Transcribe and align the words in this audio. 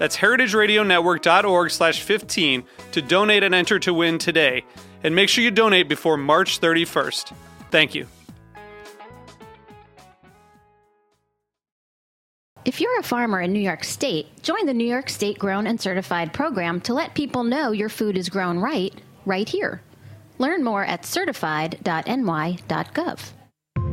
That's 0.00 0.16
heritageradionetwork.org 0.16 1.70
slash 1.70 2.00
15 2.00 2.64
to 2.92 3.02
donate 3.02 3.42
and 3.42 3.54
enter 3.54 3.78
to 3.80 3.92
win 3.92 4.16
today. 4.16 4.64
And 5.04 5.14
make 5.14 5.28
sure 5.28 5.44
you 5.44 5.50
donate 5.50 5.90
before 5.90 6.16
March 6.16 6.58
31st. 6.58 7.34
Thank 7.70 7.94
you. 7.94 8.06
If 12.64 12.80
you're 12.80 12.98
a 12.98 13.02
farmer 13.02 13.42
in 13.42 13.52
New 13.52 13.60
York 13.60 13.84
State, 13.84 14.42
join 14.42 14.64
the 14.64 14.72
New 14.72 14.86
York 14.86 15.10
State 15.10 15.38
Grown 15.38 15.66
and 15.66 15.78
Certified 15.78 16.32
program 16.32 16.80
to 16.82 16.94
let 16.94 17.14
people 17.14 17.44
know 17.44 17.72
your 17.72 17.90
food 17.90 18.16
is 18.16 18.30
grown 18.30 18.58
right, 18.58 18.94
right 19.26 19.46
here. 19.46 19.82
Learn 20.38 20.64
more 20.64 20.82
at 20.82 21.04
certified.ny.gov. 21.04 23.32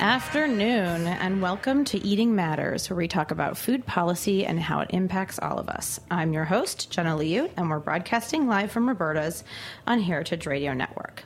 Afternoon, 0.00 1.06
and 1.06 1.42
welcome 1.42 1.84
to 1.84 1.98
Eating 1.98 2.34
Matters, 2.34 2.88
where 2.88 2.96
we 2.96 3.06
talk 3.06 3.30
about 3.30 3.58
food 3.58 3.84
policy 3.84 4.46
and 4.46 4.58
how 4.58 4.80
it 4.80 4.90
impacts 4.94 5.38
all 5.38 5.58
of 5.58 5.68
us. 5.68 6.00
I'm 6.10 6.32
your 6.32 6.46
host, 6.46 6.90
Jenna 6.90 7.14
Liut, 7.14 7.50
and 7.58 7.68
we're 7.68 7.80
broadcasting 7.80 8.48
live 8.48 8.72
from 8.72 8.88
Roberta's 8.88 9.44
on 9.86 10.00
Heritage 10.00 10.46
Radio 10.46 10.72
Network. 10.72 11.24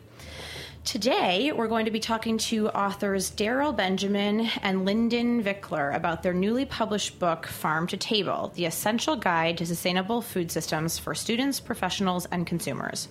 Today, 0.85 1.51
we're 1.51 1.67
going 1.67 1.87
to 1.87 1.91
be 1.91 1.99
talking 1.99 2.37
to 2.37 2.69
authors 2.69 3.31
Darryl 3.31 3.75
Benjamin 3.75 4.51
and 4.61 4.85
Lyndon 4.85 5.43
Virkler 5.43 5.97
about 5.97 6.23
their 6.23 6.35
newly 6.35 6.67
published 6.67 7.19
book, 7.19 7.47
Farm 7.47 7.86
to 7.86 7.97
Table 7.97 8.53
The 8.55 8.67
Essential 8.67 9.17
Guide 9.17 9.57
to 9.58 9.67
Sustainable 9.67 10.20
Food 10.20 10.53
Systems 10.53 10.98
for 10.98 11.14
Students, 11.14 11.58
Professionals, 11.58 12.27
and 12.27 12.47
Consumers. 12.47 13.08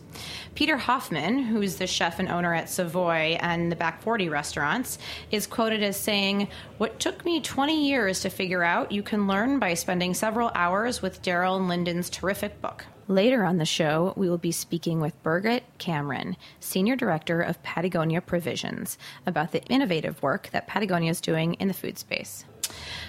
Peter 0.53 0.77
Hoffman, 0.77 1.39
who's 1.39 1.77
the 1.77 1.87
chef 1.87 2.19
and 2.19 2.29
owner 2.29 2.53
at 2.53 2.69
Savoy 2.69 3.39
and 3.41 3.71
the 3.71 3.75
Back 3.75 4.03
40 4.03 4.29
restaurants, 4.29 4.99
is 5.31 5.47
quoted 5.47 5.81
as 5.81 5.97
saying, 5.97 6.49
What 6.77 6.99
took 6.99 7.25
me 7.25 7.41
20 7.41 7.87
years 7.87 8.19
to 8.19 8.29
figure 8.29 8.63
out, 8.63 8.91
you 8.91 9.01
can 9.01 9.25
learn 9.25 9.57
by 9.57 9.73
spending 9.73 10.13
several 10.13 10.51
hours 10.53 11.01
with 11.01 11.23
Darryl 11.23 11.57
and 11.57 11.67
Lyndon's 11.67 12.11
terrific 12.11 12.61
book. 12.61 12.85
Later 13.07 13.43
on 13.43 13.57
the 13.57 13.65
show, 13.65 14.13
we 14.15 14.29
will 14.29 14.37
be 14.37 14.51
speaking 14.51 15.01
with 15.01 15.21
Birgit 15.23 15.61
Cameron, 15.77 16.37
Senior 16.59 16.95
Director 16.95 17.41
of 17.41 17.61
Patagonia 17.63 18.21
Provisions, 18.21 18.97
about 19.25 19.51
the 19.51 19.63
innovative 19.65 20.21
work 20.21 20.49
that 20.51 20.67
Patagonia 20.67 21.11
is 21.11 21.19
doing 21.19 21.55
in 21.55 21.67
the 21.67 21.73
food 21.73 21.97
space. 21.97 22.45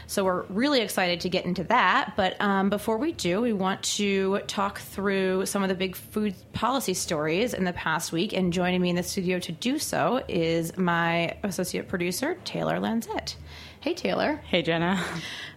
So 0.06 0.24
we're 0.24 0.42
really 0.44 0.80
excited 0.80 1.20
to 1.20 1.28
get 1.28 1.44
into 1.44 1.64
that. 1.64 2.14
But 2.16 2.40
um, 2.40 2.70
before 2.70 2.98
we 2.98 3.12
do, 3.12 3.40
we 3.40 3.52
want 3.52 3.82
to 3.84 4.40
talk 4.46 4.80
through 4.80 5.46
some 5.46 5.62
of 5.62 5.68
the 5.68 5.74
big 5.74 5.96
food 5.96 6.34
policy 6.52 6.94
stories 6.94 7.54
in 7.54 7.64
the 7.64 7.72
past 7.72 8.12
week. 8.12 8.32
And 8.32 8.52
joining 8.52 8.80
me 8.80 8.90
in 8.90 8.96
the 8.96 9.02
studio 9.02 9.38
to 9.38 9.52
do 9.52 9.78
so 9.78 10.22
is 10.28 10.76
my 10.76 11.36
associate 11.42 11.88
producer, 11.88 12.36
Taylor 12.44 12.78
Lanzet. 12.78 13.36
Hey, 13.84 13.92
Taylor. 13.92 14.40
Hey, 14.46 14.62
Jenna. 14.62 14.98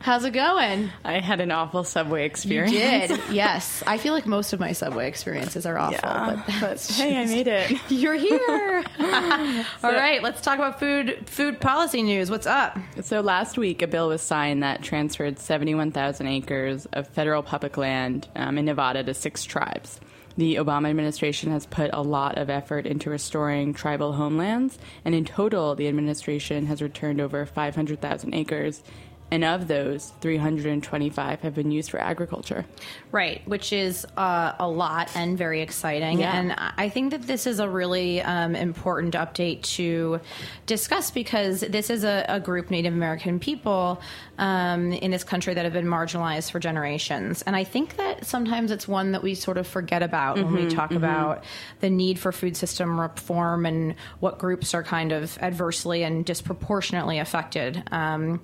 How's 0.02 0.26
it 0.26 0.32
going? 0.32 0.90
I 1.06 1.22
had 1.22 1.40
an 1.40 1.50
awful 1.50 1.86
subway 1.86 2.26
experience. 2.26 2.74
You 2.74 3.16
did, 3.16 3.22
yes. 3.32 3.82
I 3.88 3.98
feel 3.98 4.12
like 4.12 4.26
most 4.26 4.52
of 4.52 4.60
my 4.60 4.74
subway 4.74 5.08
experiences 5.08 5.66
are 5.66 5.78
awful. 5.78 5.98
Yeah, 6.04 6.44
but, 6.46 6.56
but 6.60 6.82
hey, 6.82 7.16
I 7.16 7.26
made 7.26 7.48
it. 7.48 7.80
You're 7.90 8.16
here. 8.16 8.84
All 9.82 9.94
right, 9.94 10.22
let's 10.22 10.42
talk 10.42 10.60
about 10.60 10.78
food 10.78 11.30
food 11.30 11.62
policy 11.62 12.04
news. 12.04 12.30
What's 12.30 12.48
up? 12.48 12.78
So 13.00 13.22
last 13.22 13.58
week, 13.58 13.82
a 13.82 13.88
bill 13.88 14.10
was 14.10 14.22
signed 14.22 14.62
that 14.62 14.84
transferred 14.84 15.40
71,000 15.40 16.28
acres 16.28 16.86
of 16.88 17.08
federal 17.08 17.44
public 17.44 17.78
land 17.78 18.28
um, 18.36 18.58
in 18.58 18.66
Nevada 18.66 19.06
to 19.06 19.14
six 19.14 19.46
tribes. 19.46 20.02
The 20.38 20.56
Obama 20.58 20.92
administration 20.92 21.52
has 21.52 21.66
put 21.66 21.90
a 21.94 22.03
lot 22.03 22.38
of 22.38 22.48
effort 22.48 22.86
into 22.86 23.09
restoring 23.09 23.74
tribal 23.74 24.14
homelands, 24.14 24.78
and 25.03 25.16
in 25.16 25.25
total, 25.25 25.74
the 25.74 25.88
administration 25.88 26.68
has 26.68 26.80
returned 26.80 27.20
over 27.20 27.44
500,000 27.44 28.36
acres 28.36 28.84
and 29.32 29.44
of 29.44 29.68
those 29.68 30.14
325 30.22 31.42
have 31.42 31.54
been 31.54 31.72
used 31.72 31.92
for 31.92 32.00
agriculture. 32.00 32.66
Right 33.12 33.42
which 33.48 33.74
is 33.74 34.06
uh, 34.18 34.54
a 34.60 34.68
lot 34.68 35.10
and 35.16 35.38
very 35.38 35.62
exciting. 35.62 36.20
Yeah. 36.20 36.38
and 36.38 36.56
i 36.78 36.90
think 36.90 37.12
that 37.12 37.24
this 37.24 37.48
is 37.48 37.60
a 37.60 37.70
really 37.70 38.22
um, 38.22 38.56
important 38.56 39.14
update 39.14 39.62
to 39.64 40.20
discuss 40.66 41.12
because 41.12 41.62
this 41.62 41.90
is 41.90 42.04
a, 42.04 42.26
a 42.28 42.40
group 42.40 42.70
native 42.70 42.94
american 42.94 43.40
people 43.40 44.02
um, 44.38 44.94
in 44.94 45.12
this 45.12 45.24
country 45.24 45.54
that 45.54 45.64
have 45.64 45.74
been 45.74 45.88
marginalized 45.88 46.52
for 46.52 46.60
generations. 46.60 47.42
And 47.44 47.56
i 47.56 47.64
think 47.64 47.98
that 47.98 48.26
sometimes 48.26 48.72
it's 48.72 48.88
one 48.88 49.12
that 49.12 49.24
we 49.24 49.36
sort 49.36 49.58
of 49.58 49.68
forget 49.68 50.04
about 50.04 50.38
when 50.38 50.54
we 50.54 50.68
talk 50.68 50.92
about 50.92 51.44
the 51.80 51.90
need 51.90 52.20
for 52.20 52.32
food 52.32 52.56
system 52.56 53.00
reform 53.00 53.66
and 53.66 53.96
what 54.20 54.38
groups 54.38 54.74
are 54.74 54.84
kind 54.84 55.12
of 55.12 55.38
adversely 55.42 56.04
and 56.04 56.26
disproportionately 56.26 57.20
affected. 57.20 57.84
Um, 57.92 58.42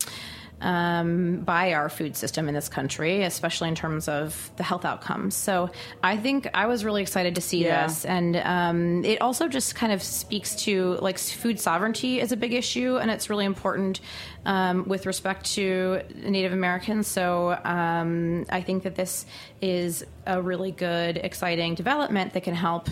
um, 0.64 1.42
by 1.42 1.74
our 1.74 1.90
food 1.90 2.16
system 2.16 2.48
in 2.48 2.56
this 2.56 2.70
country, 2.70 3.24
especially 3.24 3.68
in 3.70 3.76
terms 3.76 4.08
of 4.08 4.50
the 4.56 4.64
health 4.64 4.86
outcomes. 4.86 5.36
So 5.36 5.70
I 6.02 6.18
think 6.18 6.50
I 6.54 6.66
was 6.66 6.84
really 6.84 7.02
excited 7.02 7.36
to 7.36 7.42
see 7.42 7.64
Yeah. 7.64 7.86
this, 7.88 8.06
and 8.06 8.36
um, 8.38 9.06
it 9.06 9.22
also 9.22 9.48
just 9.48 9.76
kind 9.76 9.92
of 9.92 10.02
speaks 10.02 10.56
to 10.64 10.96
like 11.02 11.20
food 11.20 11.60
sovereignty 11.60 12.20
is 12.20 12.32
a 12.32 12.38
big 12.38 12.54
issue, 12.54 12.98
and 12.98 13.12
it's 13.12 13.30
really 13.30 13.46
important 13.46 14.00
um, 14.46 14.88
with 14.88 15.06
respect 15.06 15.46
to 15.56 16.02
Native 16.16 16.54
Americans. 16.54 17.08
So 17.08 17.58
um, 17.64 18.46
I 18.50 18.62
think 18.62 18.84
that 18.84 18.96
this 18.96 19.26
is 19.62 20.06
a 20.26 20.42
really 20.42 20.72
good, 20.72 21.18
exciting 21.18 21.76
development 21.76 22.34
that 22.34 22.44
can 22.44 22.56
help 22.56 22.88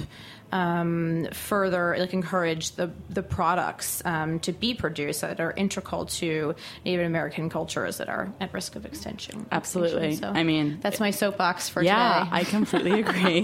um, 0.51 1.27
further 1.33 1.95
like 1.97 2.13
encourage 2.13 2.71
the 2.71 2.91
the 3.09 3.23
products 3.23 4.01
um, 4.05 4.39
to 4.41 4.51
be 4.51 4.73
produced 4.73 5.21
that 5.21 5.39
are 5.39 5.51
integral 5.51 6.05
to 6.05 6.55
Native 6.85 7.05
American 7.05 7.49
cultures 7.49 7.97
that 7.97 8.09
are 8.09 8.31
at 8.39 8.53
risk 8.53 8.75
of 8.75 8.85
extinction. 8.85 9.45
Absolutely. 9.51 10.09
extinction. 10.09 10.35
I 10.35 10.43
mean, 10.43 10.79
that's 10.81 10.99
my 10.99 11.11
soapbox 11.11 11.69
for 11.69 11.81
yeah, 11.83 12.25
today. 12.25 12.29
I 12.31 12.43
completely 12.43 12.99
agree. 13.01 13.43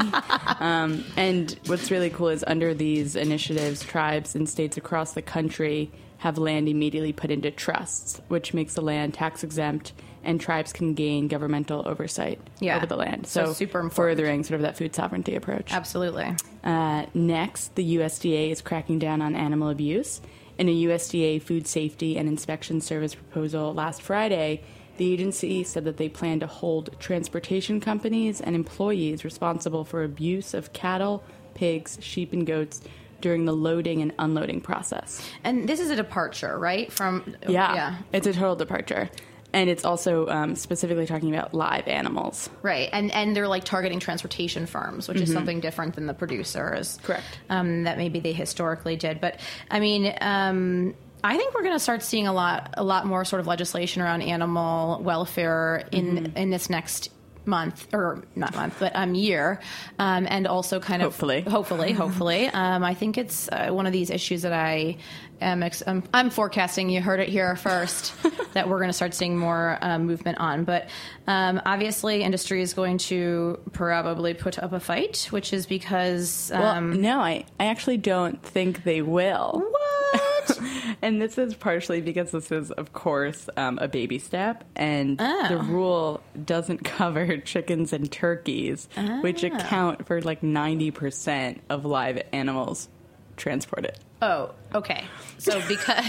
um, 0.60 1.04
and 1.16 1.58
what's 1.68 1.92
really 1.92 2.10
cool 2.10 2.30
is 2.30 2.44
under 2.46 2.74
these 2.74 3.16
initiatives, 3.16 3.84
tribes 3.84 4.36
and 4.36 4.48
states 4.48 4.78
across 4.78 5.14
the 5.14 5.22
country 5.22 5.92
have 6.20 6.38
land 6.38 6.68
immediately 6.68 7.14
put 7.14 7.30
into 7.32 7.52
trusts, 7.52 8.20
which 8.28 8.54
makes 8.54 8.74
the 8.74 8.82
land 8.82 9.14
tax 9.14 9.44
exempt, 9.44 9.94
and 10.24 10.42
tribes 10.42 10.74
can 10.74 10.94
gain 10.94 11.28
governmental 11.28 11.88
oversight 11.88 12.40
Yeah. 12.60 12.76
over 12.78 12.86
the 12.86 12.96
land. 12.98 13.28
So 13.28 13.46
So, 13.46 13.54
super 13.54 13.80
important. 13.80 13.96
furthering 14.18 14.44
sort 14.44 14.56
of 14.56 14.62
that 14.64 14.78
food 14.78 14.96
sovereignty 14.96 15.36
approach. 15.36 15.72
Absolutely. 15.74 16.36
Uh, 16.64 17.06
next, 17.14 17.76
the 17.76 17.84
USDA 17.98 18.50
is 18.52 18.62
cracking 18.62 19.00
down 19.00 19.22
on 19.22 19.36
animal 19.36 19.70
abuse. 19.70 20.20
In 20.58 20.68
a 20.68 20.72
USDA 20.74 21.40
Food 21.40 21.68
Safety 21.68 22.18
and 22.18 22.28
Inspection 22.28 22.82
Service 22.82 23.14
proposal 23.14 23.74
last 23.76 24.02
Friday, 24.02 24.62
the 24.98 25.14
agency 25.14 25.64
said 25.64 25.86
that 25.86 25.98
they 25.98 26.10
plan 26.10 26.40
to 26.40 26.48
hold 26.48 26.90
transportation 27.00 27.80
companies 27.80 28.42
and 28.42 28.56
employees 28.56 29.24
responsible 29.24 29.86
for 29.86 30.04
abuse 30.04 30.56
of 30.56 30.74
cattle, 30.74 31.24
pigs, 31.54 32.00
sheep, 32.02 32.34
and 32.34 32.48
goats 32.48 32.82
during 33.22 33.46
the 33.46 33.54
loading 33.54 34.02
and 34.02 34.14
unloading 34.20 34.62
process. 34.62 35.28
And 35.44 35.68
this 35.68 35.80
is 35.80 35.90
a 35.90 35.96
departure, 35.96 36.58
right? 36.58 36.92
From 36.92 37.36
Yeah, 37.48 37.74
yeah, 37.74 37.98
it's 38.14 38.28
a 38.28 38.34
total 38.34 38.56
departure. 38.56 39.10
And 39.54 39.70
it's 39.70 39.86
also 39.86 40.28
um, 40.28 40.56
specifically 40.56 41.08
talking 41.08 41.34
about 41.34 41.54
live 41.54 41.88
animals. 41.88 42.50
right. 42.62 42.90
And 42.92 43.12
and 43.12 43.36
they're 43.36 43.48
like 43.48 43.64
targeting 43.64 44.00
transportation 44.00 44.66
firms, 44.66 45.08
which 45.08 45.22
is 45.22 45.32
something 45.32 45.62
different 45.62 45.96
than 45.96 46.06
the 46.06 46.14
producers, 46.14 47.00
Correct. 47.02 47.40
Um, 47.50 47.84
that 47.84 47.98
maybe 47.98 48.20
they 48.20 48.34
historically 48.34 48.96
did. 48.96 49.22
But 49.22 49.40
I 49.72 49.80
mean. 49.80 50.14
Um, 50.22 50.96
I 51.24 51.36
think 51.36 51.56
we're 51.56 51.64
going 51.64 51.74
to 51.74 51.80
start 51.80 52.04
seeing 52.04 52.28
a 52.28 52.32
lot, 52.32 52.76
a 52.78 52.84
lot 52.84 53.08
more 53.08 53.26
sort 53.26 53.40
of 53.40 53.48
legislation 53.48 54.04
around 54.04 54.22
animal 54.22 55.02
welfare 55.02 55.88
in 55.92 56.32
in 56.36 56.52
this 56.52 56.70
next 56.70 57.10
month 57.48 57.88
or 57.94 58.24
not 58.36 58.56
month, 58.56 58.76
but 58.80 58.96
um 58.96 59.16
year, 59.16 59.60
um, 60.00 60.28
and 60.30 60.46
also 60.48 60.80
kind 60.80 61.02
of 61.02 61.08
Hopefully. 61.08 61.42
hopefully, 61.42 61.94
hopefully. 61.94 62.48
Um, 62.48 62.84
I 62.84 62.94
think 62.94 63.18
it's 63.18 63.50
uh, 63.50 63.70
one 63.70 63.86
of 63.88 63.94
these 63.94 64.10
issues 64.10 64.42
that 64.42 64.54
I 64.54 64.98
Ex- 65.42 65.84
I'm, 65.86 66.30
forecasting. 66.30 66.90
You 66.90 67.02
heard 67.02 67.20
it 67.20 67.30
here 67.30 67.56
first 67.56 68.14
that 68.54 68.68
we're 68.68 68.78
going 68.78 68.90
to 68.90 68.94
start 68.94 69.14
seeing 69.14 69.38
more 69.38 69.78
um, 69.82 70.06
movement 70.06 70.40
on. 70.40 70.64
But 70.64 70.90
um, 71.28 71.62
obviously, 71.66 72.24
industry 72.24 72.62
is 72.62 72.74
going 72.74 72.98
to 73.00 73.60
probably 73.74 74.34
put 74.34 74.58
up 74.60 74.74
a 74.74 74.80
fight, 74.80 75.28
which 75.32 75.54
is 75.54 75.66
because 75.66 76.52
Well, 76.54 76.64
um, 76.66 77.02
no, 77.02 77.20
I, 77.20 77.46
I 77.60 77.66
actually 77.68 77.98
don't 77.98 78.42
think 78.42 78.84
they 78.84 79.02
will. 79.02 79.62
what? 79.72 80.60
and 81.02 81.22
this 81.22 81.38
is 81.38 81.54
partially 81.54 82.02
because 82.02 82.32
this 82.32 82.52
is, 82.52 82.72
of 82.72 82.94
course, 82.94 83.50
um, 83.58 83.78
a 83.80 83.88
baby 83.88 84.18
step, 84.20 84.64
and 84.76 85.18
Oh. 85.22 85.48
the 85.50 85.58
rule 85.58 86.22
doesn't 86.46 86.84
cover 86.84 87.38
chickens 87.38 87.94
and 87.94 88.12
turkeys, 88.12 88.88
which 89.22 89.44
Ah. 89.44 89.48
account 89.56 90.08
for 90.08 90.22
like 90.22 90.42
90% 90.42 91.60
of 91.70 91.86
live 91.86 92.22
animals 92.34 92.88
transported. 93.36 93.98
Oh, 94.22 94.52
okay. 94.74 95.04
So 95.38 95.62
because. 95.68 96.06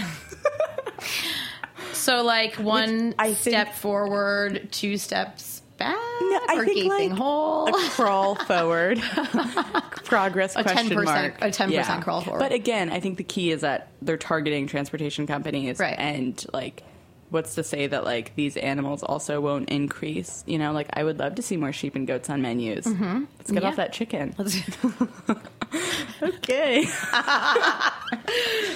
So 1.93 2.23
like 2.23 2.55
one 2.55 3.13
I 3.19 3.33
think- 3.33 3.53
step 3.55 3.73
forward, 3.75 4.69
two 4.71 4.97
steps 4.97 5.61
back, 5.77 5.95
No, 5.95 6.39
I 6.49 6.55
or 6.57 6.65
think, 6.65 6.75
gaping 6.91 7.09
like, 7.09 7.11
hole. 7.11 7.67
A 7.67 7.89
crawl 7.89 8.35
forward, 8.35 8.99
progress 10.05 10.55
A 10.55 10.63
question 10.63 10.89
10% 10.89 11.03
mark. 11.05 11.35
a 11.41 11.45
10% 11.49 12.01
crawl 12.03 12.21
forward. 12.21 12.39
But 12.39 12.51
again, 12.51 12.89
I 12.91 12.99
think 12.99 13.17
the 13.17 13.23
key 13.23 13.51
is 13.51 13.61
that 13.61 13.89
they're 14.01 14.17
targeting 14.17 14.67
transportation 14.67 15.25
companies, 15.27 15.79
Right. 15.79 15.95
And 15.97 16.43
like, 16.53 16.83
what's 17.29 17.55
to 17.55 17.63
say 17.63 17.87
that 17.87 18.03
like 18.03 18.35
these 18.35 18.57
animals 18.57 19.03
also 19.03 19.39
won't 19.41 19.69
increase? 19.69 20.43
You 20.47 20.57
know, 20.59 20.71
like 20.71 20.87
I 20.93 21.03
would 21.03 21.19
love 21.19 21.35
to 21.35 21.41
see 21.41 21.57
more 21.57 21.71
sheep 21.73 21.95
and 21.95 22.05
goats 22.07 22.29
on 22.29 22.41
menus. 22.41 22.85
Mm-hmm. 22.85 23.23
Let's 23.37 23.51
get 23.51 23.63
Yeah. 23.63 23.69
off 23.69 23.75
that 23.77 23.93
chicken. 23.93 24.33
Let's- 24.37 24.59
okay. 26.23 26.85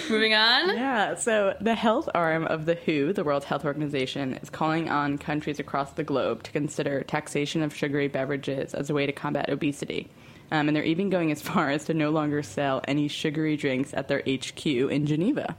Moving 0.10 0.34
on. 0.34 0.76
Yeah, 0.76 1.16
so 1.16 1.56
the 1.60 1.76
health 1.76 2.10
arm 2.14 2.46
of 2.46 2.66
the 2.66 2.76
WHO, 2.76 3.14
the 3.14 3.24
World 3.24 3.44
Health 3.44 3.66
Organization, 3.66 4.34
is 4.36 4.50
calling 4.50 4.90
on 4.90 5.18
countries 5.18 5.60
across 5.60 5.92
the 5.94 6.04
globe 6.04 6.44
to 6.44 6.52
consider 6.52 7.02
taxation 7.04 7.64
of 7.64 7.76
sugary 7.76 8.08
beverages 8.08 8.74
as 8.74 8.90
a 8.90 8.94
way 8.94 9.06
to 9.06 9.12
combat 9.12 9.50
obesity. 9.50 10.08
Um, 10.52 10.68
and 10.68 10.76
they're 10.76 10.84
even 10.84 11.10
going 11.10 11.32
as 11.32 11.42
far 11.42 11.72
as 11.72 11.86
to 11.86 11.94
no 11.96 12.12
longer 12.12 12.44
sell 12.44 12.82
any 12.88 13.08
sugary 13.08 13.58
drinks 13.58 13.94
at 13.94 14.08
their 14.08 14.20
HQ 14.20 14.66
in 14.68 15.06
Geneva. 15.08 15.56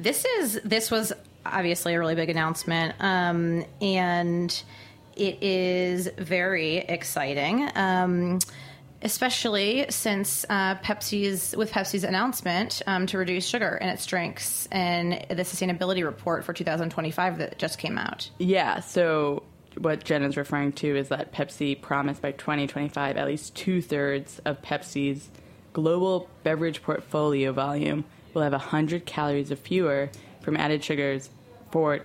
This 0.00 0.24
is 0.24 0.60
this 0.64 0.90
was 0.90 1.12
obviously 1.44 1.94
a 1.94 1.98
really 1.98 2.14
big 2.14 2.30
announcement, 2.30 2.94
um, 3.00 3.64
and 3.80 4.62
it 5.16 5.42
is 5.42 6.08
very 6.18 6.78
exciting. 6.78 7.68
Um, 7.74 8.38
Especially 9.04 9.86
since 9.88 10.46
uh, 10.48 10.76
Pepsi's 10.76 11.56
with 11.56 11.72
Pepsi's 11.72 12.04
announcement 12.04 12.82
um, 12.86 13.06
to 13.06 13.18
reduce 13.18 13.44
sugar 13.44 13.76
in 13.80 13.88
its 13.88 14.06
drinks 14.06 14.68
and 14.70 15.14
the 15.28 15.42
sustainability 15.42 16.04
report 16.04 16.44
for 16.44 16.52
2025 16.52 17.38
that 17.38 17.58
just 17.58 17.78
came 17.78 17.98
out. 17.98 18.30
Yeah, 18.38 18.78
so 18.78 19.42
what 19.76 20.04
Jen 20.04 20.22
is 20.22 20.36
referring 20.36 20.72
to 20.74 20.96
is 20.96 21.08
that 21.08 21.32
Pepsi 21.32 21.80
promised 21.80 22.22
by 22.22 22.30
2025 22.32 23.16
at 23.16 23.26
least 23.26 23.56
two 23.56 23.82
thirds 23.82 24.40
of 24.44 24.62
Pepsi's 24.62 25.30
global 25.72 26.28
beverage 26.44 26.82
portfolio 26.82 27.52
volume 27.52 28.04
will 28.34 28.42
have 28.42 28.52
100 28.52 29.04
calories 29.04 29.50
of 29.50 29.58
fewer 29.58 30.10
from 30.42 30.56
added 30.56 30.82
sugars 30.84 31.30
for 31.70 32.00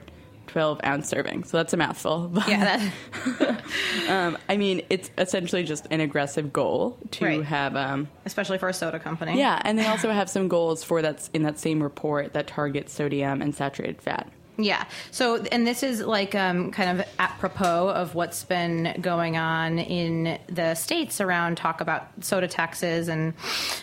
12 0.48 0.80
ounce 0.86 1.10
serving. 1.10 1.44
So 1.44 1.58
that's 1.58 1.74
a 1.74 1.78
mouthful. 1.78 2.30
But, 2.30 2.48
Yeah, 2.50 2.90
um, 4.10 4.38
I 4.48 4.56
mean, 4.58 4.82
it's 4.90 5.12
essentially 5.18 5.64
just 5.64 5.88
an 5.92 6.00
aggressive 6.00 6.54
goal 6.54 6.98
to 7.12 7.26
Right. 7.26 7.44
have. 7.44 7.76
Um, 7.76 8.08
especially 8.26 8.58
for 8.58 8.70
a 8.70 8.74
soda 8.74 9.00
company. 9.00 9.38
yeah, 9.38 9.62
and 9.66 9.78
they 9.78 9.86
also 9.88 10.10
have 10.12 10.30
some 10.30 10.48
goals 10.48 10.84
for 10.84 11.02
that's 11.02 11.30
in 11.34 11.44
that 11.44 11.60
same 11.60 11.84
report 11.84 12.34
that 12.34 12.48
target 12.48 12.90
sodium 12.90 13.42
and 13.42 13.54
saturated 13.54 14.02
fat. 14.02 14.30
Yeah. 14.60 14.86
So, 15.12 15.44
and 15.52 15.68
this 15.68 15.84
is 15.84 16.02
like 16.02 16.34
um, 16.34 16.72
kind 16.72 17.00
of 17.00 17.06
apropos 17.20 17.90
of 17.90 18.16
what's 18.16 18.44
been 18.44 18.98
going 19.02 19.38
on 19.38 19.78
in 19.78 20.40
the 20.48 20.74
states 20.74 21.22
around 21.22 21.58
talk 21.58 21.80
about 21.80 22.08
soda 22.22 22.48
taxes 22.48 23.08
and 23.08 23.34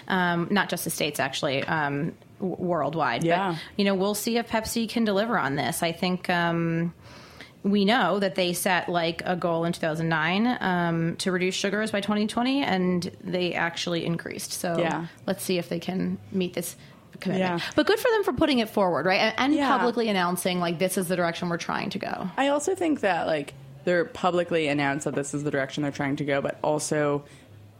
um, 0.09 0.49
not 0.51 0.69
just 0.71 0.83
the 0.83 0.91
states, 0.91 1.21
actually, 1.21 1.63
um, 1.63 2.13
w- 2.39 2.57
worldwide. 2.59 3.25
Yeah. 3.25 3.53
But, 3.53 3.61
you 3.77 3.85
know, 3.85 3.95
we'll 3.95 4.15
see 4.15 4.37
if 4.39 4.49
Pepsi 4.49 4.89
can 4.89 5.05
deliver 5.05 5.39
on 5.39 5.57
this. 5.57 5.83
I 5.83 5.93
think. 5.93 6.29
Um, 6.31 6.95
we 7.63 7.87
know 7.87 8.19
that 8.19 8.35
they 8.35 8.53
set 8.53 8.91
like 8.91 9.23
a 9.25 9.35
goal 9.37 9.65
in 9.65 9.73
2009 9.73 10.59
um, 10.61 11.17
to 11.17 11.33
reduce 11.33 11.55
sugars 11.55 11.91
by 11.91 12.03
2020, 12.03 12.63
and 12.63 13.11
they 13.23 13.55
actually 13.55 14.05
increased. 14.05 14.53
So 14.53 14.77
Yeah. 14.79 15.07
let's 15.27 15.43
see 15.43 15.57
if 15.57 15.71
they 15.71 15.81
can 15.81 16.19
meet 16.31 16.53
this 16.53 16.77
commitment. 17.21 17.63
Yeah. 17.63 17.67
But 17.75 17.87
good 17.87 17.99
for 17.99 18.11
them 18.11 18.23
for 18.23 18.35
putting 18.35 18.59
it 18.59 18.69
forward, 18.69 19.07
right? 19.07 19.19
And, 19.21 19.35
and 19.39 19.55
Yeah. 19.55 19.69
publicly 19.79 20.11
announcing 20.11 20.61
like 20.61 20.79
this 20.79 20.99
is 20.99 21.09
the 21.09 21.17
direction 21.17 21.49
we're 21.49 21.57
trying 21.57 21.89
to 21.91 21.99
go. 21.99 22.29
I 22.37 22.49
also 22.49 22.75
think 22.75 23.01
that 23.01 23.27
like 23.27 23.55
they're 23.85 24.05
publicly 24.05 24.69
announced 24.69 25.07
that 25.07 25.15
this 25.15 25.33
is 25.33 25.43
the 25.43 25.51
direction 25.51 25.85
they're 25.85 25.93
trying 25.93 26.17
to 26.17 26.25
go, 26.27 26.43
but 26.43 26.59
also 26.63 27.25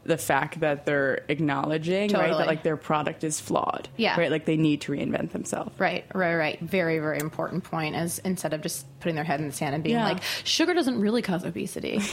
the 0.05 0.17
fact 0.17 0.59
that 0.59 0.85
they're 0.85 1.23
acknowledging 1.29 2.11
right 2.11 2.29
that 2.29 2.45
like 2.47 2.61
their 2.63 2.77
product 2.77 3.23
is 3.23 3.39
flawed. 3.39 3.89
Yeah. 3.97 4.19
Right. 4.19 4.29
Like 4.29 4.45
they 4.45 4.55
need 4.57 4.81
to 4.81 4.91
reinvent 4.91 5.31
themselves. 5.31 5.79
Right, 5.79 6.05
right, 6.13 6.35
right. 6.35 6.59
Very, 6.59 6.99
very 6.99 7.19
important 7.19 7.63
point. 7.63 7.95
As 7.95 8.19
instead 8.19 8.53
of 8.53 8.61
just 8.61 8.85
putting 8.99 9.15
their 9.15 9.23
head 9.23 9.39
in 9.39 9.47
the 9.47 9.53
sand 9.53 9.73
and 9.73 9.83
being 9.83 9.95
Yeah. 9.95 10.03
like, 10.03 10.21
sugar 10.43 10.73
doesn't 10.75 10.99
really 10.99 11.21
cause 11.23 11.43
obesity. 11.43 11.99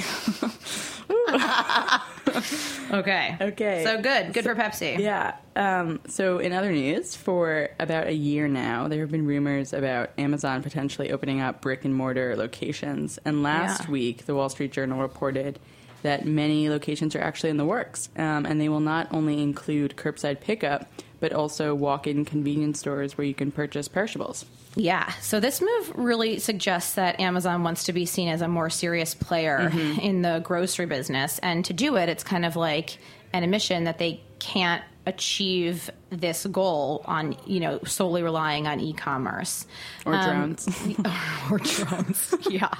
okay. 2.92 3.36
Okay. 3.40 3.84
So 3.84 4.00
good. 4.00 4.32
Good 4.32 4.44
for 4.44 4.54
Pepsi. 4.54 4.98
Yeah. 4.98 5.36
Um, 5.54 6.00
so, 6.08 6.38
in 6.38 6.52
other 6.52 6.72
news, 6.72 7.14
for 7.14 7.68
about 7.78 8.06
a 8.06 8.14
year 8.14 8.48
now, 8.48 8.88
there 8.88 9.00
have 9.00 9.10
been 9.10 9.26
rumors 9.26 9.72
about 9.72 10.10
Amazon 10.18 10.62
potentially 10.62 11.12
opening 11.12 11.40
up 11.40 11.60
brick 11.60 11.84
and 11.84 11.94
mortar 11.94 12.36
locations. 12.36 13.18
And 13.24 13.42
last 13.42 13.84
Yeah. 13.84 13.90
week, 13.90 14.26
the 14.26 14.34
Wall 14.34 14.48
Street 14.48 14.72
Journal 14.72 15.00
reported 15.00 15.58
that 16.02 16.26
many 16.26 16.68
locations 16.68 17.14
are 17.16 17.20
actually 17.20 17.50
in 17.50 17.56
the 17.56 17.64
works. 17.64 18.08
Um, 18.16 18.46
and 18.46 18.60
they 18.60 18.68
will 18.68 18.80
not 18.80 19.08
only 19.12 19.42
include 19.42 19.96
curbside 19.96 20.40
pickup, 20.40 20.90
but 21.20 21.32
also 21.32 21.74
walk 21.74 22.06
in 22.06 22.24
convenience 22.24 22.80
stores 22.80 23.16
where 23.16 23.26
you 23.26 23.34
can 23.34 23.52
purchase 23.52 23.86
perishables. 23.88 24.44
Yeah. 24.74 25.12
So 25.20 25.38
this 25.38 25.60
move 25.60 25.92
really 25.94 26.38
suggests 26.38 26.94
that 26.94 27.20
Amazon 27.20 27.62
wants 27.62 27.84
to 27.84 27.92
be 27.92 28.06
seen 28.06 28.28
as 28.28 28.40
a 28.40 28.48
more 28.48 28.70
serious 28.70 29.14
player 29.14 29.70
in 30.00 30.22
the 30.22 30.40
grocery 30.42 30.86
business. 30.86 31.38
And 31.40 31.64
to 31.66 31.72
do 31.72 31.96
it, 31.96 32.08
it's 32.08 32.24
kind 32.24 32.44
of 32.44 32.56
like 32.56 32.98
an 33.32 33.44
admission 33.44 33.84
that 33.84 33.98
they 33.98 34.20
can't 34.38 34.82
achieve 35.06 35.90
this 36.10 36.46
goal 36.46 37.02
on, 37.04 37.36
you 37.46 37.60
know, 37.60 37.80
solely 37.84 38.22
relying 38.22 38.66
on 38.66 38.80
e-commerce. 38.80 39.66
Or 40.06 40.14
Um, 40.14 40.54
drones. 40.54 40.68
or 41.50 41.58
drones. 41.58 42.34
yeah. 42.50 42.70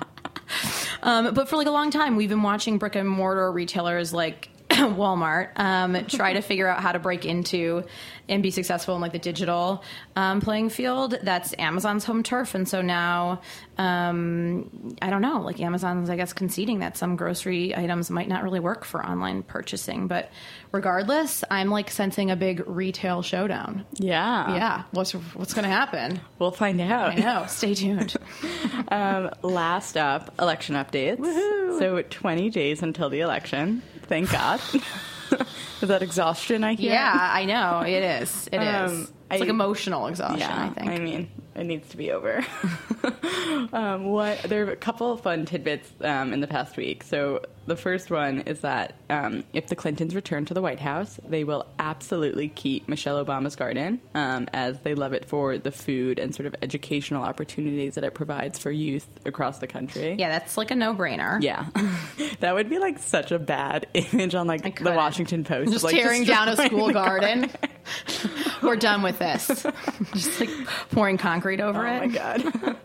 Um, 1.05 1.35
but 1.35 1.49
for 1.49 1.57
like 1.57 1.67
a 1.67 1.73
long 1.73 1.91
time, 1.91 2.15
we've 2.15 2.29
been 2.29 2.45
watching 2.45 2.79
brick 2.79 2.95
and 2.95 3.09
mortar 3.09 3.51
retailers 3.51 4.15
like 4.15 4.49
Walmart 4.97 5.59
um, 5.59 6.07
try 6.07 6.35
to 6.35 6.41
figure 6.41 6.69
out 6.69 6.81
how 6.81 6.93
to 6.93 6.99
break 6.99 7.25
into 7.25 7.85
and 8.29 8.43
be 8.43 8.51
successful 8.51 8.95
in 8.95 9.01
like 9.01 9.13
the 9.13 9.19
digital 9.19 9.83
um, 10.17 10.41
playing 10.41 10.71
field. 10.71 11.17
That's 11.23 11.55
Amazon's 11.59 12.05
home 12.05 12.23
turf, 12.23 12.55
and 12.55 12.69
so 12.69 12.83
now 12.83 13.41
um, 13.79 14.97
I 15.01 15.11
don't 15.11 15.23
know. 15.23 15.41
Like 15.41 15.61
Amazon's, 15.61 16.11
I 16.11 16.17
guess, 16.17 16.33
conceding 16.33 16.81
that 16.81 16.97
some 16.97 17.17
grocery 17.17 17.77
items 17.77 18.11
might 18.11 18.29
not 18.29 18.43
really 18.43 18.61
work 18.61 18.85
for 18.85 19.05
online 19.05 19.43
purchasing. 19.43 20.07
But 20.09 20.31
regardless, 20.73 21.43
I'm 21.51 21.71
like 21.71 21.91
sensing 21.91 22.31
a 22.31 22.37
big 22.37 22.63
retail 22.67 23.23
showdown. 23.23 23.85
Yeah. 23.95 24.55
Yeah, 24.55 24.83
what's 24.93 25.13
what's 25.13 25.55
going 25.55 25.65
to 25.65 25.71
happen? 25.71 26.21
We'll 26.39 26.51
find 26.51 26.81
out. 26.81 27.11
I 27.11 27.15
know. 27.17 27.47
Stay 27.49 27.75
tuned. 27.75 28.15
Um, 28.89 29.31
last 29.43 29.97
up, 29.97 30.39
election 30.39 30.75
updates. 30.75 31.25
So 31.79 32.03
20 32.03 32.51
days 32.51 32.83
until 32.83 33.09
the 33.09 33.21
election. 33.21 33.83
Thank 34.07 34.31
God. 34.31 34.61
is 35.81 35.89
that 35.89 36.03
exhaustion 36.03 36.65
I 36.65 36.75
hear? 36.75 36.93
Yeah, 36.93 37.13
I 37.15 37.45
know 37.45 37.81
it 37.81 38.03
is. 38.23 38.49
It 38.53 38.61
is. 38.63 38.93
Um, 38.93 39.09
It's 39.31 39.41
like 39.41 39.49
emotional 39.49 40.07
exhaustion. 40.09 40.41
Yeah, 40.41 40.71
I 40.77 40.81
think. 40.81 40.91
I 40.91 40.99
mean, 40.99 41.31
it 41.55 41.65
needs 41.65 41.89
to 41.91 41.97
be 41.97 42.11
over. 42.13 42.45
um, 43.73 44.05
what 44.05 44.43
there 44.43 44.67
are 44.67 44.71
a 44.71 44.77
couple 44.77 45.13
of 45.13 45.23
fun 45.23 45.47
tidbits 45.47 45.91
um, 46.03 46.33
in 46.33 46.41
the 46.41 46.47
past 46.47 46.77
week. 46.77 47.03
So 47.03 47.41
the 47.67 47.77
first 47.77 48.11
one 48.11 48.41
is 48.41 48.61
that 48.61 48.95
um, 49.11 49.45
if 49.53 49.67
the 49.69 49.77
Clintons 49.77 50.15
return 50.15 50.45
to 50.47 50.55
the 50.55 50.63
White 50.63 50.81
House, 50.81 51.21
they 51.29 51.45
will 51.45 51.67
absolutely 51.79 52.49
keep 52.49 52.89
Michelle 52.89 53.25
Obama's 53.25 53.57
garden, 53.57 54.01
um, 54.15 54.49
as 54.53 54.81
they 54.81 54.95
love 54.95 55.13
it 55.13 55.25
for 55.27 55.59
the 55.59 55.71
food 55.71 56.19
and 56.19 56.35
sort 56.35 56.47
of 56.47 56.55
educational 56.63 57.23
opportunities 57.23 57.95
that 57.95 58.05
it 58.05 58.15
provides 58.15 58.59
for 58.59 58.71
youth 58.71 59.07
across 59.25 59.59
the 59.59 59.67
country. 59.67 60.17
Yeah, 60.19 60.31
that's 60.31 60.57
like 60.57 60.71
a 60.71 60.75
no-brainer. 60.75 61.43
Yeah, 61.43 61.67
that 62.41 62.55
would 62.55 62.71
be 62.71 62.79
like 62.79 62.99
such 62.99 63.33
a 63.33 63.39
bad 63.39 63.87
image 63.95 64.35
on 64.35 64.47
like 64.47 64.79
the. 64.79 64.93
Washington 64.93 65.43
Post, 65.43 65.73
Just 65.73 65.85
like, 65.85 65.95
tearing 65.95 66.25
down 66.25 66.49
a 66.49 66.57
school 66.57 66.89
the 66.89 66.93
garden. 66.93 67.51
We're 68.63 68.77
done 68.77 69.03
with 69.03 69.19
this. 69.19 69.47
Just 70.13 70.39
like 70.39 70.51
pouring 70.91 71.19
concrete 71.19 71.61
over 71.61 71.87
Oh 71.87 71.91
it. 71.91 71.97
Oh 71.97 72.07
my 72.07 72.07
god. 72.07 72.77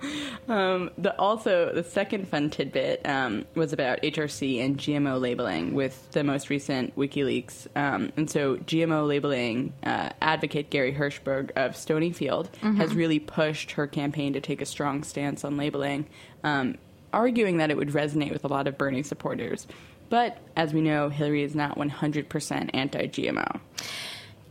um, 0.48 0.89
the 0.98 1.15
also 1.19 1.72
the 1.74 1.84
second 1.84 2.27
fun 2.27 2.50
tidbit 2.50 3.01
um, 3.05 3.46
was 3.55 3.74
about 3.74 4.01
HRC 4.01 4.63
and 4.63 4.66
GMO 4.75 5.19
labeling 5.21 5.74
with 5.74 6.12
the 6.12 6.24
most 6.24 6.50
recent 6.50 6.95
WikiLeaks. 6.95 7.67
Um, 7.75 8.12
and 8.17 8.29
so 8.29 8.57
GMO 8.57 9.07
labeling 9.07 9.74
uh, 9.83 10.09
advocate 10.21 10.69
Gary 10.69 10.93
Hirshberg 10.93 11.51
of 11.51 11.71
Stonyfield 11.71 12.53
has 12.77 12.93
really 12.93 13.19
pushed 13.19 13.71
her 13.71 13.88
campaign 13.88 14.33
to 14.33 14.41
take 14.41 14.62
a 14.62 14.65
strong 14.65 15.03
stance 15.03 15.45
on 15.45 15.57
labeling, 15.57 16.07
um, 16.43 16.75
arguing 17.13 17.57
that 17.57 17.71
it 17.71 17.77
would 17.77 17.89
resonate 17.89 18.33
with 18.33 18.43
a 18.43 18.47
lot 18.47 18.67
of 18.67 18.77
Bernie 18.77 19.03
supporters. 19.03 19.67
But 20.09 20.38
as 20.55 20.74
we 20.74 20.81
know, 20.81 21.09
Hillary 21.09 21.43
is 21.43 21.55
not 21.55 21.77
100% 21.77 22.69
anti-GMO. 22.74 23.59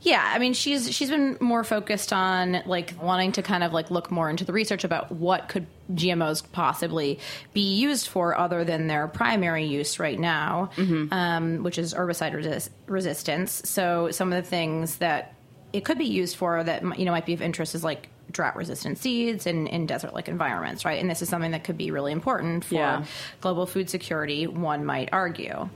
Yeah, 0.06 0.22
I 0.24 0.38
mean 0.38 0.52
she's 0.54 0.94
she's 0.94 1.10
been 1.10 1.36
more 1.40 1.64
focused 1.64 2.12
on 2.12 2.62
like 2.64 2.94
wanting 3.02 3.32
to 3.32 3.42
kind 3.42 3.64
of 3.64 3.72
like 3.72 3.90
look 3.90 4.12
more 4.12 4.30
into 4.30 4.44
the 4.44 4.52
research 4.52 4.84
about 4.84 5.10
what 5.10 5.48
could 5.48 5.66
GMOs 5.92 6.44
possibly 6.52 7.18
be 7.52 7.74
used 7.74 8.06
for 8.06 8.38
other 8.38 8.62
than 8.64 8.86
their 8.86 9.08
primary 9.08 9.64
use 9.66 9.98
right 9.98 10.18
now, 10.18 10.70
um, 11.10 11.64
which 11.64 11.76
is 11.76 11.92
herbicide 11.92 12.34
resist- 12.34 12.70
resistance. 12.86 13.62
So 13.68 14.12
some 14.12 14.32
of 14.32 14.42
the 14.44 14.48
things 14.48 14.98
that 14.98 15.34
it 15.72 15.84
could 15.84 15.98
be 15.98 16.04
used 16.06 16.36
for 16.36 16.62
that 16.62 16.82
you 16.96 17.04
know 17.04 17.10
might 17.10 17.26
be 17.26 17.34
of 17.34 17.42
interest 17.42 17.74
is 17.74 17.82
like 17.82 18.08
drought 18.30 18.54
resistant 18.54 18.98
seeds 18.98 19.44
in, 19.44 19.66
in 19.66 19.86
desert 19.86 20.14
like 20.14 20.28
environments, 20.28 20.84
right? 20.84 21.00
And 21.00 21.10
this 21.10 21.20
is 21.20 21.28
something 21.28 21.50
that 21.50 21.64
could 21.64 21.76
be 21.78 21.90
really 21.90 22.12
important 22.12 22.64
for 22.64 22.74
Yeah. 22.76 23.04
global 23.40 23.66
food 23.66 23.90
security, 23.90 24.46
one 24.46 24.84
might 24.84 25.08
argue. 25.12 25.68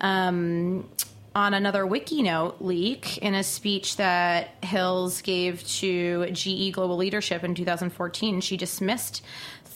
Um, 0.00 0.88
on 1.36 1.52
another 1.52 1.84
WikiNote 1.84 2.54
leak, 2.60 3.18
in 3.18 3.34
a 3.34 3.44
speech 3.44 3.98
that 3.98 4.54
Hills 4.64 5.20
gave 5.20 5.62
to 5.66 6.30
GE 6.32 6.72
Global 6.72 6.96
Leadership 6.96 7.44
in 7.44 7.54
2014, 7.54 8.40
she 8.40 8.56
dismissed 8.56 9.20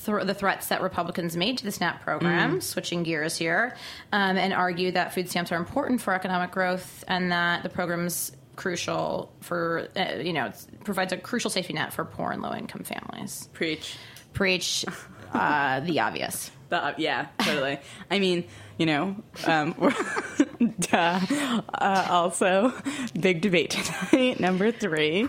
th- 0.07 0.25
the 0.25 0.33
threats 0.33 0.69
that 0.69 0.81
Republicans 0.81 1.37
made 1.37 1.59
to 1.59 1.65
the 1.65 1.71
SNAP 1.71 2.01
program, 2.01 2.63
switching 2.63 3.03
gears 3.03 3.37
here, 3.37 3.77
um, 4.11 4.39
and 4.39 4.55
argued 4.55 4.95
that 4.95 5.13
food 5.13 5.29
stamps 5.29 5.53
are 5.53 5.59
important 5.59 6.01
for 6.01 6.15
economic 6.15 6.51
growth 6.51 7.05
and 7.09 7.31
that 7.31 7.63
the 7.63 7.69
program's 7.69 8.33
crucial 8.57 9.31
for, 9.43 9.87
uh, 9.97 10.15
you 10.15 10.33
know, 10.33 10.51
provides 10.85 11.13
a 11.13 11.19
crucial 11.19 11.51
safety 11.51 11.75
net 11.75 11.93
for 11.93 12.07
poor 12.07 12.31
and 12.31 12.41
low 12.41 12.55
income 12.55 12.85
families. 12.85 13.51
Preach. 13.53 13.97
Preach 14.33 14.87
uh, 15.35 15.81
the 15.81 16.01
obvious. 16.01 16.51
The, 16.71 16.95
yeah, 16.99 17.27
totally. 17.41 17.79
I 18.11 18.19
mean, 18.21 18.45
you 18.79 18.87
know, 18.87 19.17
um, 19.45 19.75
duh. 20.81 21.21
Uh, 21.75 22.07
also, 22.09 22.73
big 23.19 23.41
debate 23.41 23.71
tonight, 23.71 24.41
number 24.41 24.71
three. 24.71 25.29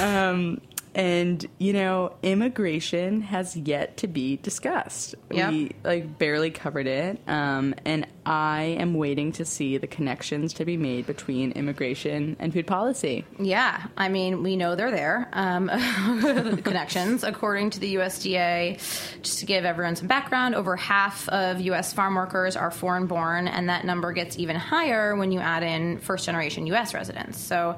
Um, 0.00 0.60
and 0.94 1.44
you 1.58 1.72
know, 1.72 2.14
immigration 2.22 3.22
has 3.22 3.56
yet 3.56 3.96
to 3.98 4.06
be 4.06 4.36
discussed. 4.36 5.14
Yep. 5.30 5.50
We 5.50 5.72
like 5.84 6.18
barely 6.18 6.50
covered 6.50 6.86
it, 6.86 7.20
um, 7.26 7.74
and 7.84 8.06
I 8.24 8.76
am 8.78 8.94
waiting 8.94 9.32
to 9.32 9.44
see 9.44 9.78
the 9.78 9.86
connections 9.86 10.52
to 10.54 10.64
be 10.64 10.76
made 10.76 11.06
between 11.06 11.52
immigration 11.52 12.36
and 12.38 12.52
food 12.52 12.66
policy. 12.66 13.24
Yeah, 13.38 13.86
I 13.96 14.08
mean, 14.08 14.42
we 14.42 14.56
know 14.56 14.76
they're 14.76 14.90
there. 14.90 15.28
Um, 15.32 15.66
the 15.66 16.60
connections, 16.62 17.24
according 17.24 17.70
to 17.70 17.80
the 17.80 17.96
USDA, 17.96 19.22
just 19.22 19.40
to 19.40 19.46
give 19.46 19.64
everyone 19.64 19.96
some 19.96 20.06
background, 20.06 20.54
over 20.54 20.76
half 20.76 21.28
of 21.30 21.60
U.S. 21.60 21.92
farm 21.92 22.14
workers 22.14 22.56
are 22.56 22.70
foreign 22.70 23.06
born, 23.06 23.48
and 23.48 23.68
that 23.68 23.84
number 23.84 24.12
gets 24.12 24.38
even 24.38 24.56
higher 24.56 25.16
when 25.16 25.32
you 25.32 25.40
add 25.40 25.62
in 25.62 25.98
first 25.98 26.26
generation 26.26 26.66
U.S. 26.68 26.94
residents. 26.94 27.40
So, 27.40 27.76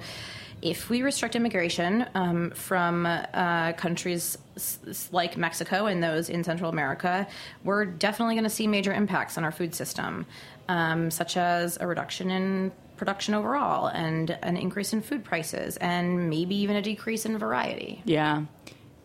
if 0.62 0.88
we 0.90 1.02
restrict 1.02 1.36
immigration 1.36 2.06
um, 2.14 2.50
from 2.50 3.06
uh, 3.06 3.72
countries 3.74 4.38
like 5.12 5.36
Mexico 5.36 5.86
and 5.86 6.02
those 6.02 6.28
in 6.28 6.44
Central 6.44 6.70
America, 6.70 7.26
we're 7.64 7.84
definitely 7.84 8.34
going 8.34 8.44
to 8.44 8.50
see 8.50 8.66
major 8.66 8.92
impacts 8.92 9.36
on 9.36 9.44
our 9.44 9.52
food 9.52 9.74
system, 9.74 10.26
um, 10.68 11.10
such 11.10 11.36
as 11.36 11.76
a 11.80 11.86
reduction 11.86 12.30
in 12.30 12.72
production 12.96 13.34
overall 13.34 13.88
and 13.88 14.38
an 14.42 14.56
increase 14.56 14.92
in 14.92 15.02
food 15.02 15.24
prices 15.24 15.76
and 15.78 16.30
maybe 16.30 16.54
even 16.54 16.76
a 16.76 16.82
decrease 16.82 17.26
in 17.26 17.36
variety. 17.38 18.00
Yeah. 18.04 18.44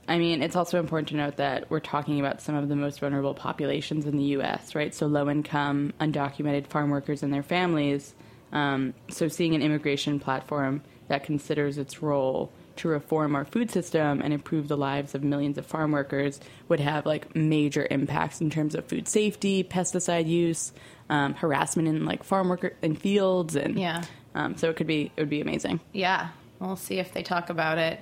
I 0.07 0.17
mean, 0.17 0.41
it's 0.41 0.55
also 0.55 0.79
important 0.79 1.09
to 1.09 1.15
note 1.15 1.37
that 1.37 1.69
we're 1.69 1.79
talking 1.79 2.19
about 2.19 2.41
some 2.41 2.55
of 2.55 2.67
the 2.67 2.75
most 2.75 2.99
vulnerable 2.99 3.35
populations 3.35 4.05
in 4.05 4.17
the 4.17 4.23
U.S., 4.23 4.73
right? 4.73 4.93
So, 4.93 5.05
low 5.05 5.29
income, 5.29 5.93
undocumented 5.99 6.65
farm 6.65 6.89
workers 6.89 7.21
and 7.21 7.31
their 7.31 7.43
families. 7.43 8.15
Um, 8.51 8.95
so, 9.09 9.27
seeing 9.27 9.53
an 9.53 9.61
immigration 9.61 10.19
platform 10.19 10.81
that 11.09 11.23
considers 11.23 11.77
its 11.77 12.01
role 12.01 12.51
to 12.77 12.87
reform 12.87 13.35
our 13.35 13.43
food 13.43 13.69
system 13.69 14.21
and 14.21 14.33
improve 14.33 14.69
the 14.69 14.77
lives 14.77 15.13
of 15.13 15.21
millions 15.23 15.57
of 15.57 15.65
farm 15.65 15.91
workers 15.91 16.39
would 16.69 16.79
have 16.79 17.05
like 17.05 17.35
major 17.35 17.85
impacts 17.91 18.39
in 18.39 18.49
terms 18.49 18.73
of 18.73 18.85
food 18.85 19.07
safety, 19.07 19.63
pesticide 19.63 20.27
use, 20.27 20.71
um, 21.09 21.33
harassment 21.33 21.87
in 21.89 22.05
like 22.05 22.23
farm 22.23 22.47
worker 22.47 22.73
in 22.81 22.95
fields, 22.95 23.55
and 23.55 23.77
Yeah. 23.77 24.03
Um, 24.33 24.55
so 24.55 24.69
it 24.69 24.77
could 24.77 24.87
be 24.87 25.11
it 25.17 25.21
would 25.21 25.29
be 25.29 25.41
amazing. 25.41 25.81
Yeah, 25.91 26.29
we'll 26.59 26.77
see 26.77 26.99
if 26.99 27.11
they 27.13 27.23
talk 27.23 27.49
about 27.49 27.77
it 27.77 27.99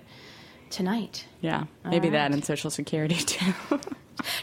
tonight. 0.70 1.26
Yeah, 1.42 1.64
maybe 1.86 2.08
All 2.08 2.14
that 2.14 2.32
and 2.32 2.46
Social 2.46 2.70
Security 2.70 3.16
too. 3.16 3.54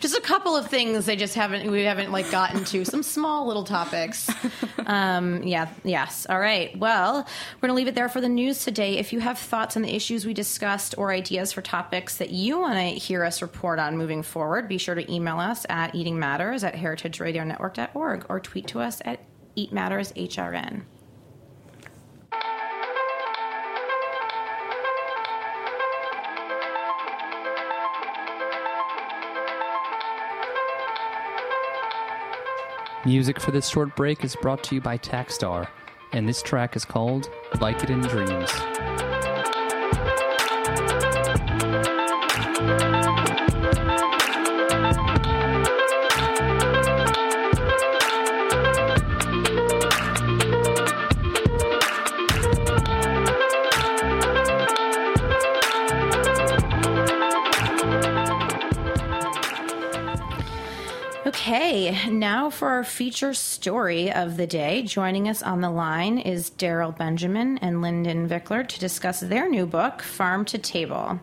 Just 0.01 0.17
a 0.17 0.21
couple 0.21 0.57
of 0.57 0.69
things 0.69 1.07
they 1.07 1.17
just 1.17 1.35
haven't 1.35 1.71
we 1.71 1.83
haven't 1.83 2.13
like 2.13 2.31
gotten 2.31 2.65
to 2.67 2.85
some 2.85 3.03
small 3.03 3.47
little 3.47 3.65
topics. 3.65 4.31
Um, 4.87 5.43
yeah, 5.45 5.71
yes. 5.83 6.27
All 6.29 6.39
right. 6.39 6.79
Well, 6.79 7.27
we're 7.57 7.61
gonna 7.69 7.73
leave 7.73 7.89
it 7.89 7.95
there 7.95 8.11
for 8.11 8.21
the 8.21 8.29
news 8.29 8.65
today. 8.65 8.99
If 8.99 9.15
you 9.15 9.21
have 9.21 9.39
thoughts 9.39 9.77
on 9.77 9.83
the 9.83 9.95
issues 9.95 10.27
we 10.27 10.35
discussed 10.35 10.95
or 10.99 11.11
ideas 11.11 11.53
for 11.55 11.63
topics 11.63 12.19
that 12.19 12.29
you 12.31 12.61
want 12.61 12.75
to 12.75 12.85
hear 12.89 13.25
us 13.25 13.41
report 13.41 13.79
on 13.79 13.97
moving 13.97 14.23
forward, 14.23 14.69
be 14.69 14.77
sure 14.77 14.95
to 14.95 15.11
email 15.11 15.41
us 15.41 15.65
at 15.71 15.95
eatingmatters 15.95 16.65
at 16.65 16.75
heritageradionetwork.org 16.75 18.27
or 18.29 18.41
tweet 18.41 18.67
to 18.67 18.81
us 18.81 19.01
at 19.07 19.21
eatmattershrn. 19.57 20.83
Music 33.07 33.39
for 33.39 33.51
this 33.51 33.69
short 33.69 33.95
break 33.97 34.25
is 34.25 34.35
brought 34.37 34.65
to 34.65 34.75
you 34.75 34.81
by 34.81 34.97
Tackstar, 34.97 35.69
and 36.13 36.27
this 36.27 36.41
track 36.41 36.75
is 36.75 36.87
called 36.87 37.29
Like 37.61 37.83
It 37.83 37.91
in 37.91 38.01
Dreams. 38.01 38.51
Okay, 61.75 62.09
now 62.09 62.51
for 62.51 62.69
our 62.69 62.85
feature 62.85 63.35
story 63.35 64.13
of 64.13 64.37
the 64.37 64.47
day. 64.47 64.85
Joining 64.85 65.29
us 65.29 65.43
on 65.43 65.61
the 65.61 65.71
line 65.71 66.19
is 66.19 66.53
Darryl 66.53 66.97
Benjamin 66.97 67.59
and 67.59 67.83
Lyndon 67.83 68.29
Virkler 68.29 68.63
to 68.63 68.79
discuss 68.79 69.19
their 69.19 69.49
new 69.49 69.67
book, 69.67 70.01
Farm 70.01 70.45
to 70.45 70.59
Table. 70.59 71.19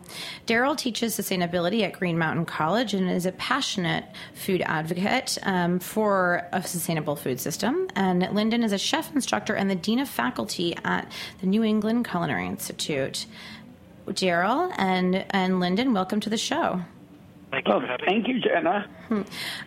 Darryl 0.46 0.76
teaches 0.76 1.16
sustainability 1.16 1.84
at 1.84 1.94
Green 1.94 2.18
Mountain 2.18 2.44
College 2.44 2.92
and 2.92 3.10
is 3.10 3.24
a 3.24 3.32
passionate 3.32 4.04
food 4.34 4.60
advocate 4.66 5.38
um, 5.44 5.78
for 5.78 6.46
a 6.52 6.62
sustainable 6.62 7.16
food 7.16 7.40
system. 7.40 7.88
And 7.96 8.20
Lyndon 8.34 8.62
is 8.62 8.72
a 8.72 8.78
chef 8.78 9.10
instructor 9.14 9.54
and 9.54 9.70
the 9.70 9.74
dean 9.74 10.00
of 10.00 10.08
faculty 10.10 10.76
at 10.84 11.10
the 11.40 11.46
New 11.46 11.64
England 11.64 12.06
Culinary 12.06 12.46
Institute. 12.46 13.24
Darryl 14.06 14.70
and 14.76 15.24
and 15.30 15.60
Lyndon, 15.60 15.94
welcome 15.94 16.20
to 16.20 16.28
the 16.28 16.36
show. 16.36 16.82
Thank 17.52 17.68
you 17.68 17.74
Oh, 17.74 17.80
for 17.80 17.86
having 17.86 18.06
thank 18.06 18.28
you, 18.28 18.40
Jenna. 18.40 18.88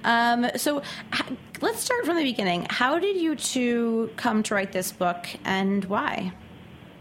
Um, 0.04 0.48
so 0.58 0.82
h- 1.14 1.22
let's 1.62 1.80
start 1.80 2.04
from 2.06 2.18
the 2.18 2.24
beginning. 2.24 2.66
How 2.70 2.98
did 3.00 3.16
you 3.16 3.36
two 3.36 4.10
come 4.18 4.42
to 4.44 4.56
write 4.56 4.72
this 4.72 4.92
book 4.92 5.28
and 5.46 5.86
why? 5.86 6.34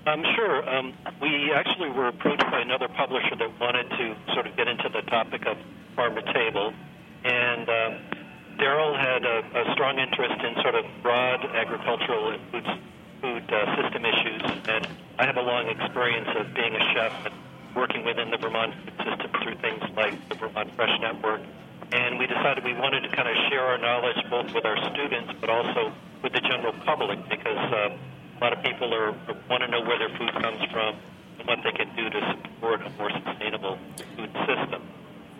Um, 0.07 0.23
sure. 0.37 0.69
Um, 0.69 0.93
we 1.23 1.51
actually 1.55 1.89
were 1.89 2.09
approached 2.09 2.45
by 2.51 2.61
another 2.61 2.89
publisher 2.89 3.35
that 3.39 3.59
wanted 3.59 3.89
to 3.97 4.15
sort 4.35 4.47
of 4.47 4.55
get 4.57 4.69
into 4.69 4.91
the 4.91 5.01
topic 5.11 5.47
of 5.47 5.57
farm 5.97 6.15
to 6.17 6.33
table, 6.35 6.75
and 7.25 7.67
um, 7.67 7.99
Darryl 8.59 8.95
had 8.95 9.25
a, 9.25 9.39
a 9.71 9.73
strong 9.73 9.99
interest 9.99 10.35
in 10.45 10.55
sort 10.63 10.75
of 10.75 10.85
broad 11.03 11.41
agricultural 11.57 12.29
and 12.33 12.41
food, 12.53 12.67
food 13.23 13.45
uh, 13.51 13.83
system 13.83 14.05
issues, 14.05 14.43
and 14.69 14.87
I 15.19 15.25
have 15.25 15.39
a 15.39 15.43
long 15.43 15.69
experience 15.71 16.29
of 16.39 16.53
being 16.53 16.75
a 16.77 16.93
chef 16.93 17.13
and 17.25 17.35
working 17.75 18.05
within 18.05 18.31
the 18.31 18.37
Vermont 18.37 18.75
food 18.75 18.95
system 18.99 19.31
through 19.43 19.57
things 19.57 19.83
like 19.97 20.29
the 20.29 20.35
Vermont 20.37 20.71
Fresh 20.77 21.01
Network. 21.01 21.41
And 21.93 22.19
we 22.19 22.27
decided 22.27 22.65
we 22.65 22.75
wanted 22.75 23.03
to 23.03 23.09
kind 23.15 23.29
of 23.29 23.37
share 23.51 23.63
our 23.63 23.79
knowledge 23.79 24.17
both 24.31 24.53
with 24.55 24.65
our 24.65 24.77
students, 24.93 25.33
but 25.41 25.51
also 25.51 25.93
with 26.23 26.33
the 26.33 26.41
general 26.41 26.73
public, 26.85 27.19
because 27.29 27.73
uh, 27.73 27.97
a 27.97 28.41
lot 28.41 28.53
of 28.53 28.63
people 28.63 28.93
are 28.95 29.13
want 29.49 29.63
to 29.63 29.69
know 29.69 29.83
where 29.83 29.99
their 29.99 30.17
food 30.17 30.33
comes 30.43 30.61
from 30.73 30.97
and 31.39 31.47
what 31.47 31.59
they 31.63 31.73
can 31.73 31.95
do 31.95 32.11
to 32.11 32.39
support 32.43 32.81
a 32.83 32.91
more 32.99 33.11
sustainable 33.11 33.79
food 34.17 34.31
system. 34.47 34.83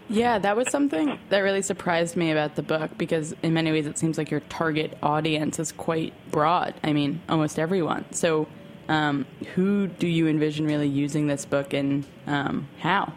Yeah, 0.09 0.39
that 0.39 0.57
was 0.57 0.71
something 0.71 1.19
that 1.31 1.39
really 1.39 1.63
surprised 1.63 2.15
me 2.15 2.31
about 2.31 2.57
the 2.57 2.63
book 2.63 2.91
because, 2.99 3.35
in 3.43 3.55
many 3.55 3.73
ways, 3.73 3.87
it 3.87 3.97
seems 3.97 4.19
like 4.19 4.31
your 4.31 4.41
target 4.41 4.97
audience 5.03 5.59
is 5.59 5.73
quite 5.73 6.13
broad. 6.31 6.75
I 6.85 6.93
mean, 6.93 7.23
almost 7.29 7.59
everyone. 7.59 8.05
So, 8.13 8.47
um, 8.89 9.27
who 9.55 9.87
do 9.87 10.07
you 10.07 10.27
envision 10.29 10.67
really 10.67 10.89
using 10.89 11.27
this 11.27 11.45
book 11.45 11.73
and 11.73 12.07
um, 12.27 12.69
how? 12.81 13.13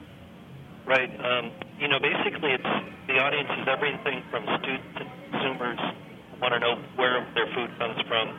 Right. 0.86 1.12
Um, 1.20 1.52
you 1.80 1.88
know, 1.88 2.00
basically, 2.00 2.52
it's 2.52 2.72
the 3.08 3.20
audience 3.20 3.50
is 3.60 3.68
everything 3.68 4.24
from 4.32 4.44
students 4.60 4.96
and 4.96 5.10
consumers 5.32 5.80
who 5.80 6.40
want 6.40 6.54
to 6.54 6.60
know 6.60 6.80
where 6.96 7.28
their 7.36 7.48
food 7.54 7.72
comes 7.78 8.00
from, 8.08 8.30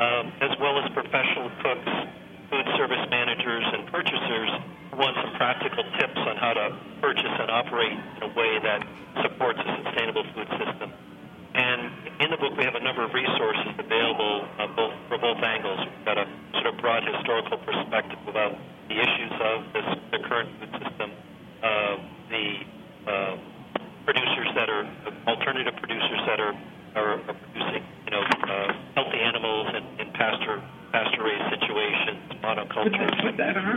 um, 0.00 0.32
as 0.40 0.52
well 0.60 0.76
as 0.82 0.92
professional 0.92 1.48
cooks, 1.64 1.92
food 2.50 2.66
service 2.76 3.04
managers, 3.08 3.64
and 3.72 3.88
purchasers 3.88 4.50
who 4.90 4.96
want 4.98 5.16
some 5.16 5.32
practical 5.36 5.84
tips 5.98 6.20
on 6.20 6.36
how 6.36 6.52
to 6.52 6.76
purchase 7.00 7.32
and 7.40 7.50
operate 7.50 7.92
in 7.92 8.22
a 8.24 8.32
way 8.36 8.58
that 8.60 8.84
supports 9.22 9.58
a 9.58 9.84
sustainable 9.84 10.24
food 10.34 10.48
system. 10.60 10.92
And 11.56 11.88
in 12.20 12.28
the 12.28 12.36
book, 12.36 12.52
we 12.52 12.64
have 12.68 12.76
a 12.76 12.84
number 12.84 13.00
of 13.00 13.16
resources 13.16 13.72
available 13.80 14.44
uh, 14.60 14.68
both 14.76 14.92
for 15.08 15.16
both 15.16 15.40
angles. 15.40 15.80
We've 15.88 16.04
got 16.04 16.20
a 16.20 16.28
sort 16.52 16.66
of 16.68 16.76
broad 16.84 17.00
historical 17.08 17.56
perspective 17.56 18.20
about 18.28 18.60
the 18.92 19.00
issues 19.00 19.32
of 19.40 19.64
this, 19.72 19.88
the 20.12 20.20
current 20.28 20.52
food 20.60 20.72
system, 20.84 21.08
uh, 21.64 21.96
the 22.28 22.46
uh, 23.08 23.36
producers 24.04 24.52
that 24.52 24.68
are 24.68 24.84
alternative 25.26 25.72
producers 25.80 26.20
that 26.28 26.40
are 26.40 26.52
are, 26.92 27.20
are 27.24 27.36
producing, 27.40 27.84
you 28.04 28.12
know, 28.12 28.20
uh, 28.20 28.72
healthy 28.94 29.20
animals 29.20 29.68
in, 29.72 29.84
in 30.00 30.12
pasture 30.12 30.60
pasture 30.92 31.24
raised 31.24 31.48
situations, 31.56 32.20
monoculture, 32.44 33.08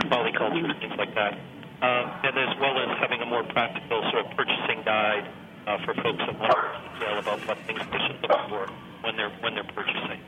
polyculture, 0.08 0.80
things 0.80 0.96
like 0.96 1.14
that, 1.14 1.32
um, 1.80 2.04
and 2.28 2.36
as 2.36 2.52
well 2.60 2.76
as 2.76 2.92
having 3.00 3.20
a 3.20 3.26
more 3.26 3.44
practical 3.44 4.04
sort 4.12 4.24
of 4.24 4.36
purchasing 4.36 4.84
guide 4.84 5.24
uh, 5.66 5.78
for 5.84 5.94
folks 5.94 6.18
that 6.18 6.38
want 6.38 6.52
to 6.52 6.98
detail 6.98 7.18
about 7.18 7.46
what 7.46 7.58
things 7.66 7.80
they 7.92 7.98
should 8.06 8.22
look 8.22 8.48
for 8.48 8.70
when 9.02 9.16
they're 9.16 9.30
when 9.40 9.54
they're 9.54 9.64
purchasing. 9.64 10.20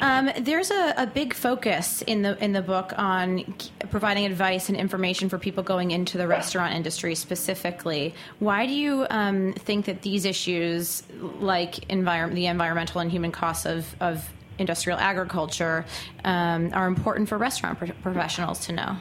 Um, 0.00 0.30
there's 0.40 0.70
a, 0.70 0.94
a, 0.98 1.06
big 1.06 1.32
focus 1.32 2.02
in 2.02 2.22
the 2.22 2.42
in 2.42 2.52
the 2.52 2.62
book 2.62 2.92
on 2.98 3.44
providing 3.90 4.26
advice 4.26 4.68
and 4.68 4.76
information 4.76 5.28
for 5.28 5.38
people 5.38 5.62
going 5.62 5.92
into 5.92 6.18
the 6.18 6.26
restaurant 6.26 6.74
industry 6.74 7.14
specifically. 7.14 8.14
Why 8.40 8.66
do 8.66 8.72
you 8.72 9.06
um, 9.08 9.52
think 9.52 9.86
that 9.86 10.02
these 10.02 10.24
issues, 10.24 11.04
like 11.38 11.90
environment, 11.90 12.34
the 12.34 12.46
environmental 12.46 13.00
and 13.00 13.10
human 13.10 13.30
costs 13.30 13.66
of, 13.66 13.94
of 14.00 14.28
industrial 14.58 14.98
agriculture, 14.98 15.86
um, 16.24 16.70
are 16.74 16.88
important 16.88 17.28
for 17.28 17.38
restaurant 17.38 17.78
pro- 17.78 17.92
professionals 18.02 18.66
to 18.66 18.72
know? 18.72 18.96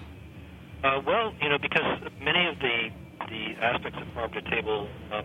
Uh, 0.83 1.01
well, 1.05 1.33
you 1.41 1.50
know, 1.50 1.57
because 1.57 2.00
many 2.22 2.45
of 2.45 2.60
the 2.60 2.91
the 3.30 3.56
aspects 3.62 4.00
of 4.01 4.08
farm 4.13 4.32
to 4.32 4.42
table 4.50 4.88
uh, 5.12 5.22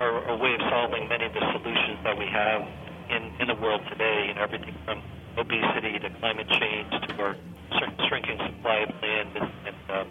are 0.00 0.30
a 0.30 0.36
way 0.36 0.54
of 0.54 0.60
solving 0.70 1.08
many 1.08 1.26
of 1.26 1.32
the 1.32 1.44
solutions 1.52 1.98
that 2.04 2.16
we 2.16 2.26
have 2.26 2.62
in, 3.10 3.32
in 3.40 3.48
the 3.48 3.54
world 3.54 3.80
today, 3.90 4.28
you 4.28 4.34
know, 4.34 4.42
everything 4.42 4.74
from 4.84 5.02
obesity 5.36 5.98
to 5.98 6.10
climate 6.20 6.48
change 6.48 6.90
to 7.08 7.22
our 7.22 7.36
shrinking 8.08 8.38
supply 8.46 8.86
of 8.86 8.90
land 9.02 9.28
and, 9.36 9.50
and 9.66 9.76
uh, 9.88 10.04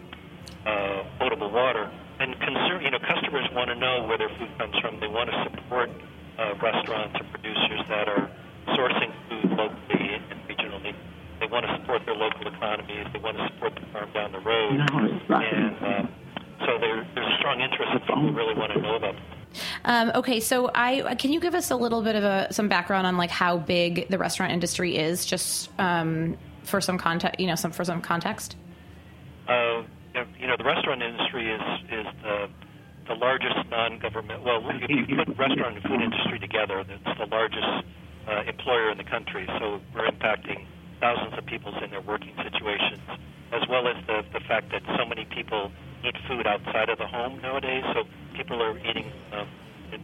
uh, 0.68 1.04
potable 1.18 1.50
water. 1.50 1.90
And 2.20 2.34
consumer, 2.40 2.82
you 2.82 2.90
know, 2.90 2.98
customers 2.98 3.46
want 3.52 3.68
to 3.70 3.76
know 3.76 4.04
where 4.06 4.18
their 4.18 4.30
food 4.38 4.50
comes 4.58 4.76
from. 4.80 5.00
They 5.00 5.06
want 5.06 5.30
to 5.30 5.36
support 5.44 5.90
uh, 6.38 6.54
restaurants 6.60 7.14
or 7.20 7.24
producers 7.32 7.80
that 7.88 8.08
are 8.08 8.30
sourcing 8.74 9.12
food 9.28 9.50
locally 9.56 10.18
and 10.18 10.40
regionally. 10.48 10.94
They 11.40 11.46
want 11.46 11.66
to 11.66 11.76
support 11.78 12.02
their 12.04 12.16
local 12.16 12.46
economies. 12.48 13.06
They 13.12 13.20
want 13.20 13.36
to 13.38 13.48
support 13.54 13.74
the 13.76 13.86
farm 13.92 14.10
down 14.12 14.32
the 14.32 14.40
road. 14.40 14.80
And 15.30 15.76
um, 15.84 16.08
so 16.60 16.78
there, 16.78 17.06
there's 17.14 17.32
a 17.32 17.38
strong 17.38 17.60
interest 17.60 17.90
that 17.92 18.02
people 18.06 18.32
really 18.32 18.54
want 18.54 18.72
to 18.72 18.80
know 18.80 18.96
about 18.96 19.14
um, 19.84 20.12
okay, 20.14 20.40
so 20.40 20.70
I 20.74 21.14
can 21.14 21.32
you 21.32 21.40
give 21.40 21.54
us 21.54 21.70
a 21.70 21.76
little 21.76 22.02
bit 22.02 22.16
of 22.16 22.24
a, 22.24 22.52
some 22.52 22.68
background 22.68 23.06
on 23.06 23.16
like 23.16 23.30
how 23.30 23.58
big 23.58 24.08
the 24.08 24.18
restaurant 24.18 24.52
industry 24.52 24.96
is, 24.96 25.24
just 25.24 25.70
um, 25.78 26.36
for 26.64 26.80
some 26.80 26.98
context, 26.98 27.40
you 27.40 27.46
know, 27.46 27.54
some 27.54 27.72
for 27.72 27.84
some 27.84 28.00
context. 28.00 28.56
Uh, 29.48 29.82
you 30.38 30.46
know, 30.46 30.56
the 30.56 30.64
restaurant 30.64 31.02
industry 31.02 31.50
is 31.50 31.62
is 31.90 32.06
the 32.22 32.48
the 33.06 33.14
largest 33.14 33.56
non-government. 33.70 34.42
Well, 34.42 34.62
if 34.68 35.08
you 35.08 35.16
put 35.16 35.28
restaurant 35.38 35.76
and 35.76 35.82
food 35.82 36.02
industry 36.02 36.38
together, 36.38 36.80
it's 36.80 37.18
the 37.18 37.26
largest 37.26 37.88
uh, 38.28 38.42
employer 38.46 38.90
in 38.90 38.98
the 38.98 39.04
country. 39.04 39.46
So 39.58 39.80
we're 39.94 40.06
impacting 40.10 40.66
thousands 41.00 41.32
of 41.38 41.46
people 41.46 41.72
in 41.82 41.90
their 41.90 42.02
working 42.02 42.34
situations, 42.42 43.00
as 43.52 43.66
well 43.68 43.88
as 43.88 43.96
the 44.06 44.24
the 44.32 44.40
fact 44.40 44.70
that 44.72 44.82
so 44.98 45.06
many 45.06 45.24
people 45.24 45.72
eat 46.04 46.14
food 46.28 46.46
outside 46.46 46.88
of 46.88 46.98
the 46.98 47.06
home 47.06 47.40
nowadays. 47.40 47.84
So 47.94 48.04
people 48.36 48.62
are 48.62 48.78
eating 48.78 49.10
um, 49.32 49.48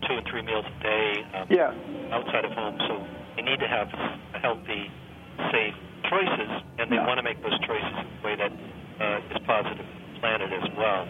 two 0.07 0.14
and 0.14 0.26
three 0.26 0.42
meals 0.42 0.64
a 0.66 0.83
day 0.83 1.24
um, 1.35 1.46
yeah. 1.50 1.74
outside 2.12 2.44
of 2.44 2.52
home. 2.52 2.78
So 2.88 3.07
they 3.37 3.42
need 3.42 3.61
to 3.61 3.68
have 3.68 3.88
healthy, 4.40 4.90
safe 5.52 5.74
choices, 6.11 6.50
and 6.78 6.90
they 6.90 6.96
yeah. 6.96 7.07
want 7.07 7.18
to 7.18 7.22
make 7.22 7.42
those 7.42 7.59
choices 7.61 7.92
in 7.98 8.07
a 8.07 8.24
way 8.24 8.37
that 8.37 8.52
uh, 9.00 9.37
is 9.37 9.42
positive 9.46 9.87
for 9.87 10.14
the 10.14 10.20
planet 10.20 10.52
as 10.52 10.70
well. 10.76 11.09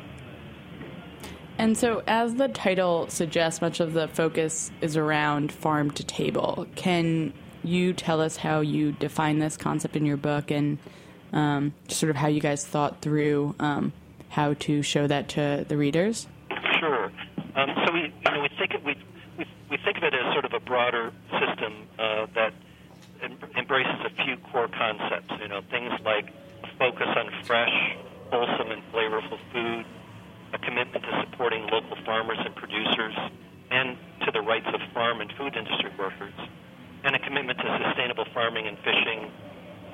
And 1.56 1.78
so, 1.78 2.02
as 2.08 2.34
the 2.34 2.48
title 2.48 3.08
suggests, 3.08 3.60
much 3.60 3.78
of 3.78 3.92
the 3.92 4.08
focus 4.08 4.72
is 4.80 4.96
around 4.96 5.52
farm 5.52 5.90
to 5.92 6.04
table. 6.04 6.66
Can 6.74 7.32
you 7.62 7.92
tell 7.92 8.20
us 8.20 8.36
how 8.36 8.60
you 8.60 8.92
define 8.92 9.38
this 9.38 9.56
concept 9.56 9.94
in 9.94 10.04
your 10.04 10.16
book 10.16 10.50
and 10.50 10.78
um, 11.32 11.72
sort 11.88 12.10
of 12.10 12.16
how 12.16 12.26
you 12.26 12.40
guys 12.40 12.66
thought 12.66 13.00
through 13.00 13.54
um, 13.60 13.92
how 14.34 14.52
to 14.54 14.82
show 14.82 15.06
that 15.06 15.28
to 15.28 15.64
the 15.68 15.76
readers? 15.76 16.26
Sure. 16.80 17.06
Um, 17.54 17.70
so 17.86 17.92
we, 17.94 18.10
you 18.10 18.30
know, 18.34 18.42
we 18.42 18.50
think 18.58 18.74
of, 18.74 18.82
we, 18.82 18.98
we, 19.38 19.46
we 19.70 19.78
think 19.78 19.96
of 19.98 20.02
it 20.02 20.12
as 20.12 20.32
sort 20.32 20.44
of 20.44 20.52
a 20.52 20.58
broader 20.58 21.12
system 21.30 21.86
uh, 22.00 22.26
that 22.34 22.52
em- 23.22 23.38
embraces 23.56 23.94
a 24.04 24.10
few 24.24 24.36
core 24.50 24.66
concepts. 24.66 25.30
You 25.40 25.46
know, 25.46 25.62
things 25.70 25.92
like 26.04 26.34
a 26.64 26.68
focus 26.78 27.06
on 27.14 27.30
fresh, 27.44 27.96
wholesome, 28.30 28.72
and 28.72 28.82
flavorful 28.90 29.38
food, 29.52 29.86
a 30.52 30.58
commitment 30.58 31.04
to 31.04 31.26
supporting 31.30 31.68
local 31.70 31.96
farmers 32.04 32.38
and 32.44 32.56
producers, 32.56 33.14
and 33.70 33.96
to 34.26 34.32
the 34.32 34.40
rights 34.40 34.66
of 34.66 34.80
farm 34.92 35.20
and 35.20 35.32
food 35.38 35.54
industry 35.54 35.92
workers, 35.96 36.34
and 37.04 37.14
a 37.14 37.20
commitment 37.20 37.58
to 37.58 37.70
sustainable 37.86 38.26
farming 38.34 38.66
and 38.66 38.78
fishing, 38.78 39.30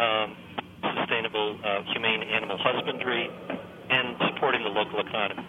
um, 0.00 0.34
sustainable 0.96 1.58
uh, 1.62 1.82
humane 1.92 2.22
animal 2.22 2.56
husbandry, 2.56 3.28
and 3.90 4.16
supporting 4.30 4.62
the 4.62 4.70
local 4.70 5.00
economy. 5.00 5.44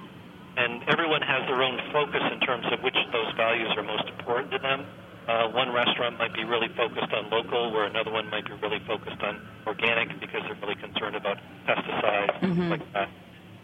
And 0.57 0.83
everyone 0.89 1.21
has 1.21 1.47
their 1.47 1.63
own 1.63 1.79
focus 1.93 2.21
in 2.33 2.39
terms 2.41 2.65
of 2.71 2.83
which 2.83 2.97
of 2.97 3.11
those 3.13 3.31
values 3.37 3.71
are 3.77 3.83
most 3.83 4.03
important 4.09 4.51
to 4.51 4.59
them. 4.59 4.85
Uh, 5.27 5.47
one 5.49 5.71
restaurant 5.71 6.17
might 6.17 6.33
be 6.33 6.43
really 6.43 6.67
focused 6.75 7.13
on 7.13 7.29
local, 7.29 7.71
where 7.71 7.85
another 7.85 8.11
one 8.11 8.29
might 8.29 8.45
be 8.45 8.53
really 8.61 8.81
focused 8.85 9.21
on 9.21 9.39
organic 9.65 10.09
because 10.19 10.41
they're 10.43 10.59
really 10.59 10.75
concerned 10.75 11.15
about 11.15 11.37
pesticides 11.67 12.35
mm-hmm. 12.41 12.69
like 12.71 12.93
that. 12.93 13.09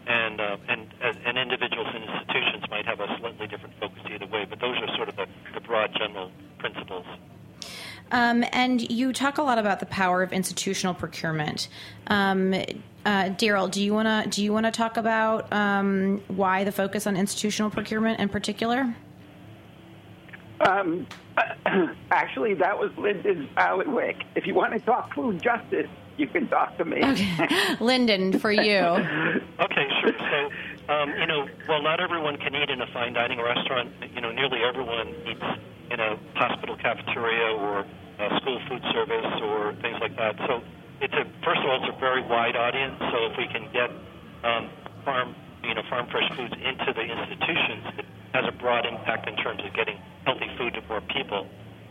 And 0.06 0.40
uh, 0.40 0.56
and 0.68 0.88
and 1.02 1.36
individuals 1.36 1.88
and 1.92 2.04
institutions 2.04 2.64
might 2.70 2.86
have 2.86 3.00
a 3.00 3.08
slightly 3.20 3.46
different 3.46 3.74
focus 3.78 4.00
either 4.08 4.26
way, 4.26 4.46
but 4.48 4.60
those 4.60 4.78
are 4.78 4.88
sort 4.96 5.10
of 5.10 5.16
the, 5.16 5.26
the 5.52 5.60
broad 5.60 5.92
general 5.98 6.30
principles. 6.58 7.04
Um, 8.10 8.44
and 8.52 8.90
you 8.90 9.12
talk 9.12 9.38
a 9.38 9.42
lot 9.42 9.58
about 9.58 9.80
the 9.80 9.86
power 9.86 10.22
of 10.22 10.32
institutional 10.32 10.94
procurement. 10.94 11.68
Um, 12.06 12.54
uh, 12.54 13.30
Darryl, 13.30 13.70
do 13.70 13.82
you 13.82 13.94
want 13.94 14.06
to 14.06 14.30
do 14.30 14.42
you 14.42 14.52
want 14.52 14.66
to 14.66 14.72
talk 14.72 14.96
about 14.96 15.52
um, 15.52 16.22
why 16.28 16.64
the 16.64 16.72
focus 16.72 17.06
on 17.06 17.16
institutional 17.16 17.70
procurement 17.70 18.20
in 18.20 18.28
particular? 18.28 18.94
Um, 20.60 21.06
actually, 22.10 22.54
that 22.54 22.78
was 22.78 22.90
Lyndon 22.96 23.48
bailiwick. 23.54 24.16
If 24.34 24.46
you 24.46 24.54
want 24.54 24.72
to 24.72 24.80
talk 24.80 25.14
food 25.14 25.40
justice, 25.42 25.88
you 26.16 26.26
can 26.26 26.48
talk 26.48 26.76
to 26.78 26.84
me. 26.84 27.02
Okay. 27.02 27.76
Lyndon, 27.80 28.38
for 28.38 28.50
you. 28.50 28.60
okay, 29.60 29.88
sure. 30.00 30.12
So, 30.18 30.92
um, 30.92 31.10
you 31.18 31.26
know, 31.26 31.46
well, 31.68 31.80
not 31.82 32.00
everyone 32.00 32.36
can 32.38 32.54
eat 32.56 32.70
in 32.70 32.80
a 32.80 32.86
fine 32.92 33.12
dining 33.12 33.40
restaurant. 33.40 33.92
You 34.14 34.20
know, 34.20 34.32
nearly 34.32 34.58
everyone 34.64 35.14
eats 35.26 35.44
in 35.90 36.00
a 36.00 36.18
hospital 36.34 36.76
cafeteria 36.76 37.56
or 37.56 37.86
a 38.18 38.40
school 38.40 38.60
food 38.68 38.82
service 38.92 39.32
or 39.42 39.74
things 39.80 39.96
like 40.00 40.16
that. 40.16 40.36
So 40.46 40.62
it's 41.00 41.14
a 41.14 41.24
first 41.44 41.60
of 41.62 41.66
all, 41.70 41.78
it's 41.82 41.94
a 41.94 42.00
very 42.00 42.22
wide 42.22 42.56
audience. 42.56 42.98
So 42.98 43.30
if 43.30 43.38
we 43.38 43.46
can 43.46 43.70
get 43.72 43.90
um, 44.44 44.70
farm, 45.04 45.34
you 45.62 45.74
know, 45.74 45.82
farm 45.88 46.08
fresh 46.10 46.28
foods 46.36 46.54
into 46.54 46.92
the 46.92 47.06
institutions, 47.06 47.84
it 47.98 48.06
has 48.34 48.44
a 48.46 48.52
broad 48.52 48.86
impact 48.86 49.28
in 49.28 49.36
terms 49.36 49.62
of 49.64 49.72
getting 49.74 49.98
healthy 50.24 50.50
food 50.58 50.74
to 50.74 50.82
more 50.88 51.00
people. 51.00 51.46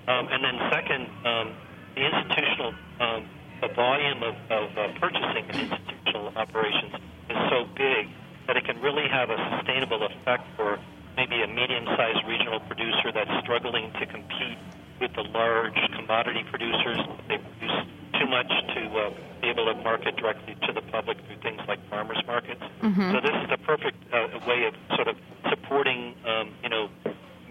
Um, 0.07 0.27
and 0.31 0.43
then 0.43 0.55
second, 0.71 1.07
um, 1.25 1.55
the 1.95 2.05
institutional, 2.05 2.73
um, 2.99 3.29
the 3.62 3.67
volume 3.73 4.23
of, 4.23 4.36
of 4.51 4.77
uh, 4.77 4.99
purchasing 4.99 5.43
in 5.49 5.71
institutional 5.71 6.31
operations 6.36 6.93
is 7.29 7.38
so 7.49 7.65
big 7.75 8.07
that 8.47 8.55
it 8.55 8.63
can 8.63 8.79
really 8.81 9.07
have 9.10 9.29
a 9.29 9.38
sustainable 9.57 10.05
effect 10.05 10.43
for 10.55 10.79
maybe 11.17 11.41
a 11.41 11.47
medium-sized 11.47 12.23
regional 12.30 12.62
producer 12.62 13.12
that's 13.12 13.34
struggling 13.41 13.91
to 13.99 14.06
compete 14.06 14.58
with 15.01 15.12
the 15.17 15.25
large 15.34 15.77
commodity 15.97 16.45
producers. 16.49 17.01
They 17.27 17.41
produce 17.41 17.77
too 18.21 18.27
much 18.30 18.47
to 18.47 18.82
uh, 18.86 19.10
be 19.41 19.49
able 19.49 19.65
to 19.65 19.75
market 19.82 20.15
directly 20.15 20.56
to 20.67 20.73
the 20.73 20.82
public 20.93 21.17
through 21.25 21.41
things 21.41 21.62
like 21.67 21.82
farmers 21.89 22.21
markets. 22.25 22.62
Mm-hmm. 22.82 23.12
So 23.12 23.17
this 23.21 23.36
is 23.43 23.49
the 23.49 23.58
perfect 23.65 23.97
uh, 24.13 24.39
way 24.47 24.65
of 24.69 24.73
sort 24.95 25.08
of 25.08 25.17
supporting, 25.49 26.15
um, 26.25 26.53
you 26.63 26.69
know, 26.69 26.89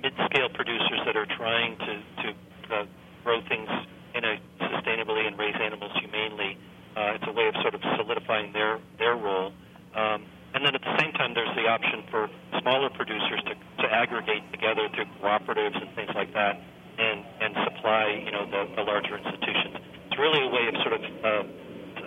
mid-scale 0.00 0.48
producers 0.54 1.00
that 1.04 1.16
are 1.16 1.26
trying 1.26 1.76
to 1.78 1.92
to 2.22 2.28
uh, 2.70 2.84
grow 3.24 3.42
things 3.48 3.68
in 4.14 4.24
a 4.24 4.38
sustainably 4.62 5.26
and 5.26 5.38
raise 5.38 5.56
animals 5.60 5.92
humanely. 6.00 6.56
Uh, 6.96 7.18
it's 7.18 7.24
a 7.26 7.32
way 7.32 7.46
of 7.48 7.54
sort 7.62 7.74
of 7.74 7.82
solidifying 7.98 8.52
their 8.52 8.78
their 8.98 9.16
role. 9.16 9.52
Um, 9.94 10.26
and 10.56 10.64
then 10.64 10.74
at 10.74 10.80
the 10.80 10.96
same 10.98 11.12
time, 11.12 11.34
there's 11.34 11.54
the 11.54 11.68
option 11.68 12.02
for 12.10 12.30
smaller 12.62 12.88
producers 12.88 13.44
to, 13.44 13.52
to 13.84 13.92
aggregate 13.92 14.40
together 14.50 14.88
through 14.94 15.04
cooperatives 15.20 15.76
and 15.76 15.94
things 15.94 16.08
like 16.14 16.32
that, 16.32 16.56
and 16.96 17.20
and 17.44 17.52
supply 17.68 18.24
you 18.24 18.32
know 18.32 18.48
the, 18.48 18.64
the 18.74 18.82
larger 18.82 19.18
institutions. 19.20 19.76
It's 20.08 20.18
really 20.18 20.40
a 20.40 20.48
way 20.48 20.64
of 20.72 20.74
sort 20.80 20.94
of 20.96 21.02
uh, 21.04 21.28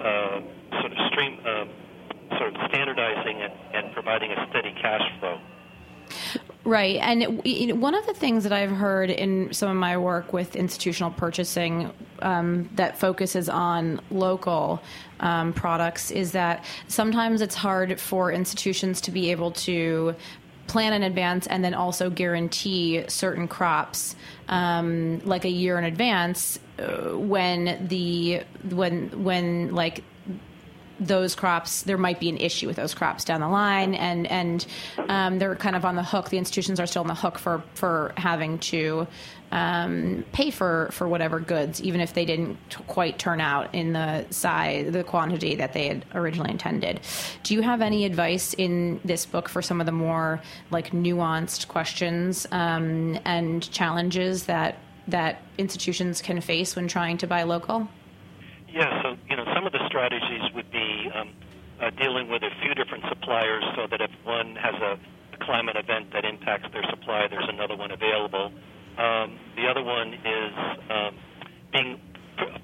uh, 0.02 0.42
sort 0.82 0.92
of 0.92 0.98
stream 1.14 1.38
uh, 1.46 1.66
sort 2.42 2.56
of 2.56 2.62
standardizing 2.74 3.38
and, 3.38 3.54
and 3.76 3.94
providing 3.94 4.32
a 4.32 4.48
steady 4.50 4.74
cash 4.82 5.06
flow. 5.20 5.38
Right. 6.65 6.98
And 6.98 7.41
you 7.45 7.67
know, 7.67 7.76
one 7.76 7.95
of 7.95 8.06
the 8.06 8.13
things 8.13 8.43
that 8.43 8.52
I've 8.52 8.72
heard 8.72 9.10
in 9.10 9.54
some 9.54 9.69
of 9.69 9.78
my 9.78 9.98
work 9.98 10.34
with 10.34 10.56
institutional 10.58 11.10
purchasing 11.12 11.91
um, 12.22 12.69
that 12.76 13.00
focuses 13.00 13.48
on 13.48 14.02
local 14.12 14.82
um, 15.22 15.54
products 15.54 16.12
is 16.12 16.34
that 16.34 16.65
sometimes 16.88 17.41
it's 17.41 17.56
hard 17.56 18.00
for 18.00 18.32
institutions 18.32 19.00
to 19.02 19.12
be 19.12 19.32
able 19.32 19.52
to 19.52 20.15
plan 20.67 20.93
in 20.93 21.02
advance 21.02 21.48
and 21.48 21.63
then 21.63 21.74
also 21.74 22.10
guarantee 22.10 23.04
certain 23.08 23.48
crops 23.48 24.15
um, 24.50 25.19
like 25.26 25.45
a 25.45 25.50
year 25.50 25.78
in 25.78 25.86
advance 25.86 26.60
uh, 26.78 27.17
when 27.17 27.88
the 27.88 28.43
when 28.69 29.24
when 29.24 29.74
like 29.74 30.04
those 31.00 31.36
crops, 31.36 31.84
there 31.84 31.98
might 31.98 32.20
be 32.20 32.30
an 32.30 32.38
issue 32.38 32.68
with 32.68 32.76
those 32.76 32.94
crops 32.94 33.24
down 33.24 33.42
the 33.42 33.48
line, 33.48 33.96
and 33.96 34.28
and 34.28 34.66
um, 35.08 35.40
they're 35.40 35.56
kind 35.56 35.76
of 35.76 35.86
on 35.86 35.96
the 35.96 36.04
hook. 36.04 36.30
The 36.30 36.38
institutions 36.38 36.80
are 36.80 36.88
still 36.88 37.02
on 37.02 37.08
the 37.08 37.16
hook 37.16 37.38
for 37.38 37.64
for 37.74 38.14
having 38.18 38.60
to 38.60 39.08
um, 39.52 40.26
pay 40.32 40.52
for 40.52 40.90
for 40.92 41.08
whatever 41.08 41.40
goods, 41.40 41.82
even 41.82 42.02
if 42.02 42.14
they 42.14 42.26
didn't 42.26 42.58
t- 42.70 42.84
quite 42.88 43.18
turn 43.18 43.42
out 43.42 43.74
in 43.74 43.94
the 43.94 44.26
size, 44.30 44.92
the 44.92 45.04
quantity 45.04 45.56
that 45.56 45.74
they 45.74 45.88
had 45.88 46.06
originally 46.14 46.52
intended. 46.52 47.00
Do 47.44 47.54
you 47.54 47.62
have 47.62 47.82
any 47.82 48.06
advice 48.06 48.54
in 48.54 49.00
this 49.04 49.26
book 49.26 49.50
for 49.50 49.62
some 49.62 49.80
of 49.80 49.86
the 49.86 49.92
more 49.92 50.42
like 50.72 50.92
nuanced 50.92 51.68
questions 51.68 52.46
um, 52.52 53.18
and 53.26 53.70
challenges 53.72 54.46
that 54.46 54.78
that 55.08 55.42
institutions 55.58 56.22
can 56.22 56.40
face 56.42 56.76
when 56.76 56.88
trying 56.88 57.18
to 57.18 57.28
buy 57.28 57.44
local? 57.44 57.88
Yeah, 58.72 59.02
so 59.02 59.18
strategies 59.89 60.45
would 60.54 60.69
be 60.71 61.10
um, 61.13 61.34
uh, 61.82 61.89
dealing 61.97 62.30
with 62.30 62.43
a 62.43 62.54
few 62.62 62.73
different 62.75 63.04
suppliers, 63.10 63.65
so 63.75 63.88
that 63.89 63.99
if 63.99 64.12
one 64.23 64.56
has 64.56 64.75
a, 64.75 64.99
climate 65.39 65.78
event 65.78 66.12
that 66.12 66.25
impacts 66.25 66.67
their 66.73 66.84
supply, 66.89 67.25
there's 67.32 67.47
another 67.47 67.75
one 67.75 67.91
available. 67.91 68.52
Um, 68.99 69.39
the 69.56 69.65
other 69.71 69.82
one 69.82 70.13
is 70.13 70.54
um, 70.91 71.15
being 71.71 72.02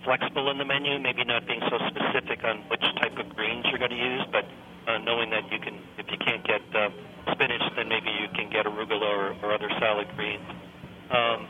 flexible 0.03 0.51
in 0.51 0.57
the 0.57 0.65
menu, 0.65 0.99
maybe 0.99 1.23
not 1.23 1.47
being 1.47 1.61
so 1.71 1.79
specific 1.88 2.43
on 2.43 2.67
which 2.67 2.83
type 2.99 3.17
of 3.17 3.33
greens 3.35 3.65
you're 3.69 3.79
going 3.79 3.95
to 3.95 3.97
use, 3.97 4.23
but 4.31 4.45
uh, 4.88 4.97
knowing 4.99 5.29
that 5.31 5.49
you 5.51 5.59
can, 5.59 5.79
if 5.97 6.05
you 6.11 6.17
can't 6.19 6.45
get 6.45 6.61
uh, 6.75 6.89
spinach, 7.31 7.63
then 7.75 7.88
maybe 7.88 8.11
you 8.11 8.27
can 8.35 8.49
get 8.51 8.65
arugula 8.65 9.07
or, 9.07 9.35
or 9.41 9.53
other 9.53 9.69
salad 9.79 10.07
greens. 10.15 10.45
Um, 11.09 11.47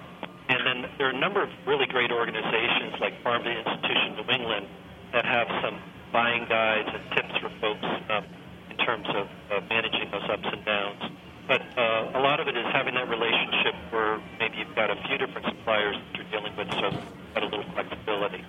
and 0.48 0.62
then 0.62 0.92
there 0.98 1.08
are 1.08 1.16
a 1.16 1.20
number 1.20 1.42
of 1.42 1.50
really 1.66 1.88
great 1.88 2.12
organizations 2.12 2.94
like 3.02 3.22
Farm 3.24 3.44
to 3.44 3.50
Institution 3.50 4.16
New 4.16 4.30
England 4.32 4.68
that 5.16 5.26
have 5.26 5.48
some 5.64 5.80
buying 6.12 6.46
guides 6.48 6.90
and 6.92 7.04
tips 7.16 7.40
for 7.40 7.50
folks 7.62 7.86
um, 8.12 8.26
in 8.70 8.78
terms 8.78 9.08
of 9.16 9.28
uh, 9.50 9.62
managing 9.70 10.12
those 10.12 10.30
ups 10.30 10.44
and 10.52 10.66
downs. 10.66 11.02
But 11.48 11.62
uh, 11.78 12.12
a 12.16 12.22
lot 12.22 12.42
of 12.42 12.48
it 12.50 12.58
is 12.58 12.66
having 12.74 12.96
that 12.96 13.08
relationship 13.08 13.76
where 13.92 14.22
maybe 14.40 14.58
you've 14.58 14.76
got 14.76 14.92
a 14.92 15.02
few 15.08 15.18
different 15.18 15.48
suppliers 15.48 15.96
that 15.96 16.18
you're 16.18 16.32
dealing 16.32 16.56
with, 16.58 16.70
so 16.72 16.92
you've 16.92 17.34
got 17.34 17.44
a 17.44 17.46
little 17.46 17.64
flexibility. 17.74 18.44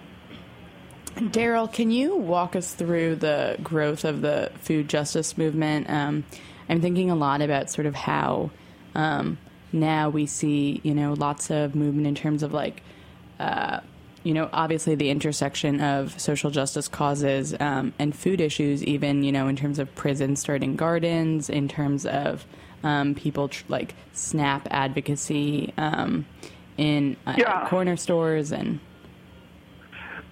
Darryl, 1.16 1.72
can 1.72 1.90
you 1.90 2.16
walk 2.16 2.56
us 2.56 2.74
through 2.74 3.16
the 3.16 3.56
growth 3.62 4.04
of 4.04 4.20
the 4.20 4.50
food 4.58 4.88
justice 4.88 5.38
movement? 5.38 5.88
Um, 5.88 6.24
I'm 6.68 6.80
thinking 6.80 7.10
a 7.10 7.16
lot 7.16 7.42
about 7.42 7.70
sort 7.70 7.86
of 7.86 7.94
how 7.94 8.50
um, 8.94 9.38
now 9.72 10.08
we 10.08 10.26
see, 10.26 10.80
you 10.82 10.94
know, 10.94 11.12
lots 11.12 11.50
of 11.50 11.76
movement 11.76 12.08
in 12.08 12.14
terms 12.16 12.42
of 12.42 12.52
like, 12.52 12.82
uh, 13.38 13.80
you 14.26 14.34
know, 14.34 14.50
obviously 14.52 14.96
the 14.96 15.08
intersection 15.10 15.80
of 15.80 16.20
social 16.20 16.50
justice 16.50 16.88
causes 16.88 17.54
um, 17.60 17.94
and 17.96 18.12
food 18.14 18.40
issues, 18.40 18.82
even, 18.82 19.22
you 19.22 19.30
know, 19.30 19.46
in 19.46 19.54
terms 19.54 19.78
of 19.78 19.94
prisons 19.94 20.40
starting 20.40 20.74
gardens, 20.74 21.48
in 21.48 21.68
terms 21.68 22.04
of 22.06 22.44
um, 22.82 23.14
people 23.14 23.48
tr- 23.48 23.62
like 23.68 23.94
SNAP 24.14 24.66
advocacy 24.72 25.72
um, 25.78 26.26
in 26.76 27.16
uh, 27.24 27.34
Yeah. 27.38 27.68
corner 27.68 27.96
stores 27.96 28.50
and. 28.50 28.80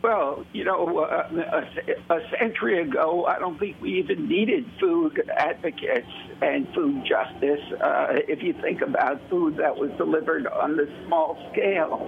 Well, 0.02 0.44
you 0.52 0.64
know, 0.64 0.98
uh, 0.98 1.64
a, 2.10 2.14
a 2.14 2.20
century 2.38 2.82
ago, 2.82 3.24
I 3.26 3.38
don't 3.38 3.58
think 3.60 3.80
we 3.80 4.00
even 4.00 4.28
needed 4.28 4.66
food 4.80 5.22
advocates 5.34 6.10
and 6.42 6.66
food 6.74 7.06
justice. 7.06 7.60
Uh, 7.80 8.08
if 8.28 8.42
you 8.42 8.54
think 8.60 8.82
about 8.82 9.20
food 9.30 9.56
that 9.58 9.76
was 9.78 9.90
delivered 9.92 10.48
on 10.48 10.76
the 10.76 10.90
small 11.06 11.38
scale, 11.52 12.02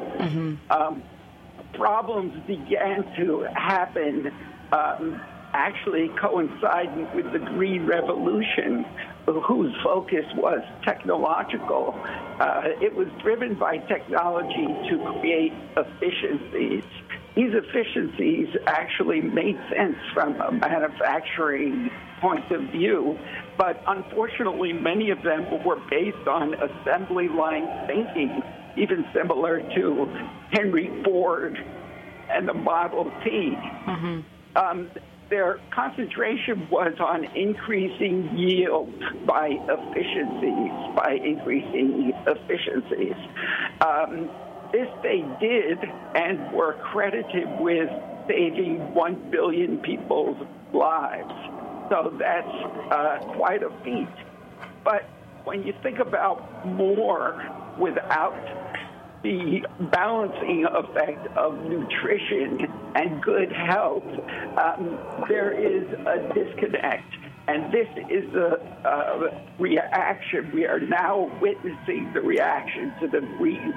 um, 0.68 1.02
problems 1.76 2.34
began 2.46 3.04
to 3.16 3.46
happen. 3.54 4.32
Um, 4.72 5.20
actually 5.56 6.10
coinciding 6.20 7.08
with 7.14 7.32
the 7.32 7.38
Green 7.38 7.86
Revolution, 7.86 8.84
whose 9.24 9.74
focus 9.82 10.26
was 10.36 10.60
technological. 10.84 11.98
Uh, 12.38 12.62
it 12.82 12.94
was 12.94 13.08
driven 13.22 13.54
by 13.54 13.78
technology 13.78 14.66
to 14.90 15.18
create 15.20 15.54
efficiencies. 15.76 16.84
These 17.34 17.52
efficiencies 17.54 18.48
actually 18.66 19.22
made 19.22 19.58
sense 19.74 19.96
from 20.12 20.38
a 20.40 20.52
manufacturing 20.52 21.90
point 22.20 22.50
of 22.50 22.62
view, 22.70 23.18
but 23.56 23.82
unfortunately, 23.86 24.72
many 24.72 25.10
of 25.10 25.22
them 25.22 25.64
were 25.64 25.80
based 25.90 26.26
on 26.28 26.54
assembly 26.54 27.28
line 27.28 27.66
thinking, 27.86 28.42
even 28.76 29.04
similar 29.14 29.60
to 29.74 30.06
Henry 30.52 30.90
Ford 31.04 31.56
and 32.30 32.48
the 32.48 32.54
Model 32.54 33.10
T. 33.24 33.56
Um, 34.56 34.90
their 35.28 35.60
concentration 35.74 36.68
was 36.70 36.94
on 37.00 37.24
increasing 37.36 38.36
yield 38.36 38.92
by 39.26 39.48
efficiencies, 39.48 40.94
by 40.94 41.18
increasing 41.22 42.12
efficiencies. 42.26 43.16
Um, 43.80 44.30
this 44.72 44.88
they 45.02 45.24
did 45.40 45.78
and 46.14 46.52
were 46.52 46.74
credited 46.92 47.48
with 47.60 47.88
saving 48.28 48.94
1 48.94 49.30
billion 49.30 49.78
people's 49.78 50.36
lives. 50.72 51.32
So 51.90 52.12
that's 52.18 52.92
uh, 52.92 53.18
quite 53.36 53.62
a 53.62 53.70
feat. 53.84 54.08
But 54.84 55.08
when 55.44 55.62
you 55.62 55.72
think 55.82 55.98
about 55.98 56.66
more 56.66 57.42
without 57.78 58.34
the 59.22 59.64
balancing 59.90 60.66
effect 60.66 61.26
of 61.36 61.54
nutrition 61.64 62.66
and 62.94 63.22
good 63.22 63.50
health, 63.52 64.04
um, 64.56 64.98
there 65.28 65.52
is 65.52 65.84
a 66.06 66.32
disconnect. 66.34 67.12
And 67.48 67.72
this 67.72 67.86
is 68.10 68.32
the 68.32 68.60
uh, 68.84 69.30
reaction. 69.58 70.50
We 70.52 70.66
are 70.66 70.80
now 70.80 71.30
witnessing 71.40 72.12
the 72.12 72.20
reaction 72.20 72.92
to 73.00 73.08
the 73.08 73.20
Green 73.38 73.74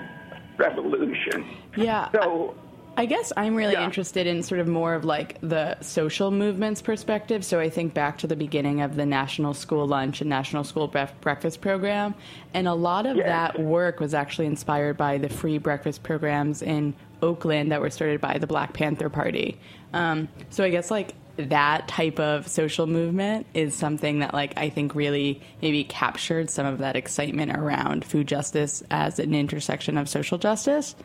Revolution. 0.58 1.46
Yeah. 1.78 2.10
So, 2.12 2.56
I 3.00 3.06
guess 3.06 3.32
I'm 3.38 3.56
really 3.56 3.74
Yeah. 3.74 3.86
interested 3.86 4.28
in 4.28 4.44
sort 4.44 4.60
of 4.60 4.68
more 4.68 4.94
of 4.94 5.06
like 5.06 5.38
the 5.42 5.78
social 5.82 6.32
movements 6.32 6.82
perspective. 6.82 7.46
So 7.46 7.58
I 7.60 7.70
think 7.70 7.94
back 7.94 8.18
to 8.18 8.28
the 8.28 8.36
beginning 8.36 8.82
of 8.82 8.98
the 8.98 9.06
National 9.06 9.54
School 9.54 9.88
Lunch 9.88 10.20
and 10.20 10.30
National 10.30 10.66
School 10.66 10.88
Bref- 10.90 11.14
Breakfast 11.22 11.62
Program. 11.62 12.14
And 12.54 12.68
a 12.68 12.74
lot 12.74 13.06
of 13.06 13.16
Yes. 13.16 13.28
that 13.28 13.60
work 13.62 14.02
was 14.02 14.14
actually 14.14 14.48
inspired 14.48 14.98
by 14.98 15.18
the 15.18 15.30
free 15.30 15.58
breakfast 15.60 16.04
programs 16.04 16.62
in 16.62 16.94
Oakland 17.22 17.72
that 17.72 17.80
were 17.80 17.90
started 17.90 18.20
by 18.20 18.38
the 18.38 18.48
Black 18.48 18.74
Panther 18.74 19.08
Party. 19.10 19.58
Um, 19.94 20.28
so 20.50 20.66
I 20.66 20.70
guess 20.70 20.92
like 20.92 21.14
that 21.38 21.88
type 21.88 22.20
of 22.20 22.50
social 22.50 22.86
movement 22.86 23.46
is 23.54 23.74
something 23.74 24.20
that 24.20 24.34
like 24.34 24.54
I 24.58 24.68
think 24.68 24.94
really 24.94 25.42
maybe 25.62 25.86
captured 25.86 26.50
some 26.50 26.66
of 26.66 26.80
that 26.80 26.98
excitement 26.98 27.56
around 27.56 28.04
food 28.04 28.28
justice 28.28 28.84
as 28.92 29.20
an 29.20 29.34
intersection 29.34 29.98
of 29.98 30.10
social 30.10 30.38
justice. 30.38 30.96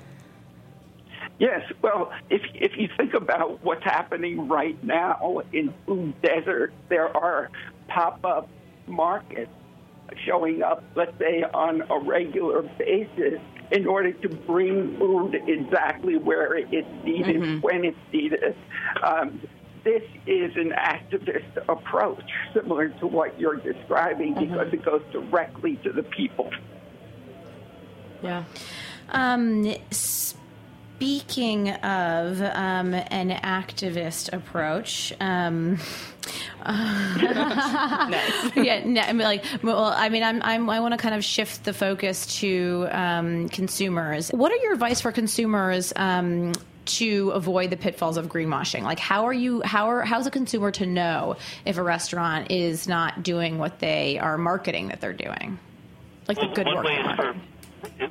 Yes, 1.39 1.63
well, 1.83 2.13
if 2.31 2.43
if 2.55 2.77
you 2.77 2.89
think 2.97 3.15
about 3.15 3.63
what's 3.65 3.83
happening 3.83 4.49
right 4.49 4.83
now 4.85 5.43
in 5.53 5.75
food 5.85 6.15
desert, 6.23 6.73
there 6.89 7.15
are 7.17 7.51
pop-up 7.89 8.49
markets 8.87 9.51
showing 10.25 10.63
up, 10.63 10.85
let's 10.95 11.19
say, 11.19 11.43
on 11.43 11.83
a 11.91 11.99
regular 11.99 12.63
basis 12.79 13.41
in 13.73 13.87
order 13.87 14.13
to 14.13 14.29
bring 14.29 14.97
food 14.99 15.35
exactly 15.47 16.17
where 16.17 16.57
it's 16.57 17.05
needed, 17.05 17.37
mm-hmm. 17.37 17.61
when 17.61 17.85
it's 17.85 17.99
needed. 18.13 18.55
Um, 19.03 19.41
this 19.83 20.03
is 20.27 20.53
an 20.57 20.73
activist 20.73 21.57
approach, 21.69 22.31
similar 22.55 22.91
to 23.01 23.07
what 23.07 23.39
you're 23.41 23.57
describing, 23.57 24.35
mm-hmm. 24.35 24.53
because 24.53 24.73
it 24.73 24.85
goes 24.85 25.03
directly 25.13 25.77
to 25.85 25.93
the 25.93 26.03
people. 26.03 26.51
Yeah. 28.23 28.45
Um, 29.11 29.75
speaking 30.97 31.71
of 31.71 32.41
um, 32.41 32.95
an 32.95 33.31
activist 33.31 34.33
approach, 34.33 35.13
um, 35.21 35.73
nice. 36.67 38.57
yeah, 38.57 38.83
no, 38.85 39.01
I 39.01 39.13
mean, 39.13 39.25
like, 39.25 39.45
well, 39.63 39.85
I 39.85 40.09
mean, 40.09 40.23
I'm, 40.23 40.41
I'm 40.43 40.71
i 40.71 40.81
want 40.81 40.93
to 40.93 40.99
kind 40.99 41.15
of 41.15 41.25
shift 41.25 41.65
the 41.65 41.73
focus 41.73 42.39
to 42.39 42.87
um, 42.91 43.49
consumers. 43.49 44.31
What 44.31 44.53
are 44.53 44.57
your 44.57 44.73
advice 44.73 45.01
for 45.01 45.13
consumers? 45.13 45.93
Um, 45.97 46.53
to 46.87 47.31
avoid 47.31 47.71
the 47.71 47.79
pitfalls 47.79 48.19
of 48.19 48.27
greenwashing 48.27 48.83
like 48.83 48.99
how 48.99 49.25
are 49.25 49.33
you 49.33 49.63
how 49.63 49.89
are 49.89 50.03
how's 50.03 50.27
a 50.27 50.31
consumer 50.31 50.71
to 50.71 50.85
know 50.85 51.35
if 51.65 51.79
a 51.79 51.83
restaurant 51.83 52.51
is 52.51 52.87
not 52.87 53.23
doing 53.23 53.57
what 53.57 53.79
they 53.79 54.19
are 54.19 54.37
marketing 54.37 54.89
that 54.89 55.01
they're 55.01 55.15
doing 55.15 55.59
like 56.29 56.37
well, 56.37 56.51
the 56.51 56.55
good 56.55 56.67
work 56.67 57.37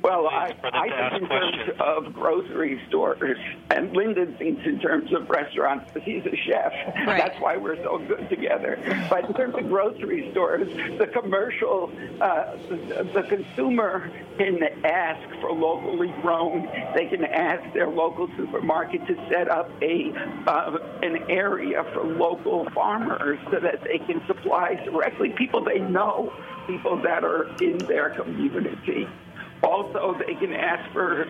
well, 0.02 0.28
I, 0.28 0.54
I 0.62 1.10
think 1.10 1.22
in 1.22 1.28
terms 1.28 1.80
of 1.80 2.12
grocery 2.12 2.80
stores, 2.88 3.38
and 3.70 3.94
Lyndon 3.96 4.34
thinks 4.36 4.64
in 4.66 4.80
terms 4.80 5.12
of 5.12 5.28
restaurants 5.28 5.90
because 5.92 6.06
he's 6.06 6.24
a 6.26 6.36
chef. 6.36 6.72
Right. 7.06 7.18
That's 7.18 7.40
why 7.40 7.56
we're 7.56 7.82
so 7.82 7.98
good 7.98 8.28
together. 8.28 8.78
But 9.10 9.26
in 9.26 9.34
terms 9.34 9.54
of 9.56 9.68
grocery 9.68 10.30
stores, 10.32 10.68
the 10.98 11.06
commercial, 11.06 11.92
uh, 12.20 12.56
the, 12.68 13.08
the 13.14 13.22
consumer 13.22 14.10
can 14.38 14.62
ask 14.84 15.28
for 15.40 15.52
locally 15.52 16.12
grown. 16.22 16.68
They 16.94 17.06
can 17.06 17.24
ask 17.24 17.72
their 17.72 17.88
local 17.88 18.28
supermarket 18.36 19.06
to 19.06 19.14
set 19.28 19.50
up 19.50 19.70
a 19.82 20.12
uh, 20.46 20.78
an 21.02 21.30
area 21.30 21.84
for 21.92 22.04
local 22.04 22.68
farmers 22.70 23.38
so 23.50 23.60
that 23.60 23.82
they 23.84 23.98
can 23.98 24.24
supply 24.26 24.74
directly 24.84 25.30
people 25.30 25.64
they 25.64 25.78
know, 25.78 26.32
people 26.66 27.00
that 27.02 27.24
are 27.24 27.46
in 27.62 27.78
their 27.78 28.10
community. 28.10 29.08
Also, 29.64 30.16
they 30.26 30.34
can 30.34 30.52
ask 30.52 30.92
for, 30.92 31.26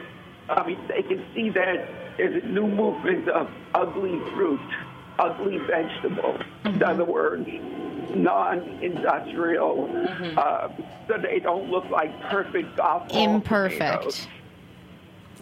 I 0.48 0.66
mean, 0.66 0.78
they 0.88 1.02
can 1.02 1.24
see 1.34 1.50
that 1.50 1.88
there's 2.16 2.42
a 2.42 2.46
new 2.46 2.66
movement 2.66 3.28
of 3.28 3.48
ugly 3.74 4.18
fruit, 4.32 4.60
ugly 5.18 5.58
vegetables. 5.58 6.40
Mm-hmm. 6.64 6.68
In 6.68 6.82
other 6.82 7.04
words, 7.04 7.48
non-industrial, 8.14 9.88
mm-hmm. 9.88 10.38
uh, 10.38 10.68
so 11.08 11.18
they 11.18 11.40
don't 11.40 11.70
look 11.70 11.88
like 11.90 12.18
perfect 12.22 12.76
golf 12.76 13.10
Imperfect. 13.10 13.80
Potatoes. 13.80 14.26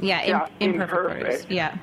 Yeah, 0.01 0.25
yeah 0.25 0.49
imperfect. 0.61 1.21
imperfect. 1.21 1.51
Yeah. 1.51 1.77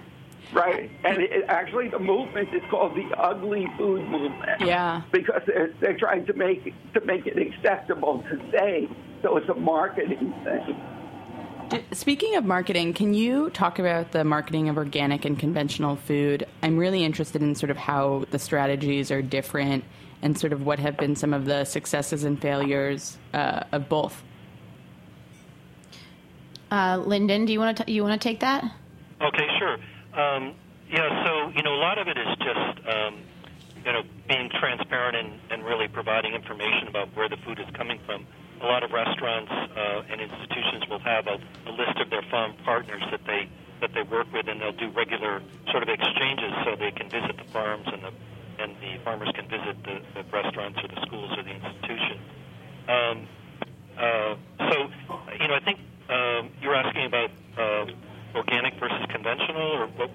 Right, 0.51 0.89
and 1.03 1.19
it, 1.19 1.45
actually, 1.47 1.89
the 1.89 1.99
movement 1.99 2.51
is 2.55 2.63
called 2.71 2.95
the 2.95 3.05
ugly 3.19 3.67
food 3.77 4.01
movement. 4.09 4.61
Yeah, 4.61 5.03
because 5.11 5.43
they're, 5.45 5.71
they're 5.79 5.97
trying 5.97 6.25
to 6.25 6.33
make 6.33 6.73
to 6.95 7.01
make 7.01 7.27
it 7.27 7.37
acceptable 7.37 8.23
to 8.31 8.41
say, 8.51 8.89
so 9.21 9.37
it's 9.37 9.47
a 9.49 9.53
marketing 9.53 10.33
thing. 10.43 10.75
Speaking 11.91 12.35
of 12.35 12.45
marketing, 12.45 12.93
can 12.93 13.13
you 13.13 13.49
talk 13.51 13.79
about 13.79 14.11
the 14.11 14.23
marketing 14.23 14.69
of 14.69 14.77
organic 14.77 15.25
and 15.25 15.37
conventional 15.37 15.95
food? 15.95 16.47
I'm 16.63 16.77
really 16.77 17.03
interested 17.03 17.41
in 17.41 17.53
sort 17.55 17.69
of 17.69 17.77
how 17.77 18.25
the 18.31 18.39
strategies 18.39 19.11
are 19.11 19.21
different 19.21 19.83
and 20.21 20.37
sort 20.37 20.53
of 20.53 20.65
what 20.65 20.79
have 20.79 20.97
been 20.97 21.15
some 21.15 21.33
of 21.33 21.45
the 21.45 21.65
successes 21.65 22.23
and 22.23 22.41
failures 22.41 23.17
uh, 23.33 23.63
of 23.71 23.87
both. 23.87 24.23
Uh, 26.71 27.01
Lyndon, 27.05 27.45
do 27.45 27.53
you 27.53 27.59
want 27.59 27.77
to 27.77 27.91
you 27.91 28.03
want 28.03 28.19
to 28.19 28.27
take 28.27 28.39
that? 28.41 28.63
Okay, 29.21 29.47
sure. 29.57 29.73
Um, 30.13 30.55
yeah, 30.89 31.25
so 31.25 31.51
you 31.55 31.63
know, 31.63 31.73
a 31.73 31.81
lot 31.81 31.97
of 31.97 32.07
it 32.07 32.17
is 32.17 32.27
just 32.37 32.87
um, 32.87 33.19
you 33.85 33.91
know 33.91 34.03
being 34.27 34.49
transparent 34.59 35.15
and, 35.15 35.39
and 35.51 35.65
really 35.65 35.87
providing 35.87 36.33
information 36.33 36.87
about 36.87 37.09
where 37.15 37.29
the 37.29 37.37
food 37.37 37.59
is 37.59 37.65
coming 37.75 37.99
from 38.05 38.25
a 38.61 38.65
lot 38.65 38.83
of 38.83 38.91
restaurants 38.91 39.51
uh, 39.51 40.03
and 40.09 40.21
institutions 40.21 40.87
will 40.89 40.99
have 40.99 41.27
a, 41.27 41.39
a 41.69 41.71
list 41.71 41.99
of 41.99 42.09
their 42.09 42.23
farm 42.29 42.53
partners 42.63 43.03
that 43.11 43.21
they 43.25 43.49
that 43.81 43.93
they 43.93 44.03
work 44.03 44.27
with, 44.33 44.47
and 44.49 44.59
they'll 44.59 44.73
do 44.73 44.89
regular 44.91 45.41
sort 45.71 45.83
of 45.83 45.89
exchanges 45.89 46.51
so 46.65 46.75
they 46.75 46.91
can 46.91 47.09
visit 47.09 47.37
the 47.37 47.49
farms 47.51 47.87
and 47.87 48.03
the 48.03 48.11
and 48.59 48.75
the 48.81 49.01
farmers 49.03 49.29
can 49.33 49.47
visit 49.47 49.81
the, 49.83 50.01
the 50.13 50.23
restaurants 50.31 50.79
or 50.83 50.87
the 50.89 51.01
schools 51.05 51.31
or 51.37 51.43
the 51.43 51.51
institution. 51.51 52.19
Um, 52.89 53.27
uh, 53.97 54.35
so, 54.59 54.89
you 55.39 55.47
know, 55.47 55.55
I 55.55 55.61
think 55.63 55.79
um, 56.09 56.49
you're 56.61 56.75
asking 56.75 57.05
about 57.05 57.31
uh, 57.57 57.85
organic 58.35 58.73
versus 58.79 59.05
conventional, 59.09 59.61
or 59.61 59.87
what? 59.87 60.09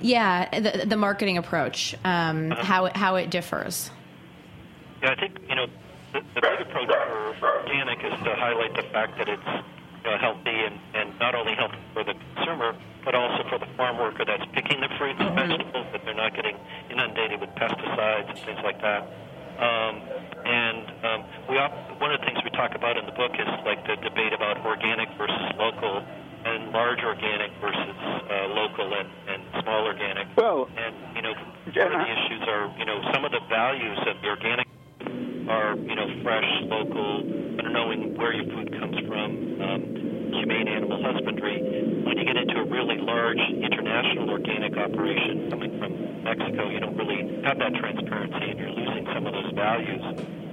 Yeah, 0.00 0.48
the, 0.58 0.86
the 0.86 0.96
marketing 0.96 1.38
approach, 1.38 1.94
um, 2.04 2.52
uh-huh. 2.52 2.64
how 2.64 2.90
how 2.94 3.16
it 3.16 3.30
differs. 3.30 3.90
Yeah, 5.02 5.12
I 5.12 5.20
think 5.20 5.38
you 5.48 5.54
know 5.54 5.66
the, 6.16 6.24
the 6.34 6.40
big 6.40 6.60
approach 6.64 6.88
for 7.38 7.60
organic 7.60 8.00
is 8.00 8.16
to 8.24 8.32
highlight 8.36 8.74
the 8.74 8.88
fact 8.88 9.18
that 9.18 9.28
it's 9.28 9.66
know, 10.06 10.16
healthy 10.18 10.54
and, 10.54 10.78
and 10.94 11.18
not 11.18 11.34
only 11.34 11.52
healthy 11.54 11.82
for 11.92 12.04
the 12.04 12.14
consumer, 12.14 12.74
but 13.04 13.14
also 13.14 13.42
for 13.50 13.58
the 13.58 13.66
farm 13.76 13.98
worker 13.98 14.24
that's 14.24 14.46
picking 14.54 14.80
the 14.80 14.88
fruits 14.96 15.18
and 15.18 15.34
mm-hmm. 15.34 15.50
vegetables, 15.50 15.86
that 15.92 16.00
they're 16.06 16.14
not 16.14 16.34
getting 16.34 16.56
inundated 16.90 17.40
with 17.42 17.50
pesticides 17.58 18.30
and 18.30 18.38
things 18.46 18.62
like 18.62 18.80
that. 18.80 19.02
Um, 19.58 19.94
and 20.44 20.84
um, 21.02 21.20
we 21.48 21.56
op- 21.58 22.00
one 22.00 22.12
of 22.12 22.20
the 22.20 22.26
things 22.26 22.38
we 22.44 22.50
talk 22.50 22.76
about 22.76 22.96
in 22.96 23.06
the 23.06 23.16
book 23.16 23.32
is 23.34 23.48
like 23.64 23.82
the 23.86 23.96
debate 24.04 24.32
about 24.32 24.60
organic 24.64 25.08
versus 25.16 25.48
local 25.58 26.04
and 26.44 26.70
large 26.70 27.00
organic 27.02 27.50
versus 27.58 27.96
uh, 27.98 28.46
local 28.54 28.94
and, 28.94 29.08
and 29.26 29.42
small 29.62 29.86
organic. 29.86 30.28
Well, 30.36 30.68
and 30.76 30.94
you 31.16 31.22
know, 31.22 31.34
part 31.72 31.92
of 31.92 31.98
the 31.98 32.10
issues 32.12 32.42
are 32.46 32.70
you 32.78 32.84
know 32.84 33.00
some 33.12 33.24
of 33.24 33.32
the 33.32 33.40
values 33.48 33.98
of 34.06 34.20
the 34.20 34.28
organic 34.28 34.65
are 35.48 35.76
you 35.76 35.94
know 35.94 36.08
fresh, 36.22 36.48
local, 36.66 37.20
and 37.22 37.72
knowing 37.72 38.16
where 38.16 38.34
your 38.34 38.46
food 38.50 38.70
comes 38.78 38.96
from, 39.06 39.30
um, 39.62 39.80
humane 40.34 40.68
animal 40.68 41.02
husbandry. 41.02 41.62
When 42.06 42.18
you 42.18 42.24
get 42.24 42.36
into 42.36 42.60
a 42.60 42.66
really 42.66 42.98
large 42.98 43.40
international 43.40 44.30
organic 44.30 44.76
operation 44.76 45.50
coming 45.50 45.78
from 45.78 46.24
Mexico, 46.24 46.70
you 46.70 46.80
don't 46.80 46.96
really 46.96 47.42
have 47.44 47.58
that 47.58 47.74
transparency, 47.74 48.50
and 48.50 48.58
you're 48.58 48.74
losing 48.74 49.06
some 49.14 49.26
of 49.26 49.32
those 49.32 49.52
values. 49.54 50.02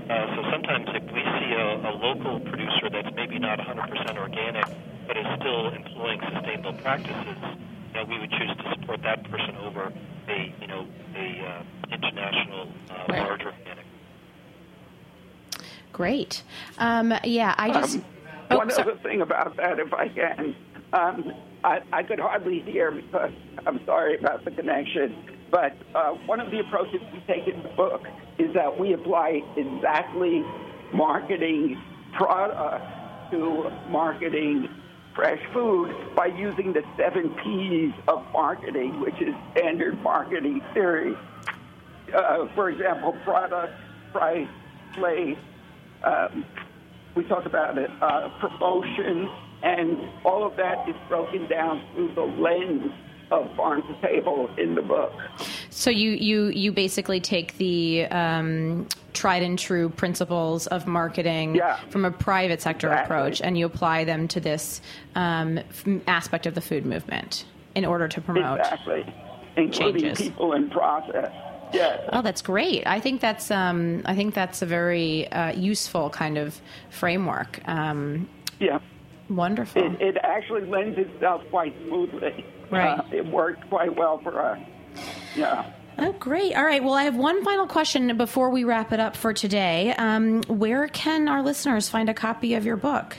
Uh, 0.10 0.27
so 0.36 0.39
sometimes 0.51 0.86
if 0.93 1.06
we 1.13 1.23
see 1.23 1.51
a, 1.56 1.89
a 1.89 1.93
local 1.95 2.39
producer 2.41 2.89
that's 2.91 3.10
maybe 3.15 3.39
not 3.39 3.58
100% 3.58 4.17
organic, 4.17 4.67
but 5.08 5.17
is 5.17 5.25
still 5.39 5.69
employing 5.69 6.19
sustainable 6.34 6.73
practices, 6.73 7.38
you 7.41 7.93
know, 7.93 8.06
we 8.06 8.19
would 8.19 8.32
choose 8.32 8.51
to 8.58 8.65
support 8.75 9.01
that 9.03 9.23
person 9.32 9.56
over 9.58 9.93
a, 10.27 10.53
you 10.60 10.67
know, 10.67 10.86
a 11.15 11.27
uh, 11.45 11.63
international 11.93 12.67
uh, 12.89 13.06
right. 13.10 13.19
large 13.19 13.41
organic. 13.41 13.83
Great. 15.93 16.43
Um, 16.79 17.13
yeah, 17.23 17.53
I 17.58 17.71
just. 17.71 17.97
Um, 17.97 18.06
oh, 18.51 18.58
one 18.58 18.71
other 18.71 18.97
thing 18.97 19.21
about 19.21 19.56
that, 19.58 19.79
if 19.79 19.93
I 19.93 20.10
can. 20.10 20.56
Um, 20.91 21.34
I, 21.63 21.82
I, 21.93 22.03
could 22.03 22.19
hardly 22.19 22.60
hear 22.62 22.91
because 22.91 23.32
I'm 23.65 23.84
sorry 23.86 24.17
about 24.17 24.43
the 24.43 24.51
connection. 24.51 25.15
But 25.49 25.77
uh, 25.95 26.12
one 26.25 26.39
of 26.39 26.51
the 26.51 26.60
approaches 26.60 26.99
we 27.13 27.19
take 27.27 27.47
in 27.47 27.62
the 27.63 27.69
book 27.69 28.01
is 28.39 28.53
that 28.56 28.77
we 28.77 28.93
apply 28.93 29.43
exactly 29.56 30.43
marketing 30.93 31.82
products 32.13 33.32
to 33.32 33.71
marketing 33.89 34.67
fresh 35.15 35.41
food 35.53 35.95
by 36.15 36.25
using 36.25 36.73
the 36.73 36.84
seven 36.97 37.29
P's 37.43 37.93
of 38.08 38.25
marketing, 38.34 38.99
which 38.99 39.21
is 39.21 39.34
standard 39.51 40.01
marketing 40.01 40.62
theory. 40.73 41.15
Uh, 42.13 42.47
for 42.56 42.69
example, 42.69 43.15
product, 43.23 43.73
price, 44.12 44.47
place, 44.93 45.38
um, 46.04 46.46
we 47.16 47.24
talk 47.26 47.46
about 47.46 47.78
it, 47.78 47.89
uh, 48.02 48.30
promotion, 48.39 49.30
and 49.62 49.98
all 50.26 50.46
of 50.46 50.56
that 50.58 50.88
is 50.89 50.96
broken 51.08 51.48
down 51.48 51.84
through 51.94 52.13
the 52.16 52.22
lens 52.22 52.92
of 53.32 53.56
farm 53.56 53.82
to 53.84 54.08
table 54.08 54.50
in 54.58 54.76
the 54.76 54.82
book. 54.82 55.13
So 55.70 55.89
you 55.89 56.12
you 56.12 56.48
you 56.48 56.72
basically 56.72 57.20
take 57.20 57.58
the 57.58 58.06
um, 58.06 58.88
tried 59.13 59.44
and 59.44 59.58
true 59.58 59.89
principles 59.89 60.68
of 60.68 60.86
marketing 60.88 61.56
yeah, 61.56 61.78
from 61.89 62.06
a 62.06 62.12
private 62.12 62.62
sector 62.62 62.88
exactly. 62.88 63.16
approach, 63.16 63.42
and 63.42 63.58
you 63.58 63.66
apply 63.66 64.04
them 64.04 64.28
to 64.30 64.39
this 64.39 64.82
um, 65.16 65.60
aspect 66.08 66.46
of 66.46 66.56
the 66.56 66.62
food 66.62 66.86
movement. 66.86 67.46
in 67.76 67.86
order 67.86 68.08
to 68.08 68.22
promote 68.22 68.60
exactly, 68.60 69.06
including 69.58 70.02
changes. 70.02 70.20
people 70.20 70.54
in 70.54 70.70
process. 70.70 71.32
Yes. 71.74 72.08
Oh, 72.14 72.22
that's 72.22 72.42
great. 72.42 72.86
I 72.86 73.00
think 73.00 73.20
that's 73.22 73.50
um, 73.52 74.02
I 74.06 74.16
think 74.16 74.34
that's 74.34 74.62
a 74.62 74.66
very 74.66 75.28
uh, 75.32 75.52
useful 75.54 76.10
kind 76.10 76.38
of 76.38 76.60
framework. 76.90 77.60
Um, 77.68 78.30
Yeah. 78.60 78.80
wonderful. 79.30 79.82
It, 79.84 80.02
it 80.02 80.18
actually 80.24 80.66
lends 80.68 80.98
itself 80.98 81.42
quite 81.50 81.74
smoothly. 81.86 82.46
Right. 82.72 83.00
Uh, 83.00 83.04
it 83.12 83.26
worked 83.26 83.70
quite 83.70 83.96
well 83.96 84.20
for 84.20 84.40
us. 84.42 84.60
Yeah. 85.36 85.66
Oh, 86.00 86.12
great. 86.14 86.56
All 86.56 86.64
right. 86.66 86.84
Well, 86.84 86.96
I 86.96 87.04
have 87.04 87.16
one 87.16 87.44
final 87.44 87.68
question 87.68 88.18
before 88.18 88.50
we 88.50 88.64
wrap 88.64 88.92
it 88.94 89.00
up 89.00 89.16
for 89.16 89.32
today. 89.34 89.94
Um, 89.98 90.42
where 90.48 90.88
can 90.88 91.28
our 91.28 91.44
listeners 91.44 91.88
find 91.88 92.10
a 92.10 92.14
copy 92.16 92.56
of 92.56 92.66
your 92.66 92.78
book? 92.78 93.16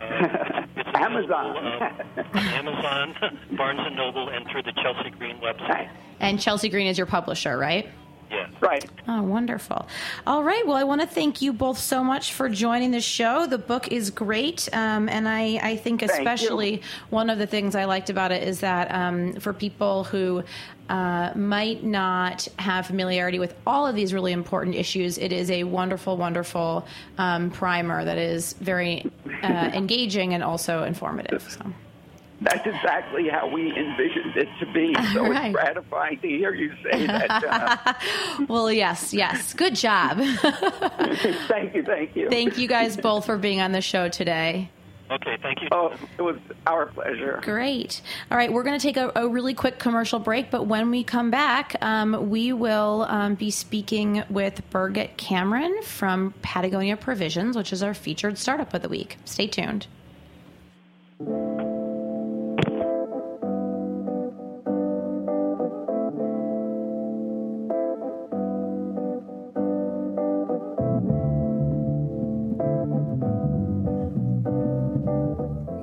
Amazon. 0.00 1.56
Uh, 1.56 1.92
Amazon, 2.34 3.14
Barnes 3.56 3.80
and 3.82 3.96
Noble, 3.96 4.28
and 4.28 4.46
through 4.50 4.62
the 4.62 4.72
Chelsea 4.82 5.10
Green 5.10 5.36
website. 5.38 5.88
And 6.20 6.40
Chelsea 6.40 6.68
Green 6.68 6.86
is 6.86 6.98
your 6.98 7.06
publisher, 7.06 7.56
right? 7.56 7.88
Yeah. 8.30 8.46
right. 8.60 8.84
Oh, 9.08 9.22
wonderful. 9.22 9.88
All 10.24 10.44
right. 10.44 10.64
Well, 10.64 10.76
I 10.76 10.84
want 10.84 11.00
to 11.00 11.06
thank 11.06 11.42
you 11.42 11.52
both 11.52 11.78
so 11.78 12.04
much 12.04 12.32
for 12.32 12.48
joining 12.48 12.92
the 12.92 13.00
show. 13.00 13.46
The 13.46 13.58
book 13.58 13.90
is 13.90 14.10
great. 14.10 14.68
Um, 14.72 15.08
and 15.08 15.28
I, 15.28 15.58
I 15.60 15.76
think, 15.76 16.02
especially, 16.02 16.82
one 17.10 17.28
of 17.28 17.38
the 17.38 17.46
things 17.46 17.74
I 17.74 17.86
liked 17.86 18.08
about 18.08 18.30
it 18.30 18.46
is 18.46 18.60
that 18.60 18.94
um, 18.94 19.34
for 19.34 19.52
people 19.52 20.04
who 20.04 20.44
uh, 20.88 21.32
might 21.34 21.82
not 21.82 22.46
have 22.58 22.86
familiarity 22.86 23.40
with 23.40 23.54
all 23.66 23.84
of 23.86 23.96
these 23.96 24.14
really 24.14 24.32
important 24.32 24.76
issues, 24.76 25.18
it 25.18 25.32
is 25.32 25.50
a 25.50 25.64
wonderful, 25.64 26.16
wonderful 26.16 26.86
um, 27.18 27.50
primer 27.50 28.04
that 28.04 28.18
is 28.18 28.52
very 28.54 29.10
uh, 29.42 29.46
engaging 29.74 30.34
and 30.34 30.44
also 30.44 30.84
informative. 30.84 31.42
So. 31.50 31.72
That's 32.42 32.66
exactly 32.66 33.28
how 33.28 33.48
we 33.48 33.68
envisioned 33.76 34.36
it 34.36 34.48
to 34.60 34.72
be. 34.72 34.94
So 35.12 35.28
Right. 35.28 35.46
it's 35.46 35.54
gratifying 35.54 36.18
to 36.20 36.28
hear 36.28 36.54
you 36.54 36.72
say 36.82 37.06
that. 37.06 37.30
Uh, 37.44 37.94
Well, 38.48 38.72
yes, 38.72 39.12
yes. 39.12 39.52
Good 39.52 39.74
job. 39.74 40.18
thank 41.48 41.74
you, 41.74 41.82
thank 41.82 42.16
you. 42.16 42.30
Thank 42.30 42.56
you 42.56 42.66
guys 42.66 42.96
both 42.96 43.26
for 43.26 43.36
being 43.36 43.60
on 43.60 43.72
the 43.72 43.82
show 43.82 44.08
today. 44.08 44.70
Okay, 45.10 45.36
thank 45.42 45.60
you. 45.60 45.68
Oh, 45.72 45.92
it 46.18 46.22
was 46.22 46.36
our 46.68 46.86
pleasure. 46.86 47.40
Great. 47.42 48.00
All 48.30 48.38
right, 48.38 48.50
we're 48.52 48.62
going 48.62 48.78
to 48.78 48.82
take 48.82 48.96
a, 48.96 49.10
a 49.16 49.28
really 49.28 49.54
quick 49.54 49.78
commercial 49.80 50.20
break, 50.20 50.52
but 50.52 50.66
when 50.66 50.90
we 50.90 51.02
come 51.02 51.32
back, 51.32 51.74
um, 51.82 52.30
we 52.30 52.52
will 52.52 53.06
um, 53.08 53.34
be 53.34 53.50
speaking 53.50 54.22
with 54.30 54.62
Birgit 54.70 55.16
Cameron 55.16 55.82
from 55.82 56.32
Patagonia 56.42 56.96
Provisions, 56.96 57.56
which 57.56 57.72
is 57.72 57.82
our 57.82 57.92
featured 57.92 58.38
startup 58.38 58.72
of 58.72 58.82
the 58.82 58.88
week. 58.88 59.16
Stay 59.24 59.48
tuned. 59.48 59.88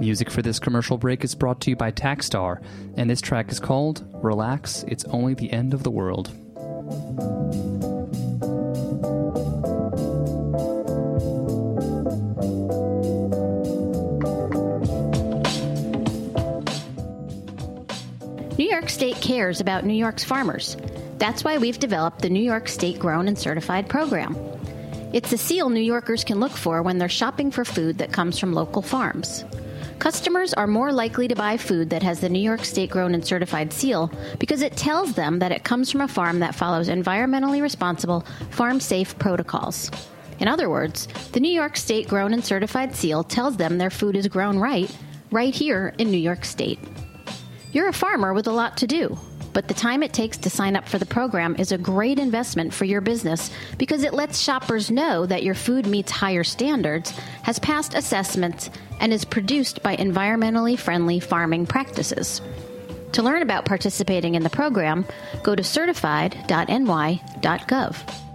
Music 0.08 0.32
for 0.32 0.42
this 0.42 0.58
commercial 0.58 0.98
break 0.98 1.26
is 1.26 1.36
brought 1.36 1.60
to 1.60 1.70
you 1.70 1.76
by 1.76 1.92
Taxstar, 1.92 2.64
and 2.96 3.10
this 3.10 3.20
track 3.20 3.52
is 3.52 3.60
called 3.60 4.06
Relax, 4.24 4.86
It's 4.88 5.04
Only 5.04 5.34
the 5.34 5.52
End 5.52 5.74
of 5.74 5.84
the 5.84 5.92
World. 5.92 6.30
New 18.58 18.70
York 18.70 18.88
State 18.88 19.18
cares 19.18 19.60
about 19.60 19.84
New 19.84 19.94
York's 19.94 20.24
farmers. 20.24 20.78
That's 21.18 21.44
why 21.44 21.58
we've 21.58 21.80
developed 21.80 22.22
the 22.22 22.30
New 22.30 22.42
York 22.42 22.70
State 22.70 22.98
Grown 22.98 23.28
and 23.28 23.38
Certified 23.38 23.90
program. 23.90 24.38
It's 25.12 25.34
a 25.34 25.38
seal 25.38 25.70
New 25.70 25.82
Yorkers 25.82 26.24
can 26.24 26.40
look 26.40 26.54
for 26.54 26.82
when 26.82 26.98
they're 26.98 27.10
shopping 27.10 27.52
for 27.52 27.66
food 27.66 27.98
that 27.98 28.14
comes 28.14 28.40
from 28.40 28.54
local 28.54 28.82
farms. 28.82 29.44
Customers 30.00 30.54
are 30.54 30.68
more 30.68 30.92
likely 30.92 31.28
to 31.28 31.36
buy 31.36 31.58
food 31.58 31.90
that 31.90 32.04
has 32.04 32.20
the 32.20 32.30
New 32.30 32.40
York 32.40 32.64
State 32.64 32.92
Grown 32.92 33.16
and 33.16 33.26
Certified 33.26 33.74
seal 33.74 34.12
because 34.38 34.62
it 34.62 34.78
tells 34.78 35.14
them 35.14 35.40
that 35.40 35.52
it 35.52 35.64
comes 35.64 35.92
from 35.92 36.02
a 36.02 36.08
farm 36.08 36.40
that 36.40 36.54
follows 36.54 36.88
environmentally 36.88 37.62
responsible, 37.64 38.24
farm 38.52 38.80
safe 38.80 39.18
protocols. 39.18 39.90
In 40.40 40.48
other 40.48 40.70
words, 40.70 41.08
the 41.32 41.40
New 41.40 41.52
York 41.52 41.76
State 41.76 42.08
Grown 42.08 42.32
and 42.32 42.46
Certified 42.46 42.96
seal 42.96 43.24
tells 43.24 43.58
them 43.58 43.80
their 43.80 43.90
food 43.90 44.16
is 44.16 44.28
grown 44.28 44.60
right, 44.60 44.96
right 45.32 45.54
here 45.54 45.96
in 45.98 46.12
New 46.12 46.18
York 46.18 46.46
State. 46.46 46.80
You're 47.72 47.90
a 47.90 47.94
farmer 47.94 48.36
with 48.36 48.46
a 48.46 48.52
lot 48.52 48.78
to 48.78 48.88
do, 48.88 49.18
but 49.58 49.68
the 49.68 49.74
time 49.74 50.04
it 50.04 50.14
takes 50.14 50.38
to 50.38 50.52
sign 50.52 50.76
up 50.76 50.88
for 50.88 51.00
the 51.00 51.06
program 51.08 51.56
is 51.58 51.72
a 51.72 51.80
great 51.80 52.20
investment 52.20 52.72
for 52.72 52.86
your 52.86 53.02
business 53.02 53.50
because 53.80 54.04
it 54.04 54.14
lets 54.14 54.38
shoppers 54.38 54.92
know 54.92 55.26
that 55.26 55.42
your 55.42 55.56
food 55.56 55.88
meets 55.88 56.12
higher 56.12 56.44
standards, 56.44 57.10
has 57.42 57.58
passed 57.58 57.96
assessments, 57.96 58.70
and 59.00 59.12
is 59.12 59.26
produced 59.26 59.82
by 59.82 59.96
environmentally 59.96 60.78
friendly 60.78 61.20
farming 61.20 61.66
practices. 61.66 62.40
To 63.14 63.24
learn 63.24 63.42
about 63.42 63.66
participating 63.66 64.36
in 64.36 64.44
the 64.44 64.50
program, 64.52 65.08
go 65.42 65.56
to 65.56 65.64
certified.ny.gov. 65.64 68.27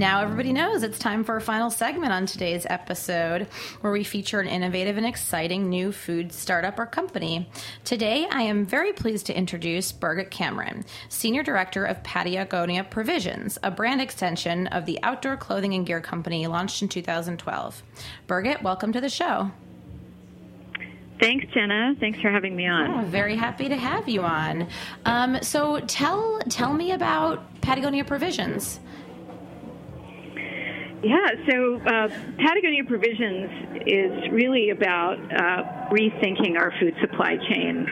now 0.00 0.22
everybody 0.22 0.50
knows 0.50 0.82
it's 0.82 0.98
time 0.98 1.22
for 1.22 1.36
a 1.36 1.42
final 1.42 1.68
segment 1.68 2.10
on 2.10 2.24
today's 2.24 2.66
episode 2.70 3.46
where 3.82 3.92
we 3.92 4.02
feature 4.02 4.40
an 4.40 4.48
innovative 4.48 4.96
and 4.96 5.04
exciting 5.04 5.68
new 5.68 5.92
food 5.92 6.32
startup 6.32 6.78
or 6.78 6.86
company. 6.86 7.46
Today 7.84 8.26
I 8.30 8.40
am 8.40 8.64
very 8.64 8.94
pleased 8.94 9.26
to 9.26 9.36
introduce 9.36 9.92
Birgit 9.92 10.30
Cameron, 10.30 10.86
Senior 11.10 11.42
Director 11.42 11.84
of 11.84 12.02
Patagonia 12.02 12.82
Provisions, 12.82 13.58
a 13.62 13.70
brand 13.70 14.00
extension 14.00 14.68
of 14.68 14.86
the 14.86 14.98
outdoor 15.02 15.36
clothing 15.36 15.74
and 15.74 15.84
gear 15.84 16.00
company 16.00 16.46
launched 16.46 16.80
in 16.80 16.88
2012. 16.88 17.82
Birgit, 18.26 18.62
welcome 18.62 18.94
to 18.94 19.02
the 19.02 19.10
show. 19.10 19.50
Thanks, 21.20 21.44
Jenna. 21.52 21.94
Thanks 22.00 22.18
for 22.22 22.30
having 22.30 22.56
me 22.56 22.66
on. 22.66 22.90
Oh, 22.90 23.06
very 23.06 23.36
happy 23.36 23.68
to 23.68 23.76
have 23.76 24.08
you 24.08 24.22
on. 24.22 24.66
Um, 25.04 25.42
so 25.42 25.80
tell 25.80 26.40
tell 26.48 26.72
me 26.72 26.92
about 26.92 27.60
Patagonia 27.60 28.04
Provisions. 28.04 28.80
Yeah, 31.02 31.16
so 31.48 31.80
uh, 31.80 32.08
Patagonia 32.36 32.84
Provisions 32.84 33.48
is 33.86 34.30
really 34.32 34.68
about 34.68 35.16
uh, 35.32 35.88
rethinking 35.90 36.58
our 36.58 36.72
food 36.78 36.94
supply 37.00 37.36
chain. 37.48 37.86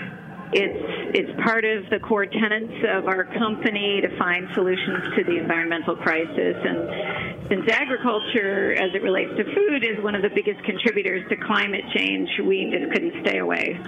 It's 0.52 1.18
it's 1.18 1.40
part 1.42 1.64
of 1.64 1.88
the 1.90 2.00
core 2.00 2.26
tenets 2.26 2.72
of 2.88 3.06
our 3.06 3.24
company 3.24 4.00
to 4.00 4.08
find 4.18 4.48
solutions 4.54 5.16
to 5.16 5.24
the 5.24 5.36
environmental 5.38 5.96
crisis. 5.96 6.56
And 6.64 7.48
since 7.48 7.68
agriculture, 7.70 8.72
as 8.72 8.94
it 8.94 9.02
relates 9.02 9.30
to 9.36 9.44
food, 9.44 9.84
is 9.84 10.02
one 10.04 10.14
of 10.14 10.22
the 10.22 10.30
biggest 10.30 10.62
contributors 10.64 11.22
to 11.30 11.36
climate 11.36 11.84
change, 11.94 12.28
we 12.44 12.70
just 12.70 12.92
couldn't 12.92 13.24
stay 13.24 13.38
away. 13.38 13.78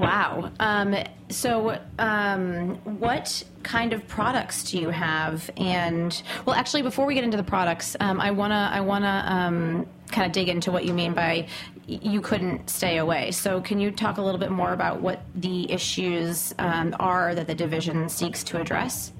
Wow. 0.00 0.50
Um, 0.60 0.96
so, 1.28 1.78
um, 1.98 2.76
what 2.98 3.44
kind 3.62 3.92
of 3.92 4.06
products 4.08 4.70
do 4.70 4.78
you 4.78 4.88
have? 4.88 5.50
And 5.58 6.22
well, 6.46 6.56
actually, 6.56 6.82
before 6.82 7.04
we 7.04 7.14
get 7.14 7.22
into 7.22 7.36
the 7.36 7.42
products, 7.42 7.96
um, 8.00 8.18
I 8.18 8.30
wanna 8.30 8.70
I 8.72 8.80
wanna 8.80 9.24
um, 9.26 9.86
kind 10.10 10.26
of 10.26 10.32
dig 10.32 10.48
into 10.48 10.72
what 10.72 10.86
you 10.86 10.94
mean 10.94 11.12
by 11.12 11.48
you 11.86 12.22
couldn't 12.22 12.70
stay 12.70 12.96
away. 12.98 13.30
So, 13.32 13.60
can 13.60 13.78
you 13.78 13.90
talk 13.90 14.16
a 14.16 14.22
little 14.22 14.40
bit 14.40 14.50
more 14.50 14.72
about 14.72 15.02
what 15.02 15.22
the 15.34 15.70
issues 15.70 16.54
um, 16.58 16.96
are 16.98 17.34
that 17.34 17.46
the 17.46 17.54
division 17.54 18.08
seeks 18.08 18.42
to 18.44 18.58
address? 18.58 19.12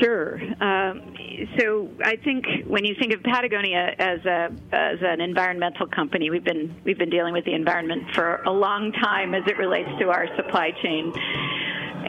Sure. 0.00 0.40
Um, 0.62 1.14
so 1.58 1.88
I 2.04 2.16
think 2.16 2.44
when 2.66 2.84
you 2.84 2.94
think 2.98 3.12
of 3.12 3.22
Patagonia 3.22 3.94
as 3.98 4.24
a 4.24 4.50
as 4.72 4.98
an 5.02 5.20
environmental 5.20 5.86
company, 5.86 6.30
we've 6.30 6.44
been 6.44 6.76
we've 6.84 6.98
been 6.98 7.10
dealing 7.10 7.32
with 7.32 7.44
the 7.44 7.54
environment 7.54 8.04
for 8.14 8.42
a 8.46 8.52
long 8.52 8.92
time 8.92 9.34
as 9.34 9.42
it 9.46 9.58
relates 9.58 9.90
to 10.00 10.08
our 10.10 10.26
supply 10.36 10.70
chain, 10.82 11.12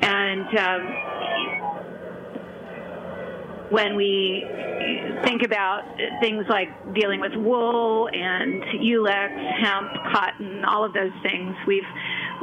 and. 0.02 0.58
Um, 0.58 1.06
when 3.70 3.96
we 3.96 4.44
think 5.24 5.44
about 5.44 5.84
things 6.22 6.46
like 6.50 6.70
dealing 6.96 7.20
with 7.20 7.34
wool 7.36 8.10
and 8.12 8.64
ulex, 8.64 9.30
hemp, 9.62 9.92
cotton, 10.12 10.66
all 10.66 10.84
of 10.84 10.94
those 10.94 11.12
things, 11.22 11.56
we've 11.68 11.84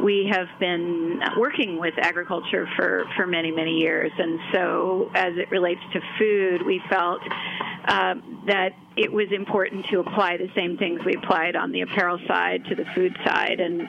we 0.03 0.31
have 0.31 0.49
been 0.61 1.21
working 1.39 1.79
with 1.79 1.95
agriculture 1.99 2.69
for, 2.77 3.05
for 3.17 3.27
many, 3.27 3.51
many 3.51 3.79
years. 3.79 4.13
And 4.19 4.39
so, 4.53 5.11
as 5.15 5.37
it 5.37 5.51
relates 5.51 5.81
to 5.93 6.01
food, 6.19 6.65
we 6.65 6.83
felt 6.89 7.21
uh, 7.87 8.15
that 8.47 8.71
it 8.97 9.13
was 9.13 9.29
important 9.33 9.87
to 9.87 10.01
apply 10.01 10.37
the 10.37 10.51
same 10.55 10.77
things 10.77 11.01
we 11.05 11.15
applied 11.15 11.57
on 11.57 11.73
the 11.73 11.83
apparel 11.83 12.19
side 12.27 12.65
to 12.67 12.75
the 12.75 12.85
food 12.95 13.17
side, 13.25 13.61
and 13.61 13.89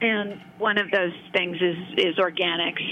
and 0.00 0.40
one 0.58 0.78
of 0.78 0.90
those 0.90 1.12
things 1.32 1.56
is 1.60 1.76
is 1.96 2.16
organics 2.16 2.82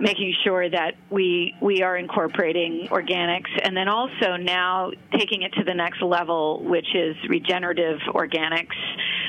making 0.00 0.34
sure 0.44 0.68
that 0.68 0.94
we 1.10 1.54
we 1.60 1.82
are 1.82 1.96
incorporating 1.96 2.88
organics. 2.90 3.50
And 3.62 3.76
then 3.76 3.88
also 3.88 4.36
now 4.36 4.90
taking 5.16 5.42
it 5.42 5.52
to 5.54 5.64
the 5.64 5.74
next 5.74 6.02
level 6.02 6.62
which 6.64 6.94
is 6.94 7.16
regenerative 7.28 7.98
organics 8.08 8.76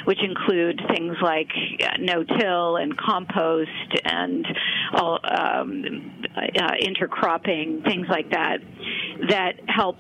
which 0.06 0.20
include 0.24 0.82
things 0.90 1.16
like 1.22 1.52
uh, 1.84 1.98
no-till 2.00 2.78
and 2.78 2.98
compost 2.98 3.70
and 4.04 4.46
all, 4.94 5.20
um, 5.24 6.26
uh, 6.36 6.72
intercropping 6.82 7.84
things 7.84 8.08
like 8.10 8.32
that 8.32 8.58
that 9.30 9.54
help 9.68 9.98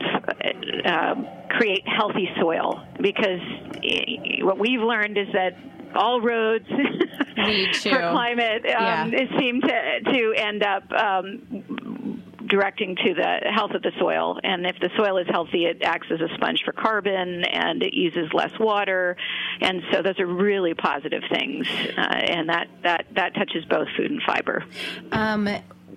uh, 0.86 1.16
create 1.49 1.84
healthy 1.86 2.28
soil. 2.39 2.84
Because 2.99 3.41
eh, 3.84 4.41
what 4.41 4.57
we've 4.57 4.82
learned 4.82 5.18
is 5.18 5.28
that 5.34 5.53
all 5.95 6.21
roads 6.21 6.67
for 7.83 7.97
climate 7.97 8.65
um, 8.65 9.11
yeah. 9.11 9.39
seem 9.39 9.61
to 9.61 9.99
to 10.13 10.33
end 10.35 10.63
up 10.63 10.91
um, 10.91 12.21
directing 12.51 12.97
to 12.97 13.13
the 13.13 13.49
health 13.49 13.71
of 13.71 13.81
the 13.81 13.91
soil. 13.97 14.37
And 14.43 14.65
if 14.65 14.77
the 14.79 14.89
soil 14.97 15.17
is 15.17 15.27
healthy, 15.29 15.65
it 15.65 15.81
acts 15.81 16.07
as 16.11 16.19
a 16.19 16.27
sponge 16.35 16.61
for 16.65 16.73
carbon 16.73 17.45
and 17.45 17.81
it 17.81 17.93
uses 17.93 18.31
less 18.33 18.51
water. 18.59 19.15
And 19.61 19.81
so 19.91 20.01
those 20.01 20.19
are 20.19 20.27
really 20.27 20.73
positive 20.73 21.23
things. 21.31 21.65
Uh, 21.97 22.01
and 22.01 22.49
that, 22.49 22.67
that, 22.83 23.05
that 23.15 23.33
touches 23.35 23.63
both 23.65 23.87
food 23.95 24.11
and 24.11 24.21
fiber. 24.21 24.65
Um, 25.13 25.47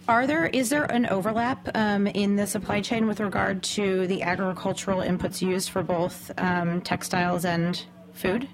are 0.07 0.27
there 0.27 0.47
is 0.47 0.69
there 0.71 0.85
an 0.85 1.07
overlap 1.07 1.69
um, 1.75 2.07
in 2.07 2.37
the 2.37 2.47
supply 2.47 2.83
chain 2.83 3.07
with 3.07 3.21
regard 3.21 3.63
to 3.63 4.07
the 4.07 4.23
agricultural 4.23 5.01
inputs 5.01 5.41
used 5.41 5.71
for 5.71 5.83
both 5.83 6.31
um, 6.37 6.83
textiles 6.83 7.45
and 7.45 7.83
food? 8.13 8.47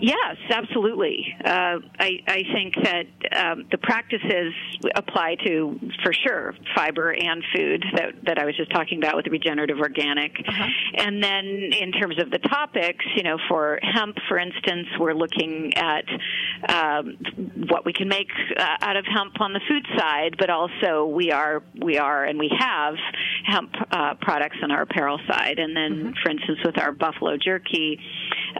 Yes, 0.00 0.36
absolutely. 0.50 1.26
Uh, 1.44 1.78
I, 1.98 2.20
I, 2.26 2.42
think 2.52 2.74
that 2.82 3.06
um, 3.32 3.64
the 3.70 3.78
practices 3.78 4.52
apply 4.94 5.36
to, 5.46 5.78
for 6.02 6.12
sure, 6.12 6.54
fiber 6.74 7.12
and 7.12 7.42
food 7.54 7.84
that, 7.94 8.12
that 8.26 8.38
I 8.38 8.44
was 8.44 8.56
just 8.56 8.70
talking 8.72 8.98
about 8.98 9.16
with 9.16 9.26
regenerative 9.26 9.78
organic. 9.78 10.32
Uh-huh. 10.46 10.66
And 10.94 11.22
then 11.22 11.46
in 11.46 11.92
terms 11.92 12.20
of 12.20 12.30
the 12.30 12.38
topics, 12.38 13.04
you 13.16 13.22
know, 13.22 13.38
for 13.48 13.78
hemp, 13.82 14.16
for 14.28 14.38
instance, 14.38 14.88
we're 14.98 15.14
looking 15.14 15.72
at 15.76 16.04
um, 16.68 17.16
what 17.68 17.84
we 17.84 17.92
can 17.92 18.08
make 18.08 18.28
uh, 18.56 18.76
out 18.80 18.96
of 18.96 19.04
hemp 19.06 19.40
on 19.40 19.52
the 19.52 19.60
food 19.68 19.86
side, 19.96 20.36
but 20.38 20.50
also 20.50 21.06
we 21.06 21.30
are 21.30 21.62
we 21.80 21.98
are 21.98 22.24
and 22.24 22.38
we 22.38 22.50
have 22.58 22.94
hemp 23.44 23.72
uh, 23.90 24.14
products 24.20 24.56
on 24.62 24.70
our 24.70 24.82
apparel 24.82 25.18
side. 25.28 25.58
And 25.58 25.76
then, 25.76 25.92
mm-hmm. 25.92 26.10
for 26.22 26.30
instance, 26.30 26.58
with 26.64 26.78
our 26.78 26.92
buffalo 26.92 27.36
jerky, 27.36 27.98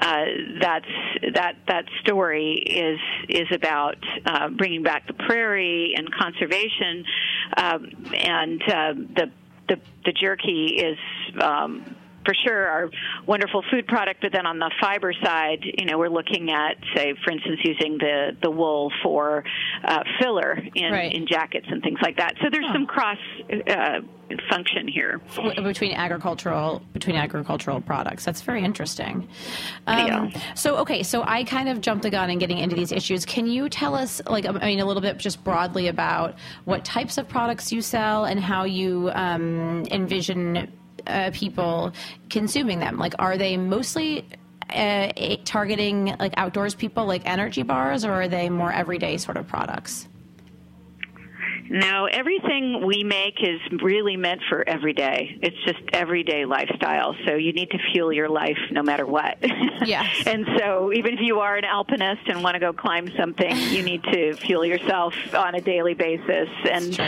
uh, 0.00 0.24
that's 0.60 0.86
that 1.34 1.56
that 1.68 1.84
story 2.02 2.54
is 2.54 2.98
is 3.28 3.48
about 3.52 3.96
uh, 4.26 4.48
bringing 4.48 4.82
back 4.82 5.06
the 5.06 5.14
prairie 5.14 5.94
and 5.96 6.12
conservation, 6.12 7.04
um, 7.56 7.90
and 8.14 8.62
uh, 8.62 8.94
the, 9.16 9.30
the 9.68 9.80
the 10.04 10.12
jerky 10.12 10.76
is. 10.76 10.98
Um, 11.40 11.96
for 12.24 12.34
sure 12.46 12.66
our 12.66 12.90
wonderful 13.26 13.62
food 13.70 13.86
product, 13.86 14.20
but 14.22 14.32
then 14.32 14.46
on 14.46 14.58
the 14.58 14.70
fiber 14.80 15.12
side, 15.22 15.60
you 15.62 15.86
know, 15.86 15.98
we're 15.98 16.08
looking 16.08 16.50
at, 16.50 16.76
say, 16.94 17.14
for 17.24 17.32
instance, 17.32 17.60
using 17.64 17.98
the 17.98 18.36
the 18.42 18.50
wool 18.50 18.92
for 19.02 19.44
uh, 19.84 20.02
filler 20.20 20.58
in 20.74 20.92
right. 20.92 21.12
in 21.12 21.26
jackets 21.26 21.66
and 21.70 21.82
things 21.82 21.98
like 22.02 22.16
that. 22.16 22.34
So 22.42 22.48
there's 22.50 22.66
oh. 22.68 22.72
some 22.72 22.86
cross 22.86 23.18
uh, 23.68 24.00
function 24.48 24.88
here 24.88 25.20
between 25.62 25.92
agricultural 25.92 26.82
between 26.92 27.16
agricultural 27.16 27.80
products. 27.80 28.24
That's 28.24 28.42
very 28.42 28.64
interesting. 28.64 29.28
Um, 29.86 30.06
yeah. 30.06 30.54
So 30.54 30.76
okay, 30.76 31.02
so 31.02 31.22
I 31.22 31.44
kind 31.44 31.68
of 31.68 31.80
jumped 31.80 32.02
the 32.02 32.10
gun 32.10 32.30
in 32.30 32.38
getting 32.38 32.58
into 32.58 32.76
these 32.76 32.92
issues. 32.92 33.24
Can 33.24 33.46
you 33.46 33.68
tell 33.68 33.94
us, 33.94 34.22
like, 34.26 34.46
I 34.46 34.52
mean, 34.52 34.80
a 34.80 34.84
little 34.84 35.02
bit 35.02 35.18
just 35.18 35.44
broadly 35.44 35.88
about 35.88 36.36
what 36.64 36.84
types 36.84 37.18
of 37.18 37.28
products 37.28 37.72
you 37.72 37.82
sell 37.82 38.24
and 38.24 38.40
how 38.40 38.64
you 38.64 39.10
um, 39.14 39.84
envision 39.90 40.72
uh, 41.06 41.30
people 41.32 41.92
consuming 42.30 42.78
them? 42.80 42.98
Like, 42.98 43.14
are 43.18 43.36
they 43.36 43.56
mostly 43.56 44.26
uh, 44.70 45.12
targeting 45.44 46.16
like 46.18 46.34
outdoors 46.36 46.74
people, 46.74 47.06
like 47.06 47.22
energy 47.26 47.62
bars, 47.62 48.04
or 48.04 48.12
are 48.12 48.28
they 48.28 48.48
more 48.50 48.72
everyday 48.72 49.16
sort 49.18 49.36
of 49.36 49.46
products? 49.46 50.08
No, 51.70 52.06
everything 52.06 52.84
we 52.86 53.04
make 53.04 53.42
is 53.42 53.60
really 53.82 54.16
meant 54.16 54.42
for 54.48 54.68
every 54.68 54.92
day. 54.92 55.38
It's 55.42 55.56
just 55.64 55.80
everyday 55.92 56.44
lifestyle. 56.44 57.16
So 57.26 57.36
you 57.36 57.52
need 57.52 57.70
to 57.70 57.78
fuel 57.92 58.12
your 58.12 58.28
life 58.28 58.58
no 58.70 58.82
matter 58.82 59.06
what. 59.06 59.38
Yeah. 59.84 60.08
and 60.24 60.46
so 60.56 60.92
even 60.94 61.12
if 61.12 61.20
you 61.20 61.40
are 61.40 61.56
an 61.56 61.64
alpinist 61.64 62.22
and 62.28 62.42
want 62.42 62.54
to 62.54 62.60
go 62.60 62.72
climb 62.72 63.10
something, 63.18 63.54
you 63.54 63.82
need 63.82 64.02
to 64.04 64.32
fuel 64.34 64.64
yourself 64.64 65.14
on 65.34 65.54
a 65.54 65.60
daily 65.60 65.92
basis. 65.92 66.48
And 66.70 66.98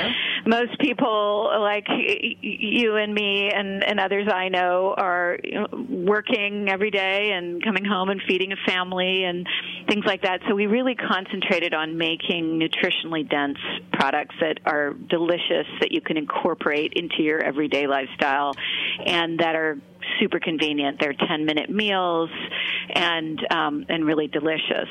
most 0.47 0.79
people 0.79 1.51
like 1.59 1.87
you 1.89 2.97
and 2.97 3.15
me 3.15 3.51
and, 3.51 3.83
and 3.83 3.99
others 3.99 4.29
I 4.31 4.49
know 4.51 4.95
are 4.95 5.39
working 5.89 6.69
every 6.69 6.91
day 6.91 7.33
and 7.33 7.65
coming 7.65 7.85
home 7.85 8.11
and 8.11 8.21
feeding 8.29 8.53
a 8.53 8.57
family 8.67 9.25
and 9.25 9.47
things 9.89 10.05
like 10.05 10.23
that. 10.23 10.41
So 10.47 10.55
we 10.55 10.67
really 10.67 10.97
concentrated 10.97 11.73
on 11.73 11.97
making 11.97 12.61
nutritionally 12.61 13.27
dense 13.29 13.59
products 13.93 14.35
that 14.47 14.61
are 14.65 14.93
delicious 14.93 15.67
that 15.81 15.93
you 15.93 16.01
can 16.01 16.17
incorporate 16.17 16.93
into 16.95 17.23
your 17.23 17.43
everyday 17.43 17.87
lifestyle 17.87 18.55
and 19.05 19.41
that 19.41 19.55
are 19.55 19.79
super 20.21 20.39
convenient. 20.39 20.99
They're 21.01 21.15
10 21.15 21.45
minute 21.45 21.69
meals 21.69 22.31
and, 22.91 23.41
um, 23.51 23.87
and 23.89 24.05
really 24.05 24.29
delicious. 24.29 24.89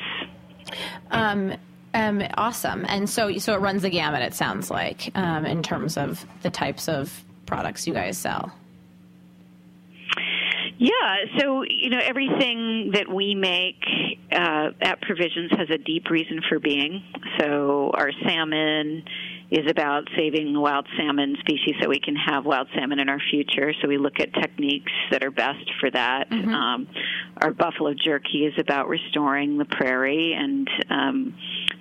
Um, 1.10 1.54
um, 1.94 2.22
awesome. 2.36 2.84
And 2.88 3.08
so, 3.08 3.38
so 3.38 3.54
it 3.54 3.60
runs 3.60 3.82
the 3.82 3.90
gamut, 3.90 4.22
it 4.22 4.34
sounds 4.34 4.70
like, 4.70 5.10
um, 5.14 5.46
in 5.46 5.62
terms 5.62 5.96
of 5.96 6.26
the 6.42 6.50
types 6.50 6.88
of 6.88 7.24
products 7.46 7.86
you 7.86 7.94
guys 7.94 8.18
sell. 8.18 8.52
Yeah, 10.78 10.90
so 11.38 11.62
you 11.62 11.88
know 11.88 12.00
everything 12.02 12.90
that 12.92 13.08
we 13.08 13.34
make 13.34 13.82
uh, 14.30 14.70
at 14.82 15.00
Provisions 15.00 15.50
has 15.56 15.70
a 15.70 15.78
deep 15.78 16.10
reason 16.10 16.42
for 16.46 16.58
being. 16.58 17.02
So 17.38 17.92
our 17.94 18.10
salmon 18.26 19.02
is 19.50 19.70
about 19.70 20.08
saving 20.16 20.58
wild 20.58 20.86
salmon 20.96 21.36
species 21.40 21.74
so 21.80 21.88
we 21.88 22.00
can 22.00 22.16
have 22.16 22.44
wild 22.44 22.68
salmon 22.74 22.98
in 22.98 23.08
our 23.08 23.20
future. 23.30 23.72
So 23.80 23.88
we 23.88 23.96
look 23.96 24.18
at 24.18 24.34
techniques 24.34 24.92
that 25.10 25.22
are 25.22 25.30
best 25.30 25.70
for 25.80 25.90
that. 25.90 26.30
Mm-hmm. 26.30 26.52
Um, 26.52 26.88
our 27.40 27.52
buffalo 27.52 27.94
jerky 27.94 28.46
is 28.46 28.54
about 28.58 28.88
restoring 28.88 29.58
the 29.58 29.64
prairie, 29.64 30.34
and 30.36 30.68
um, 30.90 31.34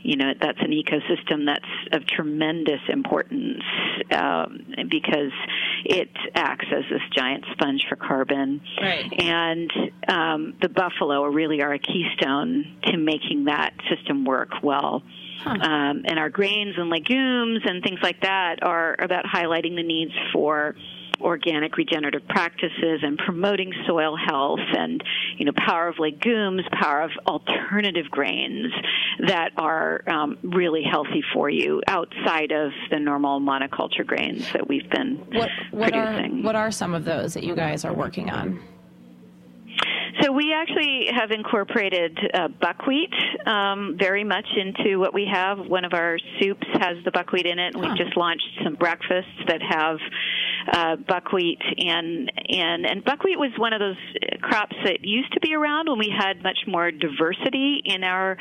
you 0.04 0.16
know 0.18 0.34
that's 0.40 0.60
an 0.60 0.72
ecosystem 0.72 1.46
that's 1.48 1.66
of 1.92 2.06
tremendous 2.06 2.82
importance 2.88 3.64
um, 4.12 4.66
because 4.90 5.32
it 5.86 6.10
acts 6.36 6.68
as 6.72 6.84
this 6.92 7.02
giant 7.16 7.46
sponge 7.54 7.86
for 7.90 7.96
carbon. 7.96 8.62
Right. 8.80 9.12
And 9.20 9.72
um, 10.08 10.54
the 10.62 10.70
buffalo 10.70 11.24
really 11.26 11.62
are 11.62 11.74
a 11.74 11.80
keystone 11.80 12.78
to 12.86 12.98
making 12.98 13.46
that 13.46 13.74
system 13.90 14.26
work 14.26 14.52
well. 14.62 15.02
Huh. 15.44 15.52
Um, 15.52 16.04
and 16.06 16.18
our 16.18 16.30
grains 16.30 16.76
and 16.78 16.90
legumes 16.90 17.62
and 17.66 17.84
things 17.84 18.00
like 18.02 18.22
that 18.22 18.64
are 18.64 18.96
about 19.00 19.26
highlighting 19.26 19.76
the 19.76 19.84
needs 19.84 20.14
for 20.34 20.76
organic 21.22 21.78
regenerative 21.78 22.28
practices 22.28 23.00
and 23.02 23.18
promoting 23.18 23.72
soil 23.88 24.16
health 24.18 24.60
and 24.78 25.04
you 25.38 25.46
know 25.46 25.52
power 25.56 25.88
of 25.88 26.00
legumes 26.00 26.62
power 26.74 27.02
of 27.02 27.12
alternative 27.28 28.06
grains 28.12 28.72
that 29.28 29.52
are 29.58 30.02
um, 30.08 30.38
really 30.44 30.84
healthy 30.84 31.24
for 31.34 31.50
you 31.50 31.82
outside 31.88 32.52
of 32.52 32.72
the 32.92 33.00
normal 33.00 33.40
monoculture 33.40 34.06
grains 34.06 34.52
that 34.54 34.68
we've 34.68 34.90
been 34.90 35.16
what, 35.32 35.50
what 35.72 35.94
producing 35.94 36.40
are, 36.40 36.44
what 36.44 36.56
are 36.56 36.72
some 36.72 36.94
of 36.94 37.06
those 37.06 37.34
that 37.34 37.44
you 37.44 37.56
guys 37.56 37.86
are 37.86 37.94
working 37.94 38.30
on 38.30 38.60
so 40.22 40.32
we 40.32 40.54
actually 40.54 41.08
have 41.14 41.32
incorporated 41.32 42.18
uh, 42.34 42.48
buckwheat 42.48 43.14
um, 43.46 43.96
very 44.00 44.24
much 44.24 44.48
into 44.56 44.98
what 45.00 45.14
we 45.14 45.28
have. 45.32 45.60
One 45.60 45.84
of 45.84 45.94
our 45.94 46.18
soups 46.40 46.68
has 46.74 46.98
the 47.04 47.12
buckwheat 47.12 47.46
in 47.46 47.60
it, 47.60 47.74
huh. 47.76 47.82
we've 47.82 47.98
just 47.98 48.16
launched 48.16 48.48
some 48.64 48.76
breakfasts 48.76 49.32
that 49.48 49.62
have 49.62 49.98
uh, 50.72 50.96
buckwheat 50.96 51.62
and 51.78 52.32
and 52.50 52.86
and 52.86 53.04
buckwheat 53.04 53.38
was 53.38 53.52
one 53.58 53.74
of 53.74 53.80
those 53.80 53.98
crops 54.42 54.76
that 54.84 55.04
used 55.04 55.32
to 55.34 55.40
be 55.40 55.54
around 55.54 55.90
when 55.90 56.00
we 56.00 56.12
had 56.16 56.42
much 56.42 56.58
more 56.68 56.92
diversity 56.92 57.82
in 57.86 58.04
our 58.04 58.38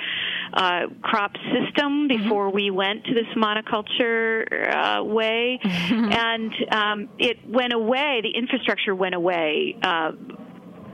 uh, 0.52 0.82
crop 1.02 1.32
system 1.52 2.08
mm-hmm. 2.08 2.22
before 2.22 2.46
mm-hmm. 2.46 2.56
we 2.56 2.70
went 2.70 3.04
to 3.04 3.14
this 3.14 3.26
monoculture 3.36 5.00
uh, 5.00 5.04
way, 5.04 5.58
and 5.64 6.52
um, 6.70 7.08
it 7.18 7.38
went 7.48 7.72
away. 7.72 8.20
The 8.22 8.38
infrastructure 8.38 8.94
went 8.94 9.14
away. 9.14 9.76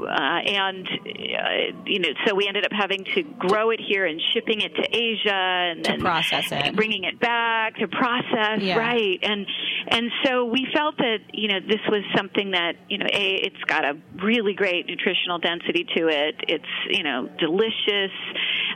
Uh, 0.06 0.40
and 0.46 0.88
uh, 0.88 1.80
you 1.86 1.98
know, 1.98 2.08
so 2.26 2.34
we 2.34 2.46
ended 2.46 2.64
up 2.64 2.72
having 2.72 3.04
to 3.14 3.22
grow 3.22 3.70
it 3.70 3.80
here 3.80 4.06
and 4.06 4.20
shipping 4.32 4.60
it 4.60 4.74
to 4.74 4.96
Asia 4.96 5.32
and 5.32 5.84
to 5.84 5.98
process 5.98 6.50
it, 6.50 6.76
bringing 6.76 7.04
it 7.04 7.20
back 7.20 7.76
to 7.76 7.88
process, 7.88 8.60
yeah. 8.60 8.76
right? 8.76 9.18
And 9.22 9.46
and 9.88 10.10
so 10.24 10.44
we 10.44 10.66
felt 10.74 10.96
that 10.98 11.18
you 11.32 11.48
know 11.48 11.60
this 11.60 11.80
was 11.88 12.02
something 12.16 12.52
that 12.52 12.76
you 12.88 12.98
know 12.98 13.06
a 13.12 13.34
it's 13.34 13.64
got 13.66 13.84
a 13.84 13.96
really 14.22 14.54
great 14.54 14.86
nutritional 14.86 15.38
density 15.38 15.86
to 15.96 16.08
it. 16.08 16.36
It's 16.48 16.64
you 16.88 17.02
know 17.02 17.28
delicious, 17.38 18.12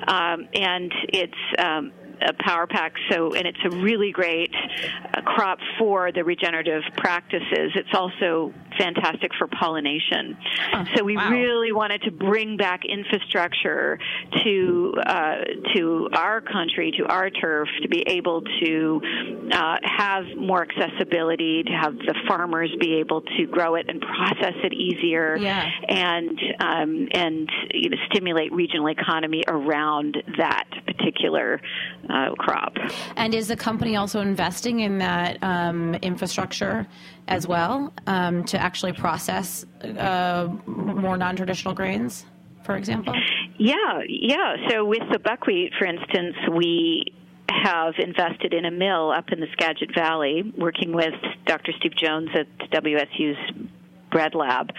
um, 0.09 0.49
and 0.55 0.93
it's 1.13 1.33
um, 1.59 1.93
a 2.21 2.33
power 2.33 2.67
pack. 2.67 2.95
So, 3.11 3.35
and 3.35 3.47
it's 3.47 3.59
a 3.65 3.71
really 3.71 4.13
great 4.13 4.53
uh, 4.55 5.21
crop 5.23 5.59
for 5.79 6.13
the 6.13 6.25
regenerative 6.25 6.83
practices. 6.97 7.73
It's 7.75 7.95
also 7.95 8.53
fantastic 8.79 9.31
for 9.39 9.47
pollination. 9.47 10.37
So 10.97 11.05
we 11.05 11.17
wow. 11.17 11.31
really 11.31 11.73
wanted 11.73 12.03
to 12.03 12.11
bring 12.11 12.57
back 12.57 12.83
infrastructure 12.85 13.99
to 14.45 14.95
uh, 15.07 15.35
to 15.75 16.09
our 16.13 16.41
country, 16.41 16.93
to 16.99 17.05
our 17.07 17.31
turf, 17.31 17.69
to 17.83 17.89
be 17.89 18.03
able 18.07 18.43
to 18.43 19.01
uh, 19.53 19.77
have 19.83 20.25
more 20.37 20.67
accessibility, 20.69 21.63
to 21.65 21.73
have 21.73 21.97
the 21.97 22.15
farmers 22.27 22.71
be 22.81 22.95
able 22.95 23.23
to 23.23 23.47
grow 23.47 23.75
it 23.75 23.87
and 23.89 24.01
process 24.01 24.55
it 24.63 24.73
easier, 24.73 25.37
Yeah. 25.37 25.71
and 25.89 26.39
um, 26.61 27.09
and 27.13 27.51
you 27.73 27.91
know, 27.91 27.97
stimulate 28.11 28.53
regional 28.53 28.89
economy 28.89 29.43
around 29.47 30.17
that 30.39 30.65
particular 30.87 31.61
uh, 32.09 32.35
crop. 32.39 32.75
And 33.17 33.35
is 33.35 33.49
the 33.49 33.57
company 33.57 33.97
also 33.97 34.21
investing 34.21 34.81
in 34.81 34.99
that 34.99 35.39
um, 35.43 35.95
infrastructure 35.97 36.87
as 37.29 37.47
well 37.47 37.93
um, 38.07 38.45
to 38.45 38.59
actually 38.59 38.93
process 38.93 39.65
uh, 39.83 40.49
more 40.67 41.17
non 41.17 41.37
traditional 41.37 41.75
grains, 41.75 42.27
for 42.65 42.77
example? 42.77 43.15
Yeah, 43.59 44.01
yeah. 44.09 44.57
So 44.69 44.85
with 44.85 45.03
the 45.13 45.19
buckwheat, 45.19 45.73
for 45.79 45.87
instance, 45.87 46.37
we 46.53 47.15
have 47.49 47.95
invested 47.99 48.53
in 48.53 48.65
a 48.65 48.71
mill 48.71 49.11
up 49.11 49.31
in 49.31 49.41
the 49.41 49.47
Skagit 49.53 49.95
Valley, 49.95 50.53
working 50.57 50.93
with 50.93 51.15
Dr. 51.47 51.73
Steve 51.79 51.97
Jones 51.97 52.29
at 52.35 52.47
WSU's 52.71 53.69
Bread 54.15 54.37
Lab 54.37 54.71